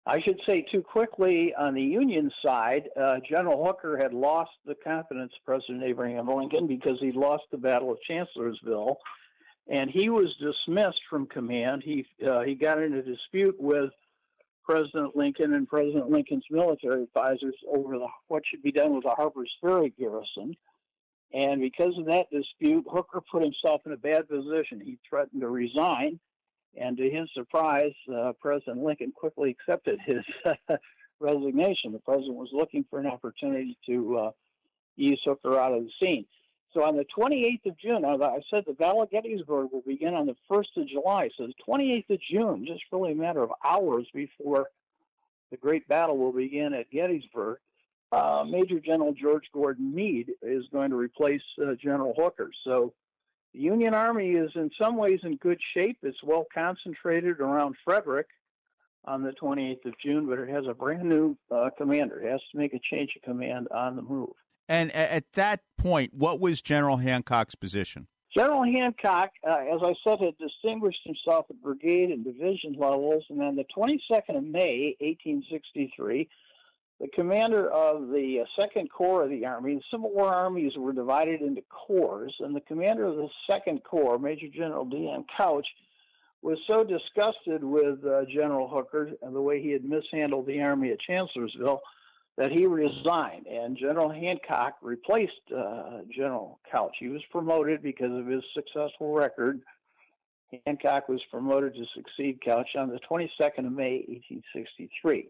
I 0.06 0.22
should 0.22 0.40
say 0.48 0.66
too 0.72 0.82
quickly 0.82 1.54
on 1.56 1.74
the 1.74 1.82
Union 1.82 2.32
side, 2.42 2.88
uh, 3.00 3.18
General 3.30 3.66
Hooker 3.66 3.98
had 3.98 4.14
lost 4.14 4.52
the 4.66 4.76
confidence 4.76 5.34
of 5.38 5.46
President 5.46 5.84
Abraham 5.84 6.28
Lincoln 6.28 6.66
because 6.66 6.98
he 7.02 7.12
lost 7.12 7.44
the 7.52 7.58
Battle 7.58 7.92
of 7.92 7.98
Chancellorsville, 8.08 9.00
and 9.68 9.90
he 9.90 10.10
was 10.10 10.34
dismissed 10.40 11.02
from 11.10 11.26
command. 11.26 11.84
He 11.84 12.06
uh, 12.26 12.44
he 12.44 12.56
got 12.56 12.82
into 12.82 13.02
dispute 13.02 13.56
with 13.60 13.92
President 14.64 15.16
Lincoln 15.16 15.54
and 15.56 15.68
President 15.68 16.10
Lincoln's 16.10 16.46
military 16.52 17.04
advisors 17.04 17.56
over 17.74 17.98
the, 17.98 18.08
what 18.28 18.44
should 18.46 18.62
be 18.62 18.72
done 18.72 18.94
with 18.94 19.04
the 19.04 19.12
Harper's 19.12 19.52
Ferry 19.62 19.94
garrison. 19.98 20.56
And 21.34 21.62
because 21.62 21.98
of 21.98 22.06
that 22.06 22.28
dispute, 22.32 22.86
Hooker 22.90 23.22
put 23.22 23.44
himself 23.44 23.82
in 23.86 23.92
a 23.92 23.98
bad 23.98 24.30
position. 24.30 24.80
He 24.80 24.98
threatened 25.08 25.42
to 25.42 25.50
resign, 25.50 26.20
and 26.80 26.96
to 26.98 27.10
his 27.10 27.30
surprise, 27.34 27.94
uh, 28.14 28.34
President 28.40 28.84
Lincoln 28.84 29.12
quickly 29.12 29.52
accepted 29.60 30.00
his 30.06 30.24
resignation. 31.20 31.92
The 31.92 32.00
president 32.00 32.36
was 32.36 32.50
looking 32.54 32.86
for 32.90 33.00
an 33.00 33.08
opportunity 33.08 33.78
to 33.88 34.18
uh, 34.18 34.32
ease 34.98 35.20
Hooker 35.26 35.60
out 35.60 35.74
of 35.74 35.84
the 35.84 35.92
scene. 36.02 36.26
So 36.74 36.84
on 36.84 36.96
the 36.96 37.06
28th 37.18 37.66
of 37.66 37.78
June, 37.78 38.06
I 38.06 38.40
said 38.54 38.64
the 38.68 38.74
Battle 38.74 39.02
of 39.02 39.10
Gettysburg 39.10 39.70
will 39.72 39.84
begin 39.86 40.14
on 40.14 40.28
the 40.28 40.36
1st 40.52 40.78
of 40.78 40.88
July. 40.88 41.30
So 41.38 41.48
the 41.48 41.54
28th 41.68 42.10
of 42.10 42.20
June, 42.30 42.66
just 42.68 42.84
really 42.92 43.14
a 43.14 43.16
matter 43.16 43.42
of 43.42 43.52
hours 43.66 44.06
before 44.14 44.68
the 45.50 45.58
great 45.58 45.88
battle 45.88 46.18
will 46.18 46.34
begin 46.34 46.74
at 46.74 46.92
Gettysburg, 46.92 47.60
uh, 48.12 48.46
Major 48.48 48.80
General 48.80 49.14
George 49.14 49.46
Gordon 49.54 49.94
Meade 49.94 50.32
is 50.42 50.64
going 50.72 50.92
to 50.92 50.96
replace 50.96 51.42
uh, 51.62 51.74
General 51.82 52.14
Hooker. 52.18 52.50
So 52.64 52.94
the 53.54 53.60
Union 53.60 53.94
Army 53.94 54.32
is 54.32 54.52
in 54.56 54.70
some 54.82 54.98
ways 54.98 55.20
in 55.24 55.36
good 55.38 55.60
shape. 55.76 55.98
It's 56.04 56.24
well 56.24 56.46
concentrated 56.54 57.40
around 57.40 57.76
Frederick 57.84 58.28
on 59.06 59.24
the 59.24 59.32
28th 59.32 59.86
of 59.86 59.94
June, 60.04 60.28
but 60.28 60.40
it 60.40 60.50
has 60.50 60.66
a 60.70 60.74
brand 60.74 61.08
new 61.08 61.38
uh, 61.52 61.70
commander. 61.78 62.20
It 62.22 62.32
has 62.32 62.42
to 62.52 62.58
make 62.58 62.74
a 62.74 62.80
change 62.92 63.12
of 63.16 63.22
command 63.24 63.68
on 63.72 63.96
the 63.96 64.02
move. 64.02 64.34
And 64.70 64.92
at 64.92 65.32
that 65.34 65.62
point, 65.78 66.14
what 66.14 66.40
was 66.40 66.62
General 66.62 66.98
Hancock's 66.98 67.56
position? 67.56 68.08
General 68.36 68.66
Hancock, 68.66 69.32
uh, 69.48 69.56
as 69.74 69.80
I 69.82 69.94
said, 70.06 70.20
had 70.20 70.38
distinguished 70.38 71.00
himself 71.06 71.46
at 71.50 71.62
brigade 71.62 72.12
and 72.12 72.24
division 72.26 72.76
levels, 72.78 73.24
and 73.30 73.42
on 73.42 73.56
the 73.56 73.66
22nd 73.76 74.38
of 74.38 74.44
May, 74.44 74.96
1863, 75.00 76.30
the 77.00 77.08
commander 77.10 77.70
of 77.70 78.08
the 78.08 78.42
uh, 78.42 78.62
Second 78.62 78.90
Corps 78.90 79.24
of 79.24 79.30
the 79.30 79.46
Army, 79.46 79.76
the 79.76 79.82
Civil 79.92 80.12
War 80.12 80.34
armies 80.34 80.74
were 80.76 80.94
divided 80.94 81.42
into 81.42 81.62
corps, 81.70 82.30
and 82.40 82.56
the 82.56 82.62
commander 82.62 83.06
of 83.06 83.18
the 83.18 83.30
Second 83.50 83.84
Corps, 83.84 84.18
Major 84.18 84.48
General 84.48 84.86
D.N. 84.86 85.26
Couch, 85.36 85.68
was 86.42 86.58
so 86.68 86.84
disgusted 86.84 87.64
with 87.64 88.04
uh, 88.06 88.26
General 88.26 88.68
Hooker 88.68 89.12
and 89.22 89.36
the 89.36 89.42
way 89.42 89.62
he 89.62 89.72
had 89.72 89.84
mishandled 89.84 90.48
the 90.48 90.62
army 90.62 90.92
at 90.92 91.00
Chancellorsville 91.00 91.82
that 92.38 92.52
he 92.52 92.68
resigned, 92.68 93.48
and 93.48 93.78
General 93.78 94.12
Hancock 94.12 94.78
replaced 94.82 95.34
uh, 95.56 96.02
General 96.16 96.60
Couch. 96.72 96.96
He 97.00 97.10
was 97.10 97.22
promoted 97.32 97.82
because 97.82 98.12
of 98.12 98.28
his 98.28 98.44
successful 98.54 99.14
record. 99.14 99.62
Hancock 100.66 101.10
was 101.10 101.22
promoted 101.32 101.74
to 101.74 101.86
succeed 101.96 102.40
Couch 102.42 102.70
on 102.76 102.90
the 102.90 103.00
22nd 103.10 103.66
of 103.66 103.72
May, 103.72 104.06
1863. 104.08 105.28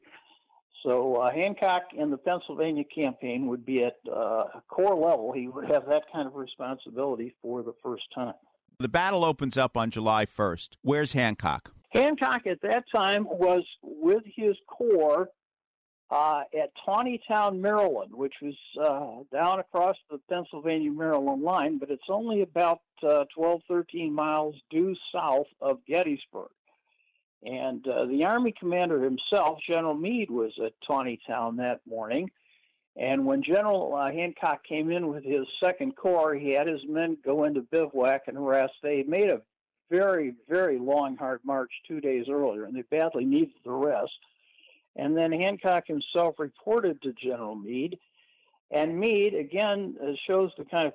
So 0.83 1.15
uh, 1.15 1.31
Hancock 1.31 1.83
in 1.93 2.11
the 2.11 2.17
Pennsylvania 2.17 2.83
campaign 2.83 3.47
would 3.47 3.65
be 3.65 3.83
at 3.83 3.95
uh, 4.11 4.45
corps 4.69 4.95
level. 4.95 5.33
He 5.33 5.47
would 5.47 5.69
have 5.71 5.85
that 5.87 6.03
kind 6.11 6.27
of 6.27 6.35
responsibility 6.35 7.33
for 7.41 7.63
the 7.63 7.73
first 7.83 8.03
time. 8.13 8.35
The 8.79 8.87
battle 8.87 9.25
opens 9.25 9.57
up 9.57 9.75
on 9.75 9.89
July 9.89 10.25
1st. 10.25 10.77
Where's 10.83 11.13
Hancock? 11.13 11.71
Hancock 11.89 12.45
at 12.45 12.61
that 12.61 12.83
time 12.93 13.25
was 13.25 13.63
with 13.81 14.23
his 14.35 14.55
corps 14.67 15.29
uh, 16.09 16.41
at 16.57 16.71
Taneytown, 16.87 17.59
Maryland, 17.59 18.11
which 18.13 18.35
was 18.41 18.55
uh, 18.81 19.35
down 19.35 19.59
across 19.59 19.95
the 20.09 20.19
Pennsylvania 20.29 20.91
Maryland 20.91 21.41
line, 21.41 21.79
but 21.79 21.89
it's 21.89 22.03
only 22.09 22.41
about 22.41 22.81
uh, 23.03 23.25
12, 23.35 23.61
13 23.67 24.13
miles 24.13 24.55
due 24.69 24.95
south 25.13 25.47
of 25.59 25.79
Gettysburg. 25.87 26.49
And 27.43 27.87
uh, 27.87 28.05
the 28.05 28.25
Army 28.25 28.53
commander 28.57 29.01
himself, 29.03 29.59
General 29.67 29.93
Meade, 29.93 30.31
was 30.31 30.53
at 30.63 30.73
Taneytown 30.87 31.57
that 31.57 31.81
morning. 31.87 32.29
And 32.95 33.25
when 33.25 33.43
General 33.43 33.93
uh, 33.95 34.11
Hancock 34.11 34.63
came 34.63 34.91
in 34.91 35.07
with 35.07 35.23
his 35.23 35.45
Second 35.63 35.95
Corps, 35.95 36.33
he 36.33 36.51
had 36.51 36.67
his 36.67 36.81
men 36.87 37.17
go 37.23 37.43
into 37.43 37.61
bivouac 37.61 38.23
and 38.27 38.45
rest. 38.45 38.73
They 38.81 39.03
made 39.03 39.29
a 39.29 39.41
very, 39.91 40.33
very 40.49 40.79
long, 40.79 41.15
hard 41.15 41.39
march 41.43 41.71
two 41.87 42.01
days 42.01 42.25
earlier, 42.27 42.65
and 42.65 42.75
they 42.75 42.81
badly 42.81 43.23
needed 43.23 43.53
the 43.63 43.71
rest. 43.71 44.17
And 44.95 45.15
then 45.15 45.31
Hancock 45.31 45.85
himself 45.85 46.35
reported 46.39 47.01
to 47.03 47.13
General 47.13 47.55
Meade, 47.55 47.99
and 48.69 48.99
Meade, 48.99 49.33
again, 49.33 49.95
uh, 50.01 50.11
shows 50.27 50.51
the 50.57 50.65
kind 50.65 50.91
of 50.91 50.93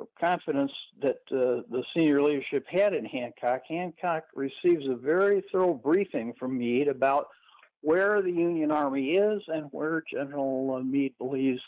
uh, 0.00 0.04
confidence 0.20 0.72
that 1.00 1.20
uh, 1.32 1.62
the 1.70 1.82
senior 1.96 2.22
leadership 2.22 2.66
had 2.68 2.92
in 2.92 3.06
Hancock. 3.06 3.62
Hancock 3.66 4.24
receives 4.34 4.86
a 4.86 4.94
very 4.94 5.42
thorough 5.50 5.72
briefing 5.72 6.34
from 6.38 6.58
Meade 6.58 6.88
about 6.88 7.28
where 7.80 8.20
the 8.20 8.30
Union 8.30 8.70
Army 8.70 9.12
is 9.12 9.40
and 9.48 9.68
where 9.70 10.02
General 10.12 10.74
uh, 10.74 10.82
Meade 10.82 11.14
believes 11.16 11.60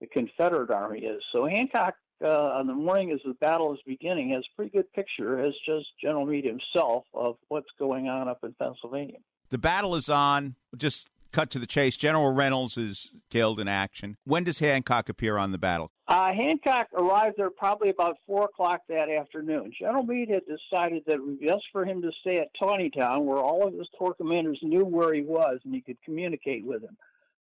the 0.00 0.06
Confederate 0.06 0.70
Army 0.70 1.00
is. 1.00 1.22
So 1.32 1.46
Hancock, 1.46 1.94
uh, 2.24 2.52
on 2.54 2.66
the 2.66 2.74
morning 2.74 3.10
as 3.10 3.20
the 3.26 3.34
battle 3.34 3.74
is 3.74 3.80
beginning, 3.86 4.30
has 4.30 4.44
a 4.50 4.56
pretty 4.56 4.70
good 4.70 4.90
picture, 4.94 5.38
as 5.44 5.52
just 5.66 5.86
General 6.00 6.24
Meade 6.24 6.46
himself, 6.46 7.04
of 7.12 7.36
what's 7.48 7.70
going 7.78 8.08
on 8.08 8.26
up 8.26 8.38
in 8.42 8.54
Pennsylvania. 8.54 9.18
The 9.50 9.58
battle 9.58 9.94
is 9.96 10.08
on. 10.08 10.54
Just 10.78 11.10
cut 11.32 11.50
to 11.50 11.58
the 11.58 11.66
chase. 11.66 11.96
General 11.96 12.32
Reynolds 12.32 12.76
is 12.76 13.12
killed 13.30 13.58
in 13.58 13.68
action. 13.68 14.16
When 14.24 14.44
does 14.44 14.58
Hancock 14.58 15.08
appear 15.08 15.38
on 15.38 15.50
the 15.50 15.58
battle? 15.58 15.90
Uh, 16.06 16.32
Hancock 16.32 16.88
arrived 16.94 17.36
there 17.38 17.50
probably 17.50 17.88
about 17.88 18.18
four 18.26 18.44
o'clock 18.44 18.80
that 18.88 19.08
afternoon. 19.08 19.72
General 19.78 20.04
Meade 20.04 20.30
had 20.30 20.42
decided 20.44 21.02
that 21.06 21.14
it 21.14 21.24
would 21.24 21.40
be 21.40 21.46
best 21.46 21.64
for 21.72 21.84
him 21.84 22.02
to 22.02 22.10
stay 22.20 22.36
at 22.36 22.48
Taneytown, 22.60 23.24
where 23.24 23.38
all 23.38 23.66
of 23.66 23.74
his 23.74 23.88
corps 23.98 24.14
commanders 24.14 24.58
knew 24.62 24.84
where 24.84 25.14
he 25.14 25.22
was 25.22 25.58
and 25.64 25.74
he 25.74 25.80
could 25.80 25.96
communicate 26.04 26.64
with 26.64 26.82
him. 26.82 26.96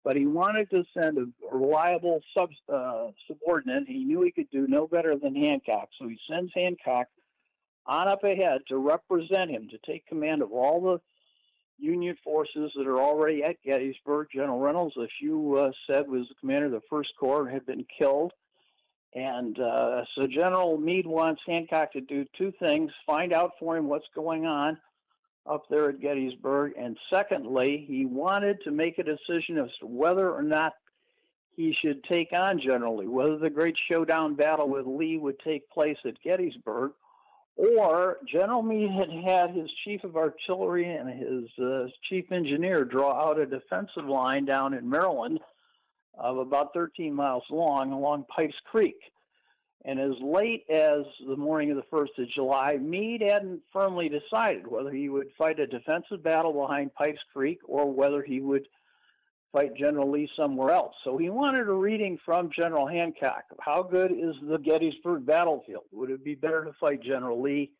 But 0.04 0.18
he 0.18 0.26
wanted 0.26 0.70
to 0.70 0.86
send 0.98 1.18
a 1.18 1.26
reliable 1.52 2.22
sub, 2.38 2.50
uh, 2.72 3.08
subordinate. 3.28 3.84
He 3.88 4.06
knew 4.06 4.22
he 4.22 4.32
could 4.32 4.50
do 4.50 4.66
no 4.68 4.88
better 4.88 5.16
than 5.16 5.36
Hancock, 5.36 5.90
so 6.00 6.08
he 6.08 6.18
sends 6.30 6.52
Hancock 6.56 7.08
on 7.86 8.08
up 8.08 8.24
ahead 8.24 8.62
to 8.68 8.78
represent 8.78 9.50
him, 9.50 9.68
to 9.70 9.78
take 9.86 10.06
command 10.06 10.42
of 10.42 10.52
all 10.52 10.80
the 10.80 11.02
Union 11.80 12.16
forces 12.24 12.72
that 12.76 12.88
are 12.88 13.02
already 13.02 13.44
at 13.44 13.62
Gettysburg. 13.64 14.28
General 14.34 14.60
Reynolds, 14.60 14.96
as 15.02 15.10
you 15.22 15.56
uh, 15.56 15.72
said, 15.90 16.08
was 16.08 16.28
the 16.28 16.36
commander 16.40 16.68
of 16.68 16.72
the 16.72 16.82
First 16.90 17.10
Corps 17.20 17.44
and 17.44 17.52
had 17.52 17.66
been 17.66 17.86
killed. 17.98 18.34
And 19.16 19.60
uh, 19.60 20.04
so 20.16 20.28
General 20.28 20.78
Meade 20.78 21.08
wants 21.08 21.42
Hancock 21.48 21.94
to 21.94 22.02
do 22.02 22.26
two 22.38 22.54
things 22.62 22.92
find 23.08 23.34
out 23.34 23.54
for 23.60 23.76
him 23.76 23.88
what's 23.88 24.06
going 24.14 24.46
on 24.46 24.78
up 25.50 25.64
there 25.70 25.90
at 25.90 26.00
Gettysburg. 26.00 26.74
And 26.78 26.98
secondly, 27.12 27.86
he 27.88 28.06
wanted 28.06 28.62
to 28.64 28.72
make 28.72 29.00
a 29.00 29.04
decision 29.04 29.58
as 29.58 29.70
to 29.80 29.88
whether 29.88 30.30
or 30.32 30.44
not 30.44 30.74
he 31.56 31.76
should 31.82 32.04
take 32.04 32.30
on 32.34 32.60
General 32.60 32.98
Lee, 32.98 33.08
whether 33.08 33.38
the 33.38 33.50
great 33.50 33.76
showdown 33.92 34.36
battle 34.36 34.70
with 34.70 34.86
Lee 34.86 35.18
would 35.18 35.40
take 35.40 35.70
place 35.70 35.98
at 36.06 36.22
Gettysburg, 36.24 36.92
or 37.60 38.18
General 38.26 38.62
Meade 38.62 38.92
had 38.92 39.10
had 39.10 39.52
his 39.52 39.70
chief 39.84 40.06
of 40.06 40.16
artillery 40.16 40.86
and 40.86 41.10
his 41.10 41.64
uh, 41.64 41.88
chief 42.08 42.32
engineer 42.32 42.86
draw 42.86 43.12
out 43.12 43.40
a 43.40 43.46
defensive 43.46 44.06
line 44.06 44.46
down 44.46 44.74
in 44.74 44.90
Maryland 44.90 45.40
of 46.18 46.38
about 46.38 46.74
13 46.74 47.14
miles 47.14 47.44
long 47.50 47.92
along 47.92 48.26
Pipes 48.34 48.56
Creek. 48.64 48.96
And 49.84 50.00
as 50.00 50.12
late 50.22 50.66
as 50.70 51.04
the 51.28 51.36
morning 51.36 51.72
of 51.72 51.78
the 51.78 51.84
1st 51.84 52.24
of 52.24 52.30
July, 52.30 52.78
Meade 52.78 53.22
hadn't 53.22 53.62
firmly 53.74 54.10
decided 54.10 54.68
whether 54.68 54.92
he 54.92 55.10
would 55.10 55.28
fight 55.38 55.60
a 55.60 55.68
defensive 55.68 56.24
battle 56.24 56.54
behind 56.54 56.94
Pipes 56.96 57.22
Creek 57.34 57.60
or 57.66 57.92
whether 57.92 58.22
he 58.22 58.40
would 58.40 58.68
fight 59.52 59.76
General 59.76 60.10
Lee 60.10 60.30
somewhere 60.36 60.72
else. 60.72 60.94
So 61.04 61.18
he 61.18 61.30
wanted 61.30 61.68
a 61.68 61.74
reading 61.74 62.18
from 62.24 62.50
General 62.56 62.88
Hancock. 62.88 63.44
How 63.60 63.84
good 63.84 64.12
is 64.12 64.36
the 64.44 64.58
Gettysburg 64.58 65.26
battlefield? 65.26 65.84
Would 65.92 66.12
it 66.12 66.24
be 66.24 66.36
better 66.36 66.64
to 66.66 66.74
fight 66.80 67.02
General 67.02 67.42
Lee 67.42 67.72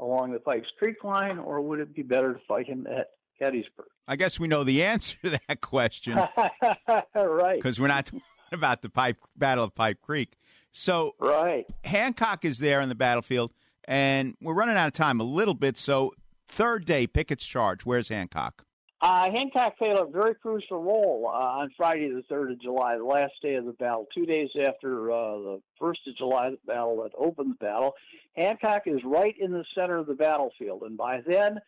along 0.00 0.32
the 0.32 0.40
Pipes 0.40 0.68
Creek 0.78 1.04
line, 1.04 1.38
or 1.38 1.60
would 1.60 1.80
it 1.80 1.94
be 1.94 2.02
better 2.02 2.32
to 2.34 2.40
fight 2.48 2.66
him 2.66 2.86
at 2.86 3.10
Gettysburg? 3.38 3.86
I 4.08 4.16
guess 4.16 4.40
we 4.40 4.48
know 4.48 4.64
the 4.64 4.82
answer 4.82 5.16
to 5.24 5.38
that 5.48 5.60
question. 5.60 6.16
right. 7.14 7.56
Because 7.56 7.80
we're 7.80 7.88
not 7.88 8.06
talking 8.06 8.22
about 8.52 8.82
the 8.82 8.90
pipe 8.90 9.18
Battle 9.36 9.64
of 9.64 9.74
Pipe 9.74 10.00
Creek. 10.02 10.36
So 10.72 11.14
right. 11.20 11.66
Hancock 11.84 12.44
is 12.44 12.58
there 12.58 12.80
on 12.80 12.88
the 12.88 12.96
battlefield, 12.96 13.52
and 13.84 14.34
we're 14.40 14.54
running 14.54 14.76
out 14.76 14.88
of 14.88 14.92
time 14.92 15.20
a 15.20 15.24
little 15.24 15.54
bit. 15.54 15.78
So 15.78 16.12
third 16.48 16.84
day, 16.84 17.06
Pickett's 17.06 17.46
charge. 17.46 17.86
Where's 17.86 18.08
Hancock? 18.08 18.64
Uh, 19.04 19.30
Hancock 19.30 19.76
played 19.76 19.92
a 19.92 20.06
very 20.06 20.34
crucial 20.34 20.82
role 20.82 21.30
uh, 21.30 21.58
on 21.60 21.70
Friday, 21.76 22.08
the 22.08 22.22
3rd 22.34 22.52
of 22.52 22.62
July, 22.62 22.96
the 22.96 23.04
last 23.04 23.34
day 23.42 23.54
of 23.56 23.66
the 23.66 23.72
battle, 23.72 24.06
two 24.14 24.24
days 24.24 24.48
after 24.66 25.12
uh, 25.12 25.36
the 25.36 25.62
1st 25.78 26.06
of 26.06 26.16
July 26.16 26.50
battle 26.66 27.02
that 27.02 27.10
opened 27.18 27.50
the 27.50 27.62
battle. 27.66 27.92
Hancock 28.34 28.84
is 28.86 29.00
right 29.04 29.34
in 29.38 29.52
the 29.52 29.62
center 29.74 29.98
of 29.98 30.06
the 30.06 30.14
battlefield, 30.14 30.84
and 30.84 30.96
by 30.96 31.20
then, 31.26 31.58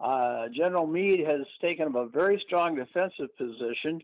uh, 0.00 0.48
General 0.48 0.88
Meade 0.88 1.24
has 1.24 1.42
taken 1.62 1.86
up 1.86 1.94
a 1.94 2.08
very 2.08 2.42
strong 2.44 2.74
defensive 2.74 3.28
position. 3.38 4.00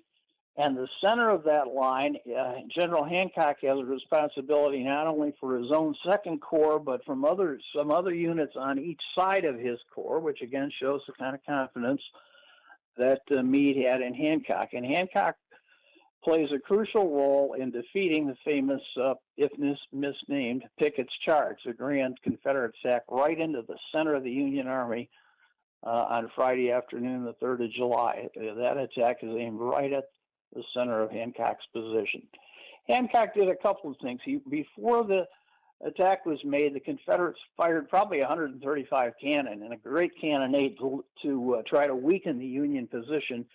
And 0.57 0.77
the 0.77 0.87
center 1.03 1.29
of 1.29 1.43
that 1.45 1.75
line, 1.75 2.19
uh, 2.39 2.55
General 2.73 3.03
Hancock 3.03 3.57
has 3.63 3.81
a 3.81 3.85
responsibility 3.85 4.85
not 4.85 5.09
only 5.09 5.35
for 5.41 5.59
his 5.59 5.73
own 5.73 5.97
Second 6.09 6.41
Corps, 6.41 6.79
but 6.79 7.05
from 7.05 7.25
other 7.25 7.59
some 7.75 7.91
other 7.91 8.15
units 8.15 8.53
on 8.55 8.79
each 8.79 9.01
side 9.19 9.45
of 9.45 9.59
his 9.59 9.79
corps, 9.93 10.21
which 10.21 10.41
again 10.41 10.71
shows 10.81 11.01
the 11.09 11.15
kind 11.15 11.35
of 11.35 11.41
confidence 11.45 12.03
that 13.01 13.23
uh, 13.37 13.43
Meade 13.43 13.85
had 13.85 14.01
in 14.01 14.15
Hancock. 14.15 14.69
And 14.73 14.87
Hancock 14.87 15.35
plays 16.23 16.49
a 16.55 16.59
crucial 16.59 17.11
role 17.11 17.55
in 17.59 17.71
defeating 17.71 18.27
the 18.27 18.37
famous, 18.45 18.83
uh, 19.03 19.15
if 19.37 19.51
mis- 19.59 19.79
misnamed, 19.93 20.65
Pickett's 20.79 21.13
Charge, 21.25 21.57
the 21.65 21.73
grand 21.73 22.19
Confederate 22.23 22.75
sack 22.85 23.03
right 23.11 23.39
into 23.39 23.63
the 23.67 23.77
center 23.93 24.15
of 24.15 24.23
the 24.23 24.31
Union 24.31 24.69
Army 24.69 25.09
uh, 25.85 26.07
on 26.11 26.31
Friday 26.37 26.71
afternoon, 26.71 27.25
the 27.25 27.35
3rd 27.45 27.65
of 27.65 27.73
July. 27.73 28.29
That 28.37 28.77
attack 28.77 29.19
is 29.23 29.35
aimed 29.37 29.59
right 29.59 29.93
at 29.93 30.05
the 30.55 30.63
center 30.75 31.03
of 31.03 31.11
Hancock's 31.11 31.65
position. 31.73 32.23
Hancock 32.89 33.35
did 33.35 33.49
a 33.49 33.57
couple 33.57 33.91
of 33.91 33.97
things. 34.03 34.21
He 34.25 34.41
before 34.51 35.05
the 35.05 35.27
attack 35.85 36.27
was 36.27 36.39
made, 36.45 36.75
the 36.75 36.81
Confederates 36.81 37.39
fired 37.57 37.89
probably 37.89 38.19
135 38.19 39.13
cannon 39.21 39.63
and 39.63 39.73
a 39.73 39.77
great 39.77 40.13
cannonade 40.21 40.77
to, 40.79 41.05
to 41.23 41.55
uh, 41.57 41.63
try 41.67 41.87
to 41.87 41.95
weaken 41.95 42.39
the 42.39 42.47
Union 42.47 42.87
position. 42.87 43.47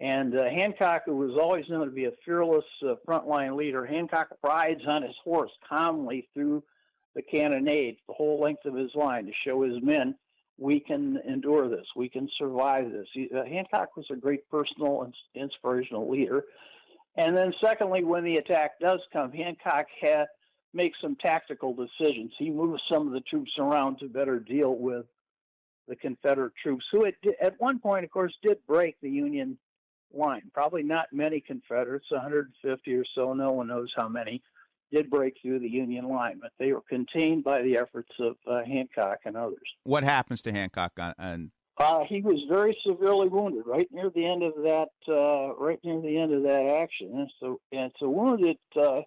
And 0.00 0.38
uh, 0.38 0.44
Hancock, 0.48 1.02
who 1.06 1.16
was 1.16 1.38
always 1.40 1.68
known 1.68 1.86
to 1.86 1.92
be 1.92 2.06
a 2.06 2.12
fearless 2.24 2.64
uh, 2.82 2.94
frontline 3.06 3.56
leader, 3.56 3.84
Hancock 3.84 4.28
rides 4.42 4.82
on 4.86 5.02
his 5.02 5.16
horse 5.22 5.52
calmly 5.68 6.28
through 6.32 6.62
the 7.14 7.22
cannonade 7.22 7.96
the 8.06 8.14
whole 8.14 8.40
length 8.40 8.64
of 8.64 8.74
his 8.74 8.94
line 8.94 9.26
to 9.26 9.32
show 9.44 9.62
his 9.62 9.82
men 9.82 10.14
we 10.60 10.78
can 10.78 11.18
endure 11.26 11.68
this, 11.68 11.86
we 11.96 12.08
can 12.08 12.28
survive 12.38 12.92
this. 12.92 13.06
He, 13.14 13.30
uh, 13.34 13.44
Hancock 13.44 13.96
was 13.96 14.06
a 14.10 14.16
great 14.16 14.48
personal 14.50 15.02
and 15.02 15.14
inspirational 15.34 16.08
leader. 16.08 16.44
And 17.16 17.36
then, 17.36 17.52
secondly, 17.60 18.04
when 18.04 18.24
the 18.24 18.36
attack 18.36 18.78
does 18.78 19.00
come, 19.12 19.32
Hancock 19.32 19.86
had 20.00 20.26
make 20.72 20.92
some 21.00 21.16
tactical 21.16 21.74
decisions. 21.74 22.32
He 22.38 22.50
moves 22.50 22.82
some 22.90 23.06
of 23.06 23.12
the 23.12 23.20
troops 23.20 23.52
around 23.58 23.98
to 23.98 24.08
better 24.08 24.38
deal 24.38 24.76
with 24.76 25.06
the 25.88 25.96
Confederate 25.96 26.52
troops, 26.62 26.84
who 26.92 27.06
at, 27.06 27.14
at 27.42 27.60
one 27.60 27.78
point, 27.80 28.04
of 28.04 28.10
course, 28.10 28.32
did 28.42 28.58
break 28.66 28.96
the 29.00 29.10
Union 29.10 29.58
line. 30.12 30.42
Probably 30.54 30.82
not 30.82 31.06
many 31.12 31.40
Confederates, 31.40 32.10
150 32.10 32.94
or 32.94 33.04
so, 33.14 33.32
no 33.32 33.52
one 33.52 33.68
knows 33.68 33.92
how 33.96 34.08
many, 34.08 34.42
did 34.92 35.10
break 35.10 35.36
through 35.42 35.58
the 35.58 35.68
Union 35.68 36.08
line, 36.08 36.38
but 36.40 36.52
they 36.58 36.72
were 36.72 36.82
contained 36.88 37.44
by 37.44 37.62
the 37.62 37.76
efforts 37.76 38.10
of 38.20 38.36
uh, 38.46 38.64
Hancock 38.64 39.18
and 39.24 39.36
others. 39.36 39.58
What 39.84 40.04
happens 40.04 40.42
to 40.42 40.52
Hancock 40.52 40.92
on, 40.98 41.14
on 41.18 41.50
uh, 41.78 42.04
he 42.04 42.20
was 42.20 42.38
very 42.48 42.76
severely 42.86 43.28
wounded 43.28 43.62
right 43.66 43.88
near 43.90 44.10
the 44.10 44.26
end 44.26 44.42
of 44.42 44.52
that, 44.62 44.90
uh, 45.08 45.54
right 45.54 45.80
near 45.82 46.00
the 46.00 46.18
end 46.18 46.32
of 46.32 46.42
that 46.42 46.66
action. 46.82 47.10
And 47.14 47.30
so, 47.40 47.60
and 47.72 47.90
it's 47.90 48.02
a 48.02 48.08
wound 48.08 48.44
uh, 48.76 49.00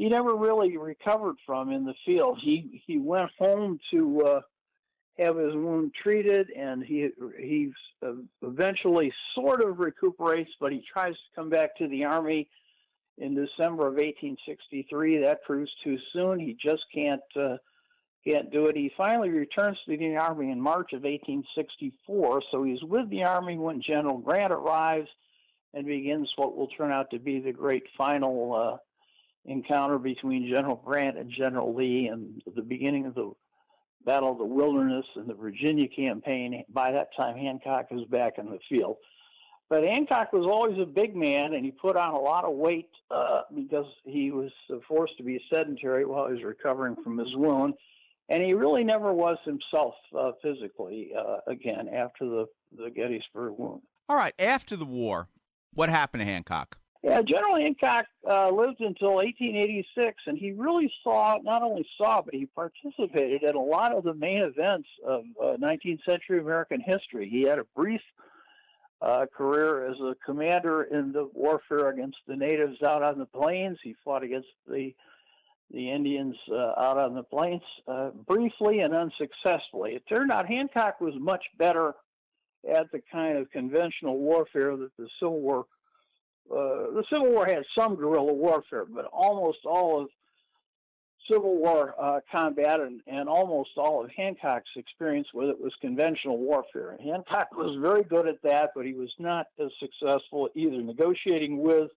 he 0.00 0.08
never 0.08 0.34
really 0.34 0.78
recovered 0.78 1.36
from 1.44 1.70
in 1.70 1.84
the 1.84 1.92
field. 2.06 2.40
He 2.42 2.82
he 2.86 2.96
went 2.96 3.30
home 3.38 3.78
to 3.90 4.22
uh, 4.22 4.40
have 5.18 5.36
his 5.36 5.52
wound 5.52 5.92
treated, 5.92 6.48
and 6.56 6.82
he 6.82 7.10
he 7.38 7.70
eventually 8.40 9.12
sort 9.34 9.62
of 9.62 9.78
recuperates, 9.78 10.52
but 10.58 10.72
he 10.72 10.82
tries 10.90 11.12
to 11.12 11.36
come 11.36 11.50
back 11.50 11.76
to 11.76 11.88
the 11.88 12.06
army 12.06 12.48
in 13.18 13.34
December 13.34 13.88
of 13.88 13.96
1863. 13.96 15.18
That 15.18 15.42
proves 15.42 15.70
too 15.84 15.98
soon. 16.14 16.40
He 16.40 16.56
just 16.58 16.84
can't 16.94 17.20
uh, 17.38 17.58
can't 18.26 18.50
do 18.50 18.68
it. 18.68 18.76
He 18.76 18.90
finally 18.96 19.28
returns 19.28 19.76
to 19.84 19.94
the 19.94 20.16
army 20.16 20.50
in 20.50 20.62
March 20.62 20.94
of 20.94 21.02
1864. 21.02 22.42
So 22.50 22.62
he's 22.62 22.82
with 22.82 23.10
the 23.10 23.24
army 23.24 23.58
when 23.58 23.82
General 23.82 24.16
Grant 24.16 24.50
arrives 24.50 25.10
and 25.74 25.84
begins 25.84 26.32
what 26.36 26.56
will 26.56 26.68
turn 26.68 26.90
out 26.90 27.10
to 27.10 27.18
be 27.18 27.38
the 27.38 27.52
great 27.52 27.84
final 27.98 28.54
uh, 28.54 28.78
encounter 29.44 29.98
between 29.98 30.48
General 30.52 30.76
Grant 30.76 31.18
and 31.18 31.30
General 31.30 31.74
Lee 31.74 32.08
and 32.08 32.42
the 32.54 32.62
beginning 32.62 33.06
of 33.06 33.14
the 33.14 33.32
Battle 34.04 34.32
of 34.32 34.38
the 34.38 34.44
Wilderness 34.44 35.04
and 35.16 35.28
the 35.28 35.34
Virginia 35.34 35.88
campaign. 35.88 36.64
By 36.68 36.92
that 36.92 37.08
time, 37.16 37.36
Hancock 37.36 37.90
was 37.90 38.06
back 38.06 38.38
in 38.38 38.46
the 38.46 38.58
field. 38.68 38.96
But 39.68 39.84
Hancock 39.84 40.32
was 40.32 40.46
always 40.46 40.78
a 40.80 40.86
big 40.86 41.14
man, 41.14 41.54
and 41.54 41.64
he 41.64 41.70
put 41.70 41.96
on 41.96 42.12
a 42.14 42.18
lot 42.18 42.44
of 42.44 42.54
weight 42.54 42.90
uh, 43.10 43.42
because 43.54 43.86
he 44.04 44.32
was 44.32 44.50
forced 44.88 45.16
to 45.18 45.22
be 45.22 45.40
sedentary 45.52 46.04
while 46.04 46.26
he 46.26 46.34
was 46.34 46.42
recovering 46.42 46.96
from 47.04 47.18
his 47.18 47.34
wound. 47.36 47.74
And 48.28 48.42
he 48.42 48.54
really 48.54 48.84
never 48.84 49.12
was 49.12 49.38
himself 49.44 49.94
uh, 50.16 50.32
physically 50.42 51.12
uh, 51.16 51.38
again 51.46 51.88
after 51.88 52.24
the, 52.24 52.46
the 52.76 52.90
Gettysburg 52.90 53.54
wound. 53.58 53.82
All 54.08 54.16
right, 54.16 54.34
after 54.38 54.76
the 54.76 54.84
war, 54.84 55.28
what 55.72 55.88
happened 55.88 56.22
to 56.22 56.24
Hancock? 56.24 56.78
Yeah, 57.02 57.22
General 57.22 57.56
Hancock 57.56 58.06
uh, 58.28 58.50
lived 58.50 58.80
until 58.80 59.14
1886, 59.14 60.22
and 60.26 60.36
he 60.36 60.52
really 60.52 60.92
saw, 61.02 61.38
not 61.42 61.62
only 61.62 61.86
saw, 61.96 62.20
but 62.20 62.34
he 62.34 62.44
participated 62.44 63.42
in 63.42 63.54
a 63.54 63.60
lot 63.60 63.94
of 63.94 64.04
the 64.04 64.12
main 64.12 64.42
events 64.42 64.88
of 65.06 65.22
uh, 65.42 65.56
19th 65.56 66.00
century 66.06 66.40
American 66.40 66.80
history. 66.80 67.26
He 67.30 67.42
had 67.42 67.58
a 67.58 67.64
brief 67.74 68.02
uh, 69.00 69.24
career 69.34 69.90
as 69.90 69.98
a 70.00 70.14
commander 70.26 70.82
in 70.82 71.12
the 71.12 71.30
warfare 71.32 71.88
against 71.88 72.18
the 72.26 72.36
natives 72.36 72.82
out 72.82 73.02
on 73.02 73.18
the 73.18 73.24
plains. 73.24 73.78
He 73.82 73.94
fought 74.04 74.22
against 74.22 74.48
the 74.68 74.94
the 75.72 75.88
Indians 75.88 76.34
uh, 76.50 76.72
out 76.76 76.98
on 76.98 77.14
the 77.14 77.22
plains 77.22 77.62
uh, 77.86 78.10
briefly 78.26 78.80
and 78.80 78.92
unsuccessfully. 78.92 79.92
It 79.94 80.02
turned 80.08 80.32
out 80.32 80.46
Hancock 80.46 81.00
was 81.00 81.14
much 81.16 81.44
better 81.58 81.94
at 82.68 82.90
the 82.90 83.00
kind 83.12 83.38
of 83.38 83.48
conventional 83.52 84.18
warfare 84.18 84.76
that 84.76 84.90
the 84.98 85.08
Civil 85.20 85.40
War 85.40 85.66
uh, 86.50 86.90
the 86.92 87.04
Civil 87.12 87.30
War 87.30 87.46
had 87.46 87.64
some 87.78 87.94
guerrilla 87.94 88.32
warfare, 88.32 88.84
but 88.84 89.06
almost 89.06 89.58
all 89.64 90.02
of 90.02 90.08
Civil 91.30 91.58
War 91.58 91.94
uh, 92.00 92.20
combat 92.32 92.80
and, 92.80 93.00
and 93.06 93.28
almost 93.28 93.70
all 93.76 94.04
of 94.04 94.10
Hancock's 94.10 94.70
experience 94.76 95.28
with 95.32 95.48
it 95.48 95.60
was 95.60 95.72
conventional 95.80 96.38
warfare. 96.38 96.98
Hancock 97.02 97.48
was 97.54 97.76
very 97.80 98.02
good 98.02 98.26
at 98.26 98.42
that, 98.42 98.70
but 98.74 98.84
he 98.84 98.94
was 98.94 99.10
not 99.18 99.46
as 99.58 99.70
successful 99.78 100.48
either 100.54 100.82
negotiating 100.82 101.62
with 101.62 101.90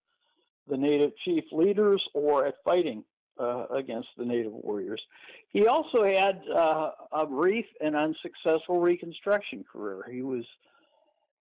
the 0.70 0.78
native 0.78 1.12
chief 1.26 1.44
leaders 1.52 2.04
or 2.14 2.46
at 2.46 2.56
fighting 2.64 3.04
uh, 3.40 3.66
against 3.72 4.10
the 4.18 4.26
native 4.26 4.52
warriors. 4.52 5.02
He 5.50 5.68
also 5.68 6.04
had 6.04 6.42
uh, 6.54 6.92
a 7.12 7.26
brief 7.26 7.66
and 7.82 7.96
unsuccessful 7.96 8.80
Reconstruction 8.80 9.66
career. 9.72 10.04
He 10.12 10.22
was 10.22 10.46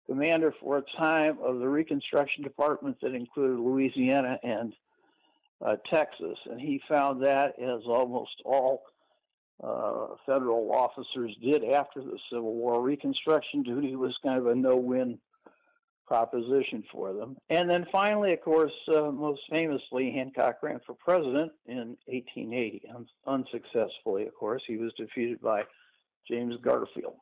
commander 0.07 0.55
for 0.61 0.79
a 0.79 0.83
time 0.99 1.39
of 1.43 1.59
the 1.59 1.69
Reconstruction 1.69 2.43
Department 2.43 2.97
that 3.03 3.15
included 3.15 3.59
Louisiana 3.59 4.39
and 4.43 4.75
uh, 5.65 5.77
Texas, 5.91 6.39
and 6.51 6.61
he 6.61 6.81
found 6.89 7.23
that, 7.23 7.55
as 7.61 7.83
almost 7.87 8.43
all 8.45 8.83
uh, 9.63 10.09
federal 10.27 10.73
officers 10.73 11.37
did 11.41 11.65
after 11.65 12.01
the 12.03 12.19
Civil 12.31 12.55
War, 12.55 12.83
Reconstruction 12.83 13.63
duty 13.63 13.95
was 13.95 14.17
kind 14.25 14.39
of 14.39 14.47
a 14.47 14.55
no-win 14.55 15.19
proposition 16.07 16.83
for 16.91 17.13
them. 17.13 17.37
And 17.49 17.71
then 17.71 17.87
finally, 17.93 18.33
of 18.33 18.41
course, 18.43 18.73
uh, 18.95 19.11
most 19.13 19.41
famously, 19.49 20.13
Hancock 20.13 20.63
ran 20.63 20.81
for 20.85 20.95
president 20.95 21.53
in 21.67 21.97
1880, 22.07 22.83
un- 22.95 23.07
unsuccessfully, 23.27 24.27
of 24.27 24.35
course. 24.35 24.63
He 24.67 24.77
was 24.77 24.93
defeated 24.99 25.41
by 25.41 25.63
James 26.29 26.57
Garfield. 26.61 27.17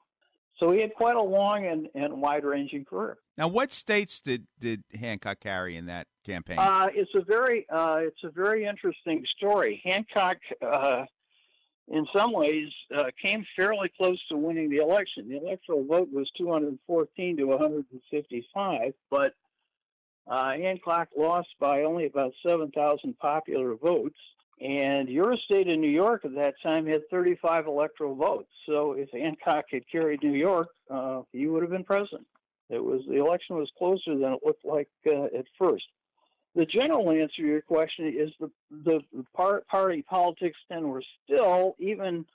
So 0.59 0.70
he 0.72 0.80
had 0.80 0.94
quite 0.94 1.16
a 1.16 1.22
long 1.22 1.66
and, 1.66 1.88
and 1.94 2.20
wide-ranging 2.20 2.84
career. 2.84 3.18
Now, 3.38 3.48
what 3.48 3.72
states 3.72 4.20
did, 4.20 4.46
did 4.59 4.82
Hancock 4.92 5.40
carry 5.40 5.76
in 5.76 5.86
that 5.86 6.07
campaign? 6.24 6.59
Uh, 6.59 6.88
it's 6.92 7.11
a 7.14 7.22
very 7.22 7.66
uh, 7.70 8.01
it's 8.01 8.22
a 8.24 8.30
very 8.30 8.66
interesting 8.66 9.24
story. 9.36 9.80
Hancock, 9.84 10.36
uh, 10.61 11.07
in 11.88 12.07
some 12.14 12.32
ways, 12.32 12.68
uh, 12.94 13.05
came 13.22 13.44
fairly 13.57 13.90
close 13.98 14.20
to 14.28 14.36
winning 14.36 14.68
the 14.68 14.76
election. 14.76 15.28
The 15.28 15.38
electoral 15.38 15.84
vote 15.84 16.09
was 16.12 16.30
214 16.36 17.36
to 17.38 17.44
155, 17.44 18.92
but 19.11 19.34
uh, 20.26 20.53
Hancock 20.53 21.09
lost 21.16 21.48
by 21.59 21.82
only 21.82 22.07
about 22.07 22.32
7,000 22.46 23.18
popular 23.18 23.74
votes. 23.74 24.18
And 24.61 25.08
your 25.08 25.36
state 25.38 25.68
of 25.68 25.78
New 25.78 25.88
York 25.88 26.24
at 26.24 26.34
that 26.34 26.54
time 26.62 26.86
had 26.86 27.08
35 27.11 27.66
electoral 27.66 28.14
votes. 28.14 28.50
So 28.66 28.92
if 28.92 29.11
Hancock 29.11 29.64
had 29.70 29.82
carried 29.90 30.22
New 30.22 30.34
York, 30.34 30.68
uh, 30.90 31.22
he 31.32 31.46
would 31.46 31.62
have 31.62 31.70
been 31.70 31.84
president. 31.84 32.26
It 32.68 32.82
was 32.82 33.00
the 33.08 33.16
election 33.16 33.56
was 33.56 33.70
closer 33.78 34.16
than 34.16 34.34
it 34.34 34.40
looked 34.44 34.64
like 34.64 34.88
uh, 35.06 35.24
at 35.36 35.46
first. 35.58 35.84
The 36.54 36.66
general 36.66 37.11
answer 37.11 37.42
to 37.42 37.42
your 37.42 37.62
question 37.62 38.14
is 38.16 38.30
the 38.38 38.50
the 38.84 39.24
par- 39.34 39.62
party 39.68 40.02
politics 40.02 40.58
then 40.68 40.88
were 40.88 41.02
still 41.24 41.74
even 41.78 42.26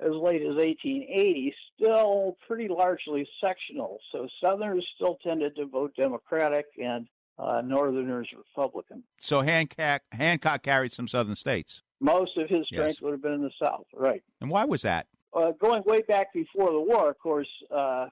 as 0.00 0.12
late 0.12 0.40
as 0.42 0.56
1880 0.56 1.54
still 1.74 2.36
pretty 2.46 2.68
largely 2.68 3.28
sectional. 3.42 3.98
So 4.12 4.26
Southerners 4.42 4.86
still 4.96 5.18
tended 5.22 5.56
to 5.56 5.66
vote 5.66 5.92
Democratic 5.96 6.66
and 6.82 7.06
uh, 7.40 7.60
Northerners 7.62 8.28
Republican. 8.36 9.02
So 9.20 9.40
Hancock 9.42 10.02
Hancock 10.12 10.62
carried 10.62 10.92
some 10.92 11.08
southern 11.08 11.34
states. 11.34 11.82
Most 12.00 12.36
of 12.36 12.48
his 12.48 12.66
strength 12.66 12.94
Yes. 12.96 13.00
would 13.02 13.12
have 13.12 13.22
been 13.22 13.32
in 13.34 13.42
the 13.42 13.50
South, 13.62 13.86
right? 13.94 14.22
And 14.40 14.50
why 14.50 14.64
was 14.64 14.82
that? 14.82 15.06
uh, 15.32 15.52
going 15.60 15.82
way 15.86 16.02
back 16.08 16.32
before 16.32 16.72
the 16.72 16.80
war, 16.80 17.10
of 17.10 17.18
course, 17.18 17.48
uh, 17.70 18.06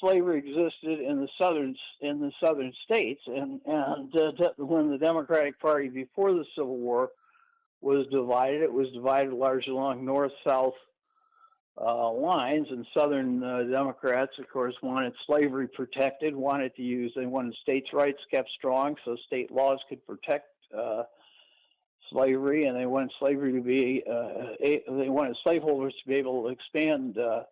slavery 0.00 0.38
existed 0.38 0.98
in 1.00 1.20
the 1.20 1.28
southern 1.38 1.74
in 2.00 2.20
the 2.20 2.32
southern 2.42 2.72
states, 2.84 3.20
and 3.26 3.60
and 3.66 4.16
uh, 4.16 4.48
when 4.56 4.90
the 4.90 4.98
Democratic 4.98 5.60
Party 5.60 5.88
before 5.88 6.32
the 6.32 6.44
Civil 6.56 6.78
War 6.78 7.10
was 7.82 8.06
divided, 8.10 8.62
it 8.62 8.72
was 8.72 8.88
divided 8.92 9.32
largely 9.32 9.72
along 9.72 10.04
north-south 10.04 10.74
uh, 11.78 12.12
lines, 12.12 12.66
and 12.70 12.86
Southern 12.96 13.42
uh, 13.42 13.62
Democrats, 13.62 14.32
of 14.38 14.48
course, 14.50 14.74
wanted 14.82 15.12
slavery 15.26 15.68
protected, 15.68 16.34
wanted 16.34 16.74
to 16.76 16.82
use 16.82 17.12
they 17.16 17.26
wanted 17.26 17.54
states' 17.62 17.92
rights 17.92 18.18
kept 18.30 18.50
strong, 18.56 18.96
so 19.04 19.16
state 19.26 19.50
laws 19.50 19.78
could 19.88 20.04
protect. 20.06 20.46
Uh, 20.76 21.02
slavery, 22.12 22.64
and 22.64 22.76
they 22.76 22.86
wanted 22.86 23.12
slavery 23.20 23.52
to 23.52 23.60
be 23.60 24.02
uh, 24.08 24.54
a, 24.64 24.82
they 24.98 25.08
wanted 25.08 25.36
slaveholders 25.44 25.94
to 26.02 26.08
be 26.08 26.16
able 26.16 26.42
to 26.42 26.48
expand 26.48 27.16
uh, 27.18 27.42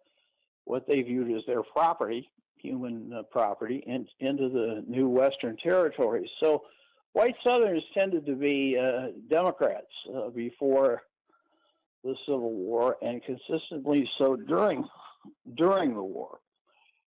what 0.65 0.85
they 0.89 1.01
viewed 1.03 1.31
as 1.37 1.45
their 1.47 1.63
property, 1.63 2.29
human 2.57 3.13
uh, 3.13 3.23
property, 3.23 3.85
in, 3.87 4.07
into 4.21 4.49
the 4.49 4.85
new 4.89 5.09
Western 5.09 5.57
territories. 5.59 6.29
So, 6.43 6.65
white 7.13 7.37
Southerners 7.47 7.85
tended 7.97 8.27
to 8.27 8.35
be 8.35 8.77
Democrats 9.31 9.87
before 10.35 11.03
the 12.05 12.15
Civil 12.27 12.53
War, 12.53 12.97
and 13.03 13.23
consistently 13.23 14.09
so 14.19 14.37
during 14.37 14.85
during 15.57 15.95
the 15.95 16.03
war. 16.03 16.39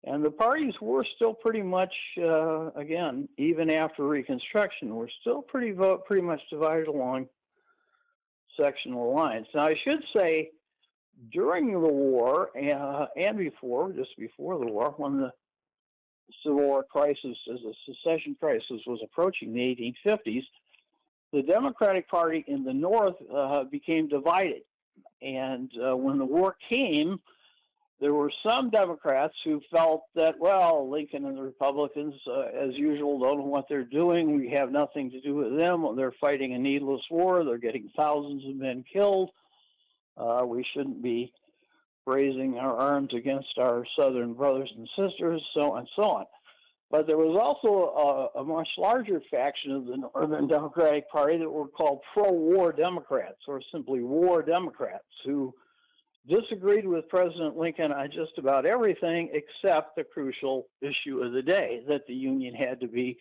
And 0.03 0.25
the 0.25 0.31
parties 0.31 0.73
were 0.81 1.05
still 1.15 1.33
pretty 1.33 1.61
much, 1.61 1.93
uh, 2.17 2.71
again, 2.71 3.29
even 3.37 3.69
after 3.69 4.07
Reconstruction, 4.07 4.95
were 4.95 5.09
still 5.21 5.43
pretty 5.43 5.71
vote 5.71 6.05
pretty 6.05 6.23
much 6.23 6.41
divided 6.49 6.87
along 6.87 7.27
sectional 8.59 9.13
lines. 9.15 9.45
Now, 9.53 9.65
I 9.65 9.75
should 9.83 10.03
say, 10.15 10.49
during 11.31 11.71
the 11.71 11.79
war 11.79 12.49
uh, 12.57 13.05
and 13.15 13.37
before, 13.37 13.91
just 13.91 14.17
before 14.17 14.57
the 14.57 14.71
war, 14.71 14.95
when 14.97 15.19
the 15.19 15.31
Civil 16.43 16.61
War 16.61 16.83
crisis, 16.83 17.37
as 17.53 17.59
the 17.61 17.73
secession 17.85 18.35
crisis 18.39 18.81
was 18.87 18.99
approaching 19.03 19.53
the 19.53 19.93
1850s, 20.05 20.43
the 21.31 21.43
Democratic 21.43 22.09
Party 22.09 22.43
in 22.47 22.63
the 22.63 22.73
North 22.73 23.15
uh, 23.33 23.63
became 23.65 24.07
divided. 24.07 24.63
And 25.21 25.71
uh, 25.77 25.95
when 25.95 26.17
the 26.17 26.25
war 26.25 26.55
came, 26.69 27.19
there 27.99 28.13
were 28.13 28.31
some 28.45 28.71
Democrats 28.71 29.35
who 29.45 29.61
felt 29.71 30.05
that, 30.15 30.39
well, 30.39 30.89
Lincoln 30.89 31.25
and 31.25 31.37
the 31.37 31.43
Republicans, 31.43 32.15
uh, 32.27 32.47
as 32.59 32.73
usual, 32.73 33.19
don't 33.19 33.37
know 33.37 33.45
what 33.45 33.65
they're 33.69 33.83
doing. 33.83 34.35
We 34.35 34.49
have 34.55 34.71
nothing 34.71 35.11
to 35.11 35.21
do 35.21 35.35
with 35.35 35.55
them. 35.55 35.95
They're 35.95 36.13
fighting 36.19 36.55
a 36.55 36.57
needless 36.57 37.03
war. 37.11 37.43
They're 37.43 37.59
getting 37.59 37.91
thousands 37.95 38.43
of 38.45 38.55
men 38.55 38.83
killed. 38.91 39.29
Uh, 40.17 40.43
we 40.47 40.65
shouldn't 40.73 41.03
be 41.03 41.31
raising 42.07 42.57
our 42.57 42.75
arms 42.75 43.13
against 43.13 43.57
our 43.59 43.85
Southern 43.97 44.33
brothers 44.33 44.73
and 44.75 44.89
sisters, 44.97 45.41
so 45.53 45.73
on 45.73 45.79
and 45.79 45.89
so 45.95 46.03
on. 46.03 46.25
But 46.91 47.07
there 47.07 47.17
was 47.17 47.39
also 47.41 48.29
a, 48.35 48.41
a 48.41 48.43
much 48.43 48.67
larger 48.77 49.21
faction 49.31 49.71
of 49.71 49.85
the 49.85 49.95
Northern 49.95 50.47
Democratic 50.47 51.09
Party 51.09 51.37
that 51.37 51.49
were 51.49 51.69
called 51.69 52.01
pro-war 52.13 52.73
Democrats, 52.73 53.39
or 53.47 53.61
simply 53.71 54.01
war 54.03 54.43
Democrats, 54.43 55.05
who 55.25 55.53
disagreed 56.27 56.85
with 56.85 57.07
President 57.07 57.57
Lincoln 57.57 57.93
on 57.93 58.11
just 58.11 58.37
about 58.37 58.65
everything 58.65 59.29
except 59.33 59.95
the 59.95 60.03
crucial 60.03 60.67
issue 60.81 61.21
of 61.21 61.31
the 61.31 61.41
day 61.41 61.81
that 61.87 62.05
the 62.07 62.13
Union 62.13 62.53
had 62.53 62.79
to 62.81 62.87
be 62.87 63.17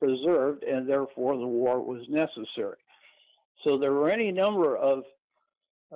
preserved 0.00 0.62
and 0.64 0.88
therefore 0.88 1.38
the 1.38 1.46
war 1.46 1.80
was 1.80 2.02
necessary. 2.08 2.76
So 3.64 3.78
there 3.78 3.92
were 3.92 4.10
any 4.10 4.32
number 4.32 4.76
of 4.76 5.04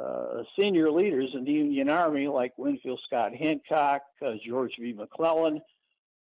uh, 0.00 0.44
senior 0.58 0.90
leaders 0.90 1.30
in 1.34 1.44
the 1.44 1.52
Union 1.52 1.90
Army, 1.90 2.28
like 2.28 2.56
Winfield 2.56 3.00
Scott 3.06 3.32
Hancock, 3.34 4.02
uh, 4.24 4.32
George 4.46 4.72
B. 4.78 4.94
McClellan, 4.96 5.60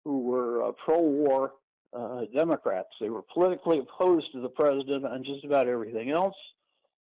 who 0.10 0.22
were 0.22 0.64
uh, 0.64 0.72
pro 0.84 1.00
war 1.00 1.52
uh, 1.96 2.22
Democrats. 2.36 2.90
They 3.00 3.12
were 3.12 3.22
politically 3.32 3.78
opposed 3.78 4.32
to 4.34 4.42
the 4.42 4.50
president 4.50 5.06
on 5.06 5.24
just 5.24 5.46
about 5.46 5.68
everything 5.68 6.10
else. 6.10 6.36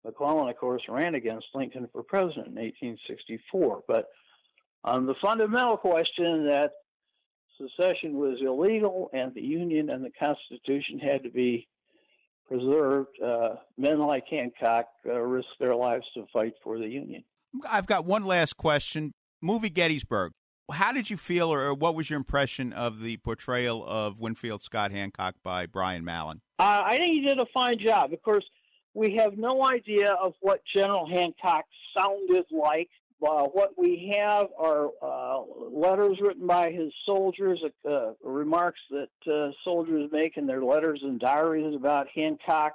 McClellan, 0.05 0.47
of 0.47 0.55
course, 0.55 0.81
ran 0.87 1.15
against 1.15 1.47
Lincoln 1.53 1.89
for 1.91 2.01
president 2.01 2.47
in 2.47 2.55
1864. 2.55 3.83
But 3.89 4.07
on 4.85 5.05
the 5.05 5.15
fundamental 5.21 5.75
question 5.75 6.45
that 6.45 6.71
secession 7.61 8.13
was 8.13 8.39
illegal 8.41 9.09
and 9.11 9.33
the 9.33 9.41
Union 9.41 9.89
and 9.89 10.03
the 10.03 10.11
Constitution 10.11 10.97
had 10.99 11.23
to 11.23 11.29
be 11.29 11.67
preserved, 12.47 13.19
uh, 13.21 13.55
men 13.77 13.99
like 13.99 14.23
Hancock 14.29 14.87
uh, 15.05 15.19
risked 15.19 15.59
their 15.59 15.75
lives 15.75 16.05
to 16.13 16.25
fight 16.31 16.53
for 16.63 16.77
the 16.77 16.87
Union. 16.87 17.25
I've 17.69 17.85
got 17.85 18.05
one 18.05 18.23
last 18.23 18.55
question. 18.55 19.11
Movie 19.41 19.69
Gettysburg. 19.69 20.31
How 20.71 20.93
did 20.93 21.09
you 21.09 21.17
feel, 21.17 21.51
or 21.53 21.73
what 21.73 21.93
was 21.93 22.09
your 22.09 22.17
impression 22.17 22.71
of 22.71 23.01
the 23.01 23.17
portrayal 23.17 23.85
of 23.85 24.21
Winfield 24.21 24.61
Scott 24.61 24.91
Hancock 24.91 25.35
by 25.43 25.65
Brian 25.65 26.05
Mallon? 26.05 26.41
Uh, 26.57 26.81
I 26.85 26.97
think 26.97 27.13
he 27.13 27.27
did 27.27 27.39
a 27.39 27.45
fine 27.53 27.77
job. 27.79 28.13
Of 28.13 28.21
course, 28.21 28.45
we 28.93 29.15
have 29.17 29.37
no 29.37 29.67
idea 29.67 30.13
of 30.13 30.33
what 30.39 30.61
General 30.73 31.07
Hancock 31.07 31.65
sounded 31.97 32.45
like. 32.51 32.89
Uh, 33.21 33.43
what 33.45 33.71
we 33.77 34.13
have 34.17 34.47
are 34.57 34.89
uh, 35.01 35.41
letters 35.71 36.17
written 36.21 36.45
by 36.47 36.71
his 36.71 36.91
soldiers, 37.05 37.59
uh, 37.89 38.11
remarks 38.23 38.79
that 38.89 39.31
uh, 39.31 39.51
soldiers 39.63 40.09
make 40.11 40.37
in 40.37 40.45
their 40.45 40.63
letters 40.63 40.99
and 41.03 41.19
diaries 41.19 41.75
about 41.75 42.07
Hancock, 42.15 42.73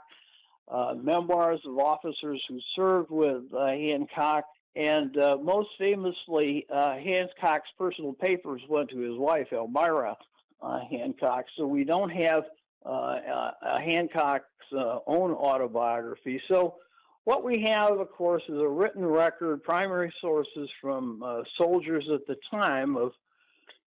uh, 0.68 0.94
memoirs 0.94 1.60
of 1.66 1.78
officers 1.78 2.42
who 2.48 2.58
served 2.76 3.10
with 3.10 3.44
Hancock, 3.52 4.44
and 4.78 5.18
uh, 5.18 5.36
most 5.42 5.70
famously, 5.76 6.64
uh, 6.72 6.94
Hancock's 6.98 7.68
personal 7.76 8.12
papers 8.12 8.62
went 8.68 8.90
to 8.90 8.98
his 8.98 9.18
wife, 9.18 9.48
Almira 9.52 10.16
uh, 10.62 10.78
Hancock. 10.88 11.46
So 11.56 11.66
we 11.66 11.82
don't 11.82 12.10
have 12.10 12.44
Hancock's 12.84 14.44
own 14.72 15.32
autobiography. 15.32 16.40
So 16.48 16.76
what 17.24 17.44
we 17.44 17.62
have, 17.68 17.98
of 17.98 18.10
course, 18.12 18.42
is 18.48 18.58
a 18.58 18.66
written 18.68 19.04
record, 19.04 19.62
primary 19.62 20.10
sources 20.20 20.70
from 20.80 21.22
uh, 21.22 21.42
soldiers 21.58 22.08
at 22.14 22.26
the 22.26 22.36
time 22.50 22.96
of 22.96 23.12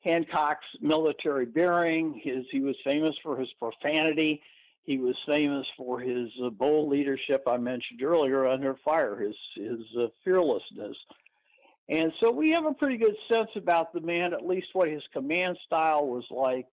Hancock's 0.04 0.68
military 0.82 1.46
bearing. 1.46 2.22
His 2.24 2.46
he 2.52 2.60
was 2.60 2.76
famous 2.86 3.16
for 3.24 3.38
his 3.40 3.50
profanity. 3.58 4.44
He 4.84 4.98
was 4.98 5.16
famous 5.28 5.68
for 5.78 6.00
his 6.00 6.30
uh, 6.44 6.50
bold 6.50 6.90
leadership 6.90 7.44
I 7.48 7.58
mentioned 7.58 8.02
earlier 8.02 8.48
under 8.48 8.76
fire, 8.84 9.20
his 9.20 9.36
his 9.56 9.80
uh, 10.00 10.08
fearlessness. 10.24 10.98
And 11.90 12.12
so 12.20 12.32
we 12.32 12.52
have 12.52 12.66
a 12.66 12.74
pretty 12.74 12.98
good 12.98 13.16
sense 13.32 13.50
about 13.56 13.94
the 13.94 14.02
man, 14.02 14.34
at 14.34 14.46
least 14.46 14.68
what 14.74 14.88
his 14.88 15.04
command 15.14 15.58
style 15.66 16.08
was 16.08 16.24
like, 16.32 16.66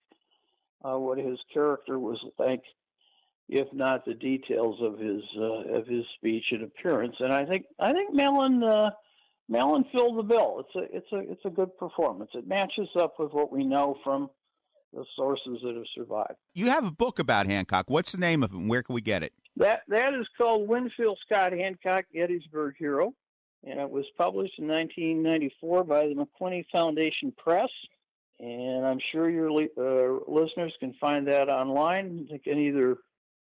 uh, 0.84 0.96
what 0.98 1.18
his 1.18 1.38
character 1.52 1.98
was 1.98 2.18
like, 2.38 2.62
if 3.48 3.66
not 3.72 4.04
the 4.04 4.14
details 4.14 4.76
of 4.80 4.98
his 4.98 5.22
uh, 5.36 5.76
of 5.76 5.86
his 5.86 6.04
speech 6.16 6.44
and 6.52 6.62
appearance. 6.62 7.16
And 7.18 7.32
I 7.32 7.44
think 7.44 7.66
I 7.78 7.92
think 7.92 8.14
Mellon 8.14 8.62
uh, 8.62 8.90
Mellon 9.48 9.84
filled 9.92 10.18
the 10.18 10.22
bill. 10.22 10.64
It's 10.64 10.76
a 10.76 10.96
it's 10.96 11.12
a 11.12 11.32
it's 11.32 11.44
a 11.44 11.50
good 11.50 11.76
performance. 11.76 12.30
It 12.34 12.46
matches 12.46 12.88
up 12.96 13.14
with 13.18 13.32
what 13.32 13.52
we 13.52 13.64
know 13.64 13.96
from 14.04 14.30
the 14.92 15.04
sources 15.16 15.58
that 15.62 15.74
have 15.74 15.84
survived. 15.94 16.36
You 16.54 16.66
have 16.66 16.86
a 16.86 16.90
book 16.90 17.18
about 17.18 17.46
Hancock. 17.46 17.86
What's 17.88 18.12
the 18.12 18.18
name 18.18 18.42
of 18.42 18.52
it? 18.52 18.56
and 18.56 18.68
Where 18.68 18.82
can 18.82 18.94
we 18.94 19.00
get 19.00 19.22
it? 19.22 19.32
That 19.56 19.82
that 19.88 20.14
is 20.14 20.26
called 20.36 20.68
Winfield 20.68 21.18
Scott 21.26 21.52
Hancock, 21.52 22.04
Gettysburg 22.14 22.74
Hero, 22.78 23.12
and 23.64 23.80
it 23.80 23.90
was 23.90 24.04
published 24.16 24.58
in 24.58 24.68
1994 24.68 25.84
by 25.84 26.06
the 26.06 26.14
McWhiney 26.14 26.64
Foundation 26.72 27.32
Press. 27.36 27.70
And 28.40 28.86
I'm 28.86 29.00
sure 29.10 29.28
your 29.28 29.50
uh, 29.50 30.20
listeners 30.28 30.72
can 30.78 30.94
find 31.00 31.26
that 31.26 31.48
online. 31.48 32.28
They 32.30 32.38
can 32.38 32.58
either 32.58 32.98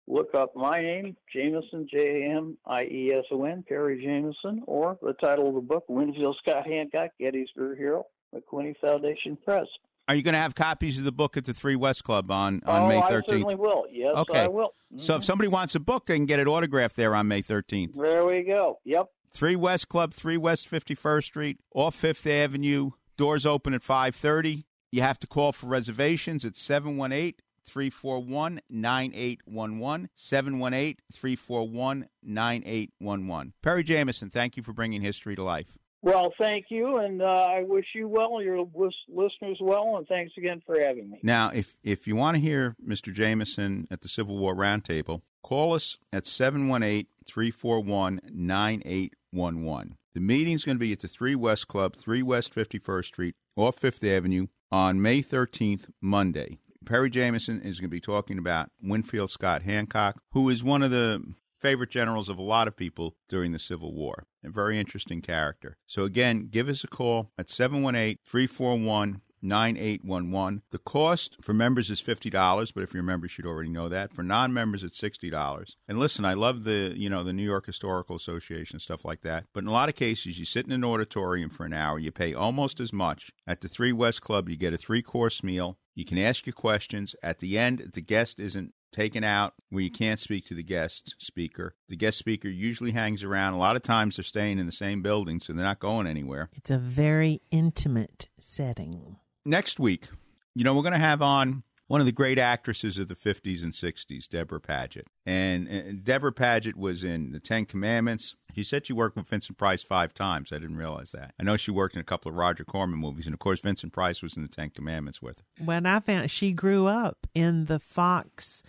look 0.09 0.35
up 0.35 0.57
my 0.57 0.79
name, 0.79 1.17
Jamieson, 1.35 1.89
J 1.91 2.23
A 2.23 2.37
M 2.37 2.57
I 2.65 2.85
E 2.85 3.13
S 3.13 3.25
O 3.31 3.45
N, 3.45 3.63
Perry 3.69 4.03
Jamieson, 4.03 4.63
or 4.67 4.99
the 5.03 5.13
title 5.15 5.49
of 5.49 5.55
the 5.55 5.61
book, 5.61 5.85
Winfield 5.89 6.37
Scott 6.43 6.67
Hancock, 6.67 7.11
Gettysburg 7.21 7.77
Hero, 7.77 8.07
McWhiney 8.35 8.75
Foundation 8.81 9.37
Press. 9.45 9.67
Are 10.09 10.15
you 10.15 10.23
going 10.23 10.35
to 10.35 10.41
have 10.41 10.55
copies 10.55 10.99
of 10.99 11.05
the 11.05 11.13
book 11.13 11.37
at 11.37 11.45
the 11.45 11.55
Three 11.55 11.75
West 11.75 12.05
Club 12.05 12.31
on, 12.31 12.63
on 12.65 12.83
oh, 12.83 12.89
May 12.89 12.99
I 12.99 13.03
13th? 13.03 13.09
certainly 13.09 13.55
will. 13.57 13.87
Yes, 13.91 14.15
okay. 14.17 14.45
I 14.45 14.49
will. 14.49 14.73
So 14.97 15.15
if 15.15 15.19
mm-hmm. 15.19 15.25
somebody 15.25 15.49
wants 15.49 15.75
a 15.75 15.81
book, 15.81 16.07
they 16.07 16.17
can 16.17 16.27
get 16.27 16.39
it 16.39 16.47
autographed 16.47 16.95
there 16.95 17.15
on 17.15 17.27
May 17.27 17.43
13th. 17.43 17.95
There 17.97 18.25
we 18.25 18.43
go. 18.43 18.79
Yep. 18.85 19.09
Three 19.33 19.57
West 19.57 19.89
Club, 19.89 20.15
Three 20.15 20.37
West 20.37 20.71
51st 20.71 21.25
Street, 21.25 21.61
off 21.75 21.95
Fifth 21.95 22.27
Avenue. 22.27 22.93
Doors 23.17 23.45
open 23.45 23.75
at 23.75 23.83
5:30. 23.83 24.65
You 24.93 25.03
have 25.03 25.19
to 25.19 25.27
call 25.27 25.53
for 25.53 25.67
reservations 25.67 26.45
at 26.45 26.57
718 26.57 27.35
341 27.67 28.61
9811. 28.71 30.09
718 30.15 30.97
341 31.13 32.09
9811. 32.23 33.53
Perry 33.63 33.85
Jamieson, 33.85 34.31
thank 34.31 34.57
you 34.57 34.63
for 34.63 34.73
bringing 34.73 35.03
history 35.03 35.35
to 35.35 35.43
life. 35.43 35.77
Well, 36.07 36.33
thank 36.39 36.67
you, 36.69 36.99
and 36.99 37.21
uh, 37.21 37.25
I 37.25 37.65
wish 37.65 37.87
you 37.93 38.07
well, 38.07 38.41
your 38.41 38.61
lis- 38.77 38.95
listeners 39.09 39.59
well, 39.61 39.97
and 39.97 40.07
thanks 40.07 40.35
again 40.39 40.63
for 40.65 40.79
having 40.79 41.11
me. 41.11 41.19
Now, 41.25 41.51
if, 41.53 41.77
if 41.83 42.07
you 42.07 42.15
want 42.15 42.37
to 42.37 42.41
hear 42.41 42.77
Mr. 42.81 43.13
Jamieson 43.13 43.89
at 43.91 44.03
the 44.03 44.09
Civil 44.09 44.39
War 44.39 44.55
Roundtable, 44.55 45.23
call 45.43 45.75
us 45.75 45.97
at 46.13 46.25
718 46.25 47.09
341 47.27 48.21
9811. 48.33 49.97
The 50.15 50.21
meeting's 50.21 50.65
going 50.65 50.77
to 50.77 50.81
be 50.81 50.93
at 50.93 51.01
the 51.01 51.09
3 51.09 51.35
West 51.35 51.67
Club, 51.67 51.97
3 51.97 52.23
West 52.23 52.55
51st 52.55 53.05
Street, 53.05 53.35
off 53.57 53.81
Fifth 53.81 54.05
Avenue, 54.05 54.47
on 54.71 55.03
May 55.03 55.21
13th, 55.23 55.89
Monday. 56.01 56.59
Perry 56.85 57.11
Jamieson 57.11 57.63
is 57.63 57.81
going 57.81 57.91
to 57.91 57.97
be 57.97 58.01
talking 58.01 58.39
about 58.39 58.71
Winfield 58.81 59.33
Scott 59.33 59.63
Hancock, 59.63 60.23
who 60.31 60.49
is 60.51 60.63
one 60.63 60.85
of 60.85 60.93
the 60.93 61.35
favorite 61.59 61.91
generals 61.91 62.29
of 62.29 62.39
a 62.39 62.43
lot 62.43 62.69
of 62.69 62.77
people 62.77 63.17
during 63.29 63.53
the 63.53 63.59
Civil 63.59 63.95
War. 63.95 64.27
A 64.45 64.51
very 64.51 64.79
interesting 64.79 65.21
character. 65.21 65.77
So, 65.87 66.05
again, 66.05 66.49
give 66.51 66.69
us 66.69 66.85
a 66.85 66.89
call 66.89 67.33
at 67.39 67.51
718 67.51 68.19
341 68.25 69.21
9811. 69.43 70.63
The 70.71 70.79
cost 70.79 71.37
for 71.41 71.55
members 71.55 71.91
is 71.91 72.01
$50, 72.01 72.73
but 72.75 72.83
if 72.83 72.93
you're 72.93 73.03
a 73.03 73.05
member, 73.05 73.27
you 73.27 73.31
should 73.31 73.47
already 73.47 73.69
know 73.69 73.89
that. 73.89 74.13
For 74.13 74.23
non-members, 74.23 74.83
it's 74.83 75.01
$60. 75.01 75.75
And 75.89 75.99
listen, 75.99 76.25
I 76.25 76.35
love 76.35 76.65
the, 76.65 76.95
you 76.97 77.09
know, 77.09 77.23
the 77.23 77.33
New 77.33 77.45
York 77.45 77.67
Historical 77.67 78.17
Association, 78.17 78.81
stuff 78.81 79.05
like 79.05 79.23
that. 79.23 79.45
But 79.53 79.65
in 79.65 79.69
a 79.69 79.73
lot 79.73 79.89
of 79.89 79.95
cases, 79.95 80.39
you 80.39 80.45
sit 80.45 80.67
in 80.67 80.73
an 80.73 80.85
auditorium 80.85 81.51
for 81.51 81.65
an 81.65 81.73
hour, 81.73 81.99
you 81.99 82.11
pay 82.11 82.35
almost 82.35 82.81
as 82.81 82.93
much. 82.93 83.31
At 83.47 83.61
the 83.61 83.69
Three 83.69 83.93
West 83.93 84.23
Club, 84.23 84.49
you 84.49 84.57
get 84.57 84.75
a 84.75 84.79
three-course 84.79 85.43
meal. 85.43 85.79
You 85.95 86.05
can 86.05 86.19
ask 86.19 86.47
your 86.47 86.53
questions. 86.53 87.15
At 87.23 87.39
the 87.39 87.59
end, 87.59 87.91
the 87.95 88.03
guest 88.03 88.39
isn't 88.39 88.75
taken 88.97 89.23
out 89.23 89.53
where 89.69 89.83
you 89.83 89.91
can't 89.91 90.19
speak 90.19 90.47
to 90.47 90.55
the 90.55 90.63
guest 90.63 91.17
speaker. 91.19 91.75
The 91.89 91.97
guest 91.97 92.17
speaker 92.17 92.49
usually 92.49 92.93
hangs 92.93 93.23
around. 93.23 93.53
A 93.53 93.59
lot 93.59 93.77
of 93.77 93.83
times 93.83 94.17
they're 94.17 94.25
staying 94.25 94.59
in 94.59 94.65
the 94.65 94.73
same 94.73 95.03
building, 95.03 95.39
so 95.39 95.53
they're 95.53 95.63
not 95.63 95.81
going 95.81 96.07
anywhere. 96.07 96.49
It's 96.55 96.71
a 96.71 96.79
very 96.79 97.43
intimate 97.51 98.29
setting. 98.41 99.17
Next 99.45 99.79
week, 99.79 100.09
you 100.55 100.65
know, 100.65 100.75
we're 100.75 100.83
going 100.83 100.93
to 100.93 100.99
have 100.99 101.21
on 101.21 101.63
one 101.89 102.01
of 102.01 102.07
the 102.07 102.13
great 102.13 102.39
actresses 102.39 102.99
of 102.99 103.09
the 103.09 103.15
50s 103.15 103.63
and 103.63 103.73
60s, 103.73 104.29
Debra 104.29 104.61
Paget. 104.61 105.07
And, 105.25 105.69
and 105.69 106.03
Debra 106.03 106.33
Paget 106.33 106.77
was 106.77 107.05
in 107.05 107.33
The 107.33 107.41
Ten 107.41 107.65
Commandments. 107.65 108.35
She 108.55 108.65
said 108.65 108.87
she 108.87 108.93
worked 108.93 109.17
with 109.17 109.29
Vincent 109.29 109.59
Price 109.59 109.83
five 109.83 110.15
times. 110.15 110.53
I 110.53 110.59
didn't 110.59 110.77
realize 110.77 111.13
that. 111.13 111.35
I 111.39 111.45
know 111.45 111.57
she 111.57 111.71
worked 111.71 111.95
in 111.95 112.01
a 112.01 112.05
couple 112.05 112.31
of 112.31 112.37
Roger 112.37 112.65
Corman 112.65 112.99
movies, 112.99 113.27
and 113.27 113.35
of 113.35 113.39
course, 113.39 113.61
Vincent 113.61 113.93
Price 113.93 114.23
was 114.23 114.37
in 114.37 114.43
The 114.43 114.49
Ten 114.49 114.71
Commandments 114.71 115.21
with 115.23 115.39
her. 115.39 115.65
When 115.65 115.87
I 115.87 116.01
found 116.01 116.31
she 116.31 116.53
grew 116.53 116.87
up 116.87 117.27
in 117.35 117.67
the 117.67 117.79
Fox 117.79 118.63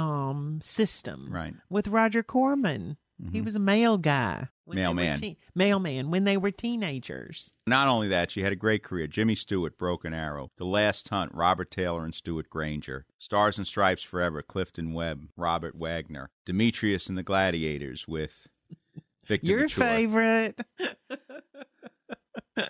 um, 0.00 0.60
system, 0.62 1.28
Right. 1.30 1.54
with 1.68 1.88
Roger 1.88 2.22
Corman. 2.22 2.96
He 3.32 3.42
was 3.42 3.54
a 3.54 3.58
mail 3.60 3.98
guy, 3.98 4.48
when 4.64 4.78
they 4.78 4.86
were 4.88 4.94
Mailman. 4.94 5.18
teen- 5.20 5.36
mailman 5.54 6.10
when 6.10 6.24
they 6.24 6.38
were 6.38 6.50
teenagers. 6.50 7.52
Not 7.66 7.86
only 7.86 8.08
that, 8.08 8.30
she 8.30 8.40
had 8.40 8.50
a 8.50 8.56
great 8.56 8.82
career. 8.82 9.06
Jimmy 9.06 9.34
Stewart, 9.34 9.76
Broken 9.76 10.14
Arrow, 10.14 10.50
The 10.56 10.64
Last 10.64 11.06
Hunt, 11.10 11.30
Robert 11.34 11.70
Taylor 11.70 12.02
and 12.06 12.14
Stewart 12.14 12.48
Granger, 12.48 13.04
Stars 13.18 13.58
and 13.58 13.66
Stripes 13.66 14.02
Forever, 14.02 14.40
Clifton 14.40 14.94
Webb, 14.94 15.28
Robert 15.36 15.74
Wagner, 15.76 16.30
Demetrius 16.46 17.08
and 17.10 17.18
the 17.18 17.22
Gladiators 17.22 18.08
with 18.08 18.48
Victor 19.26 19.46
Your 19.46 19.60
Mature. 19.64 19.84
favorite. 19.84 20.60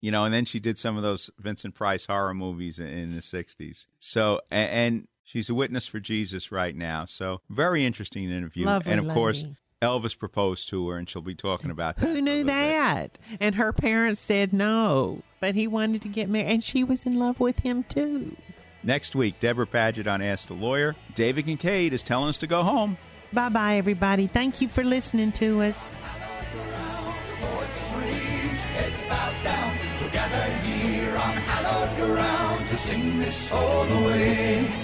you 0.00 0.10
know, 0.10 0.24
and 0.24 0.34
then 0.34 0.44
she 0.44 0.58
did 0.60 0.78
some 0.78 0.96
of 0.96 1.04
those 1.04 1.30
Vincent 1.38 1.74
Price 1.76 2.06
horror 2.06 2.34
movies 2.34 2.78
in, 2.80 2.88
in 2.88 3.14
the 3.14 3.20
'60s. 3.22 3.86
So, 4.00 4.40
and, 4.50 4.70
and 4.70 5.08
she's 5.24 5.50
a 5.50 5.54
witness 5.54 5.86
for 5.86 6.00
Jesus 6.00 6.52
right 6.52 6.76
now. 6.76 7.04
So, 7.04 7.40
very 7.50 7.84
interesting 7.84 8.30
interview. 8.30 8.66
Lovely 8.66 8.92
and 8.92 9.00
of 9.00 9.12
course. 9.12 9.44
Elvis 9.82 10.18
proposed 10.18 10.70
to 10.70 10.88
her, 10.88 10.96
and 10.96 11.08
she'll 11.08 11.20
be 11.20 11.34
talking 11.34 11.70
about 11.70 11.96
that. 11.96 12.06
Who 12.06 12.22
knew 12.22 12.44
that? 12.44 13.18
And 13.38 13.54
her 13.56 13.70
parents 13.70 14.18
said 14.18 14.52
no, 14.52 15.22
but 15.40 15.54
he 15.54 15.66
wanted 15.66 16.00
to 16.02 16.08
get 16.08 16.30
married, 16.30 16.50
and 16.50 16.64
she 16.64 16.82
was 16.82 17.04
in 17.04 17.18
love 17.18 17.38
with 17.38 17.58
him 17.58 17.84
too. 17.84 18.34
Next 18.82 19.14
week, 19.14 19.40
Debra 19.40 19.66
Paget 19.66 20.06
on 20.06 20.22
Ask 20.22 20.48
the 20.48 20.54
Lawyer. 20.54 20.94
David 21.14 21.46
Kincaid 21.46 21.92
is 21.92 22.02
telling 22.02 22.28
us 22.28 22.38
to 22.38 22.46
go 22.46 22.62
home. 22.62 22.96
Bye 23.32 23.48
bye, 23.48 23.76
everybody. 23.76 24.26
Thank 24.26 24.60
you 24.60 24.68
for 24.68 24.84
listening 24.84 25.32
to 25.32 25.62
us. 25.62 25.94
voices 27.40 27.92
raised, 27.94 28.70
heads 28.76 29.02
bowed 29.04 29.34
down. 29.42 29.76
We're 30.00 30.10
gathered 30.10 30.52
here 30.64 31.10
on 31.10 31.32
hallowed 31.32 31.96
ground 31.96 32.68
to 32.68 32.76
sing 32.76 33.18
this 33.18 33.50
all 33.52 33.84
the 33.86 34.06
way. 34.06 34.83